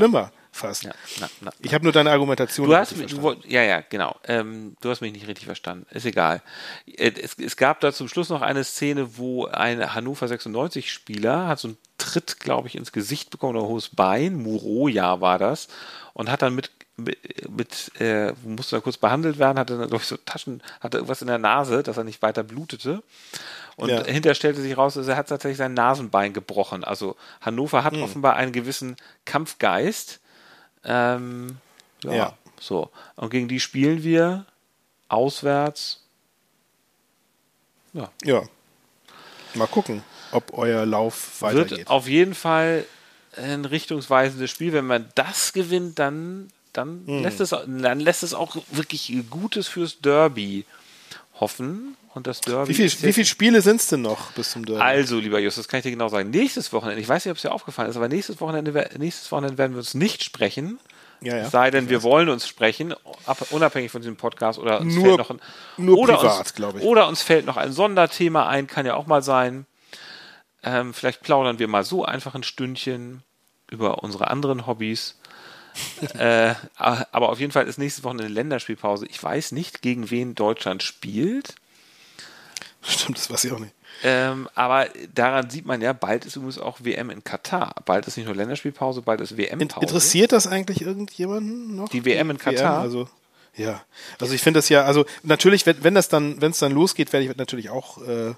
Fast. 0.57 0.83
Ja, 0.83 0.91
na, 1.19 1.29
na. 1.41 1.51
Ich 1.59 1.73
habe 1.73 1.83
nur 1.83 1.93
deine 1.93 2.11
Argumentation 2.11 2.67
Du 2.67 2.75
hast 2.75 2.95
mich, 2.97 3.13
du, 3.13 3.35
ja, 3.47 3.63
ja, 3.63 3.81
genau. 3.81 4.15
Ähm, 4.25 4.75
du 4.81 4.89
hast 4.89 5.01
mich 5.01 5.13
nicht 5.13 5.27
richtig 5.27 5.45
verstanden. 5.45 5.85
Ist 5.91 6.05
egal. 6.05 6.41
Äh, 6.85 7.11
Es, 7.21 7.35
es 7.39 7.55
gab 7.57 7.79
da 7.79 7.93
zum 7.93 8.07
Schluss 8.07 8.29
noch 8.29 8.41
eine 8.41 8.63
Szene, 8.63 9.17
wo 9.17 9.45
ein 9.45 9.93
Hannover 9.95 10.27
96 10.27 10.91
Spieler 10.91 11.47
hat 11.47 11.59
so 11.59 11.69
einen 11.69 11.77
Tritt, 11.97 12.39
glaube 12.39 12.67
ich, 12.67 12.75
ins 12.75 12.91
Gesicht 12.91 13.29
bekommen 13.29 13.55
oder 13.57 13.67
hohes 13.67 13.89
Bein. 13.89 14.35
Muroja 14.35 15.21
war 15.21 15.39
das 15.39 15.67
und 16.13 16.29
hat 16.31 16.41
dann 16.41 16.55
mit 16.55 16.71
mit, 16.99 17.47
mit 17.47 17.91
äh, 18.01 18.33
musste 18.43 18.75
da 18.75 18.79
kurz 18.81 18.97
behandelt 18.97 19.37
werden, 19.37 19.59
hatte 19.59 19.77
dann, 19.77 19.87
glaube 19.87 20.01
ich, 20.01 20.07
so 20.07 20.17
Taschen, 20.17 20.63
hatte 20.81 20.97
irgendwas 20.97 21.21
in 21.21 21.27
der 21.27 21.37
Nase, 21.37 21.83
dass 21.83 21.95
er 21.97 22.03
nicht 22.03 22.23
weiter 22.23 22.41
blutete. 22.43 23.03
Und 23.75 23.89
Ja. 23.89 24.03
hinterher 24.03 24.33
stellte 24.33 24.61
sich 24.61 24.75
raus, 24.75 24.95
dass 24.95 25.07
er 25.07 25.15
hat 25.15 25.29
tatsächlich 25.29 25.59
sein 25.59 25.75
Nasenbein 25.75 26.33
gebrochen. 26.33 26.83
Also 26.83 27.15
Hannover 27.41 27.83
hat 27.83 27.95
offenbar 27.97 28.35
einen 28.35 28.51
gewissen 28.51 28.95
Kampfgeist. 29.25 30.19
Ähm, 30.87 31.57
ja, 32.03 32.13
Ja. 32.13 32.37
so. 32.59 32.89
Und 33.15 33.29
gegen 33.29 33.47
die 33.47 33.59
spielen 33.59 34.03
wir 34.03 34.45
auswärts. 35.09 36.01
Ja. 37.93 38.11
Ja. 38.23 38.43
Mal 39.53 39.67
gucken, 39.67 40.03
ob 40.31 40.53
euer 40.53 40.85
Lauf 40.85 41.41
weitergeht. 41.41 41.77
Wird 41.79 41.87
auf 41.89 42.07
jeden 42.07 42.35
Fall 42.35 42.85
ein 43.35 43.65
richtungsweisendes 43.65 44.49
Spiel. 44.51 44.73
Wenn 44.73 44.85
man 44.87 45.09
das 45.15 45.53
gewinnt, 45.53 45.99
dann, 45.99 46.51
dann, 46.73 47.03
Hm. 47.05 47.23
lässt, 47.23 47.39
es, 47.39 47.49
dann 47.49 47.99
lässt 47.99 48.23
es 48.23 48.33
auch 48.33 48.55
wirklich 48.71 49.11
Gutes 49.29 49.67
fürs 49.67 49.99
Derby 49.99 50.65
hoffen. 51.39 51.95
Und 52.17 52.27
das 52.27 52.41
Derby 52.41 52.69
Wie, 52.69 52.73
viel, 52.73 52.91
wie 53.03 53.13
viele 53.13 53.25
Spiele 53.25 53.61
sind 53.61 53.79
es 53.79 53.87
denn 53.87 54.01
noch 54.01 54.31
bis 54.31 54.51
zum 54.51 54.65
Derby? 54.65 54.81
Also, 54.81 55.19
lieber 55.19 55.39
Justus, 55.39 55.65
das 55.65 55.69
kann 55.69 55.79
ich 55.79 55.83
dir 55.83 55.91
genau 55.91 56.09
sagen. 56.09 56.31
Nächstes 56.31 56.73
Wochenende, 56.73 57.01
ich 57.01 57.07
weiß 57.07 57.23
nicht, 57.25 57.31
ob 57.31 57.37
es 57.37 57.43
dir 57.43 57.51
aufgefallen 57.51 57.89
ist, 57.89 57.95
aber 57.95 58.09
nächstes 58.09 58.41
Wochenende, 58.41 58.89
nächstes 58.97 59.31
Wochenende 59.31 59.57
werden 59.57 59.73
wir 59.73 59.79
uns 59.79 59.93
nicht 59.93 60.23
sprechen. 60.23 60.79
Ja, 61.21 61.37
ja. 61.37 61.43
Es 61.45 61.51
sei 61.51 61.71
denn, 61.71 61.89
wir 61.89 62.03
wollen 62.03 62.29
uns 62.29 62.47
sprechen, 62.47 62.93
ab, 63.25 63.37
unabhängig 63.51 63.91
von 63.91 64.01
diesem 64.01 64.17
Podcast 64.17 64.59
oder 64.59 64.81
uns 64.81 64.93
Nur- 64.95 65.05
fällt 65.05 65.17
noch 65.17 65.29
ein, 65.29 65.41
nur 65.77 65.97
oder 65.97 66.17
privat, 66.17 66.55
glaube 66.55 66.79
ich. 66.79 66.85
Oder 66.85 67.07
uns 67.07 67.21
fällt 67.21 67.45
noch 67.45 67.57
ein 67.57 67.71
Sonderthema 67.71 68.47
ein, 68.47 68.67
kann 68.67 68.85
ja 68.85 68.95
auch 68.95 69.07
mal 69.07 69.23
sein. 69.23 69.65
Ähm, 70.63 70.93
vielleicht 70.93 71.21
plaudern 71.21 71.59
wir 71.59 71.67
mal 71.67 71.83
so 71.83 72.03
einfach 72.03 72.35
ein 72.35 72.43
Stündchen 72.43 73.23
über 73.69 74.03
unsere 74.03 74.29
anderen 74.29 74.67
Hobbys. 74.67 75.15
äh, 76.17 76.55
aber 76.75 77.29
auf 77.29 77.39
jeden 77.39 77.51
Fall 77.51 77.67
ist 77.67 77.77
nächste 77.77 78.03
Woche 78.03 78.17
eine 78.17 78.27
Länderspielpause. 78.27 79.05
Ich 79.05 79.21
weiß 79.21 79.51
nicht, 79.51 79.83
gegen 79.83 80.09
wen 80.09 80.33
Deutschland 80.33 80.81
spielt. 80.81 81.55
Stimmt, 82.87 83.17
das 83.17 83.29
weiß 83.29 83.43
ich 83.43 83.51
auch 83.51 83.59
nicht. 83.59 83.73
Ähm, 84.03 84.47
aber 84.55 84.87
daran 85.13 85.49
sieht 85.49 85.65
man 85.65 85.81
ja, 85.81 85.91
bald 85.93 86.25
ist 86.25 86.35
übrigens 86.35 86.59
auch 86.59 86.79
WM 86.81 87.09
in 87.09 87.23
Katar. 87.23 87.75
Bald 87.85 88.07
ist 88.07 88.15
nicht 88.15 88.27
nur 88.27 88.35
Länderspielpause, 88.35 89.01
bald 89.01 89.21
ist 89.21 89.31
In, 89.31 89.37
WM-Pause. 89.37 89.85
interessiert 89.85 90.31
das 90.31 90.47
eigentlich 90.47 90.81
irgendjemanden 90.81 91.75
noch? 91.75 91.89
Die 91.89 92.05
WM 92.05 92.29
in 92.29 92.37
Katar? 92.37 92.79
also, 92.79 93.09
ja. 93.55 93.83
Also 94.19 94.33
ich 94.33 94.41
finde 94.41 94.59
das 94.59 94.69
ja, 94.69 94.83
also 94.83 95.05
natürlich, 95.23 95.65
wenn, 95.65 95.83
wenn 95.83 95.95
das 95.95 96.09
dann, 96.09 96.39
wenn 96.41 96.51
es 96.51 96.59
dann 96.59 96.71
losgeht, 96.71 97.11
werde 97.11 97.25
ich 97.25 97.35
natürlich 97.35 97.69
auch 97.69 97.97
äh, 98.07 98.35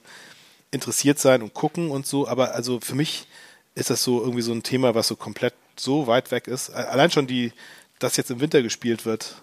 interessiert 0.72 1.20
sein 1.20 1.42
und 1.42 1.54
gucken 1.54 1.92
und 1.92 2.08
so, 2.08 2.28
aber 2.28 2.56
also 2.56 2.80
für 2.80 2.96
mich 2.96 3.28
ist 3.76 3.90
das 3.90 4.04
so 4.04 4.22
irgendwie 4.22 4.42
so 4.42 4.52
ein 4.52 4.64
Thema, 4.64 4.96
was 4.96 5.08
so 5.08 5.16
komplett 5.16 5.54
so 5.76 6.08
weit 6.08 6.32
weg 6.32 6.48
ist. 6.48 6.70
Allein 6.72 7.12
schon 7.12 7.28
die, 7.28 7.54
dass 8.00 8.18
jetzt 8.18 8.32
im 8.32 8.40
Winter 8.40 8.62
gespielt 8.62 9.06
wird, 9.06 9.36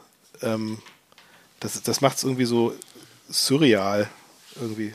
ähm, 0.42 0.78
das, 1.60 1.80
das 1.82 2.00
macht 2.00 2.18
es 2.18 2.24
irgendwie 2.24 2.44
so 2.44 2.74
surreal 3.28 4.08
irgendwie. 4.60 4.94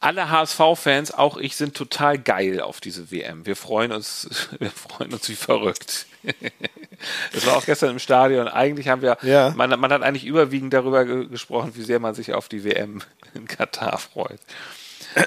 Alle 0.00 0.30
HSV-Fans, 0.30 1.12
auch 1.12 1.36
ich, 1.36 1.56
sind 1.56 1.76
total 1.76 2.18
geil 2.18 2.60
auf 2.60 2.80
diese 2.80 3.10
WM. 3.10 3.46
Wir 3.46 3.56
freuen 3.56 3.92
uns, 3.92 4.48
wir 4.58 4.70
freuen 4.70 5.12
uns 5.12 5.28
wie 5.28 5.36
verrückt. 5.36 6.06
Das 7.32 7.46
war 7.46 7.56
auch 7.56 7.64
gestern 7.64 7.90
im 7.90 8.00
Stadion. 8.00 8.48
Eigentlich 8.48 8.88
haben 8.88 9.02
wir, 9.02 9.18
Ja. 9.22 9.52
man, 9.56 9.70
man 9.78 9.92
hat 9.92 10.02
eigentlich 10.02 10.24
überwiegend 10.24 10.72
darüber 10.74 11.04
ge 11.04 11.28
gesprochen, 11.28 11.70
wie 11.76 11.82
sehr 11.82 12.00
man 12.00 12.12
sich 12.16 12.34
auf 12.34 12.48
die 12.48 12.64
WM 12.64 13.02
in 13.34 13.46
Katar 13.46 13.98
freut. 13.98 14.40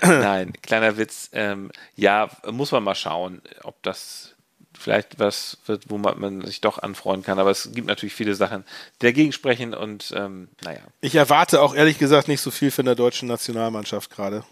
Nein, 0.04 0.52
kleiner 0.62 0.98
Witz. 0.98 1.30
Ähm, 1.32 1.72
ja, 1.96 2.30
muss 2.52 2.74
man 2.74 2.84
mal 2.84 2.94
schauen, 2.96 3.42
ob 3.64 3.82
das 3.84 4.34
vielleicht 4.82 5.20
was 5.20 5.58
wird, 5.66 5.90
wo 5.90 5.98
man, 5.98 6.42
sich 6.46 6.62
doch 6.62 6.80
anfreunden 6.80 7.24
kann. 7.24 7.40
Aber 7.40 7.52
es 7.52 7.72
gibt 7.74 7.88
natürlich 7.88 8.14
viele 8.14 8.36
Sachen, 8.36 8.66
die 9.02 9.06
dagegen 9.06 9.32
sprechen 9.32 9.74
und 9.74 10.14
ähm, 10.16 10.50
naja. 10.64 10.82
Ich 11.00 11.16
erwarte 11.16 11.62
auch 11.62 11.74
ehrlich 11.74 11.98
gesagt 11.98 12.28
nicht 12.28 12.42
so 12.42 12.52
viel 12.52 12.72
von 12.72 12.86
der 12.86 12.96
deutschen 12.96 13.28
Nationalmannschaft 13.28 14.10
gerade 14.10 14.44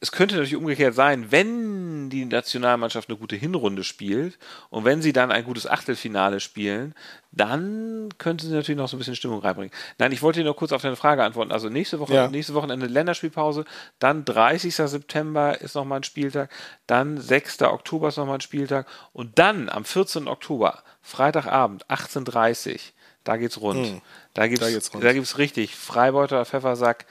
es 0.00 0.12
könnte 0.12 0.36
natürlich 0.36 0.56
umgekehrt 0.56 0.94
sein, 0.94 1.32
wenn 1.32 2.10
die 2.10 2.24
Nationalmannschaft 2.24 3.08
eine 3.08 3.18
gute 3.18 3.34
Hinrunde 3.34 3.82
spielt 3.82 4.38
und 4.70 4.84
wenn 4.84 5.02
sie 5.02 5.12
dann 5.12 5.32
ein 5.32 5.44
gutes 5.44 5.66
Achtelfinale 5.66 6.38
spielen, 6.38 6.94
dann 7.32 8.08
könnte 8.18 8.46
sie 8.46 8.52
natürlich 8.52 8.78
noch 8.78 8.88
so 8.88 8.96
ein 8.96 8.98
bisschen 8.98 9.16
Stimmung 9.16 9.40
reinbringen. 9.40 9.72
Nein, 9.98 10.12
ich 10.12 10.22
wollte 10.22 10.40
dir 10.40 10.44
nur 10.44 10.56
kurz 10.56 10.72
auf 10.72 10.82
deine 10.82 10.96
Frage 10.96 11.24
antworten. 11.24 11.50
Also 11.50 11.68
nächste 11.68 11.98
Woche, 11.98 12.14
ja. 12.14 12.28
nächste 12.28 12.54
Wochenende 12.54 12.86
Länderspielpause, 12.86 13.64
dann 13.98 14.24
30. 14.24 14.74
September 14.74 15.60
ist 15.60 15.74
nochmal 15.74 16.00
ein 16.00 16.04
Spieltag, 16.04 16.50
dann 16.86 17.20
6. 17.20 17.62
Oktober 17.62 18.08
ist 18.08 18.16
nochmal 18.16 18.38
ein 18.38 18.42
Spieltag 18.42 18.86
und 19.12 19.38
dann 19.38 19.68
am 19.68 19.84
14. 19.84 20.28
Oktober, 20.28 20.82
Freitagabend, 21.02 21.84
18.30 21.86 22.92
da 23.28 23.36
geht's 23.36 23.60
rund. 23.60 23.86
Hm, 23.86 24.00
da 24.32 24.46
gibt's, 24.46 24.64
da 24.64 24.70
geht's, 24.70 24.94
rund. 24.94 25.04
da 25.04 25.12
gibt's 25.12 25.36
richtig 25.36 25.76
Freibeuter, 25.76 26.46
Pfeffersack, 26.46 27.04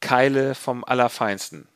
Keile 0.00 0.54
vom 0.54 0.84
Allerfeinsten. 0.84 1.66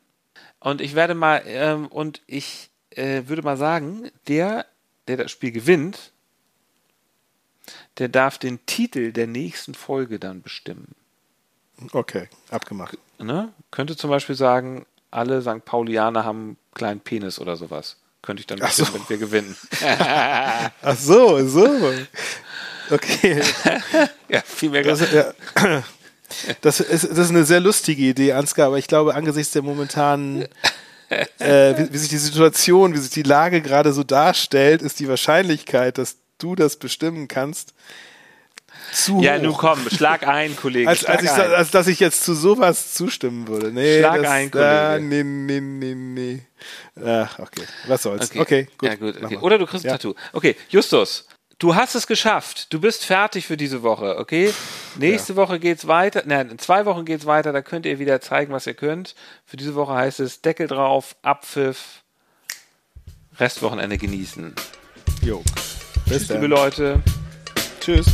Und 0.59 0.81
ich 0.81 0.95
werde 0.95 1.13
mal, 1.13 1.43
ähm, 1.45 1.87
und 1.87 2.21
ich 2.25 2.69
äh, 2.91 3.23
würde 3.25 3.41
mal 3.41 3.57
sagen, 3.57 4.09
der, 4.27 4.65
der 5.07 5.17
das 5.17 5.31
Spiel 5.31 5.51
gewinnt, 5.51 6.11
der 7.97 8.07
darf 8.09 8.37
den 8.37 8.65
Titel 8.65 9.11
der 9.11 9.27
nächsten 9.27 9.73
Folge 9.73 10.19
dann 10.19 10.41
bestimmen. 10.41 10.95
Okay, 11.91 12.29
abgemacht. 12.49 12.97
Ne? 13.19 13.53
Könnte 13.71 13.97
zum 13.97 14.09
Beispiel 14.09 14.35
sagen, 14.35 14.85
alle 15.11 15.41
St. 15.41 15.65
Paulianer 15.65 16.23
haben 16.23 16.43
einen 16.43 16.57
kleinen 16.73 16.99
Penis 17.01 17.39
oder 17.39 17.55
sowas. 17.55 17.97
Könnte 18.21 18.41
ich 18.41 18.47
dann 18.47 18.59
bestimmen, 18.59 18.87
so. 18.87 18.93
wenn 18.93 19.09
wir 19.09 19.17
gewinnen. 19.17 19.55
Ach 20.81 20.97
so, 20.97 21.45
so. 21.45 21.93
Okay. 22.89 23.41
ja, 24.29 24.41
viel 24.41 24.69
mehr. 24.69 24.83
Das, 24.83 25.11
ja. 25.11 25.33
Das 26.61 26.79
ist, 26.79 27.03
das 27.03 27.17
ist 27.17 27.29
eine 27.29 27.45
sehr 27.45 27.59
lustige 27.59 28.03
Idee, 28.03 28.33
Ansgar, 28.33 28.67
aber 28.67 28.77
ich 28.77 28.87
glaube, 28.87 29.15
angesichts 29.15 29.53
der 29.53 29.61
momentanen, 29.61 30.47
äh, 31.39 31.77
wie, 31.77 31.93
wie 31.93 31.97
sich 31.97 32.09
die 32.09 32.17
Situation, 32.17 32.93
wie 32.93 32.99
sich 32.99 33.11
die 33.11 33.23
Lage 33.23 33.61
gerade 33.61 33.93
so 33.93 34.03
darstellt, 34.03 34.81
ist 34.81 34.99
die 34.99 35.07
Wahrscheinlichkeit, 35.07 35.97
dass 35.97 36.17
du 36.37 36.55
das 36.55 36.77
bestimmen 36.77 37.27
kannst, 37.27 37.73
zu 38.91 39.21
Ja, 39.21 39.37
nun 39.37 39.53
komm, 39.53 39.89
schlag 39.89 40.27
ein, 40.27 40.55
Kollege. 40.55 40.89
als, 40.89 41.05
als, 41.05 41.23
ich, 41.23 41.31
als 41.31 41.71
dass 41.71 41.87
ich 41.87 41.99
jetzt 41.99 42.23
zu 42.23 42.33
sowas 42.33 42.93
zustimmen 42.93 43.47
würde. 43.47 43.71
Nee, 43.71 43.99
schlag 43.99 44.21
das, 44.21 44.31
ein, 44.31 44.51
Kollege. 44.51 44.69
Ah, 44.69 44.99
nee, 44.99 45.23
nee, 45.23 45.61
nee, 45.61 45.95
nee. 45.95 46.41
Ach, 47.03 47.39
okay, 47.39 47.63
was 47.87 48.03
soll's. 48.03 48.31
Okay, 48.35 48.39
okay 48.41 48.67
gut. 48.79 48.89
Ja, 48.89 48.95
gut 48.95 49.23
okay. 49.23 49.37
Oder 49.37 49.57
du 49.57 49.65
kriegst 49.65 49.85
ein 49.85 49.89
ja. 49.89 49.93
Tattoo. 49.93 50.15
Okay, 50.31 50.55
Justus. 50.69 51.25
Du 51.63 51.75
hast 51.75 51.95
es 51.95 52.07
geschafft. 52.07 52.73
Du 52.73 52.81
bist 52.81 53.05
fertig 53.05 53.47
für 53.47 53.55
diese 53.55 53.83
Woche, 53.83 54.17
okay? 54.17 54.53
Nächste 54.97 55.31
ja. 55.31 55.37
Woche 55.37 55.61
geht's 55.61 55.87
weiter. 55.87 56.23
Nein, 56.25 56.49
in 56.49 56.59
zwei 56.59 56.85
Wochen 56.85 57.05
geht's 57.05 57.25
weiter. 57.25 57.53
Da 57.53 57.61
könnt 57.61 57.85
ihr 57.85 57.99
wieder 57.99 58.19
zeigen, 58.19 58.51
was 58.51 58.67
ihr 58.67 58.73
könnt. 58.73 59.15
Für 59.45 59.55
diese 59.55 59.73
Woche 59.73 59.93
heißt 59.93 60.19
es 60.19 60.41
Deckel 60.41 60.67
drauf, 60.67 61.15
Abpfiff, 61.21 62.03
Restwochenende 63.39 63.97
genießen. 63.97 64.53
Jo. 65.21 65.41
Bis 66.05 66.27
Tschüss, 66.27 66.29
liebe 66.31 66.47
Leute. 66.47 67.01
Tschüss. 67.79 68.07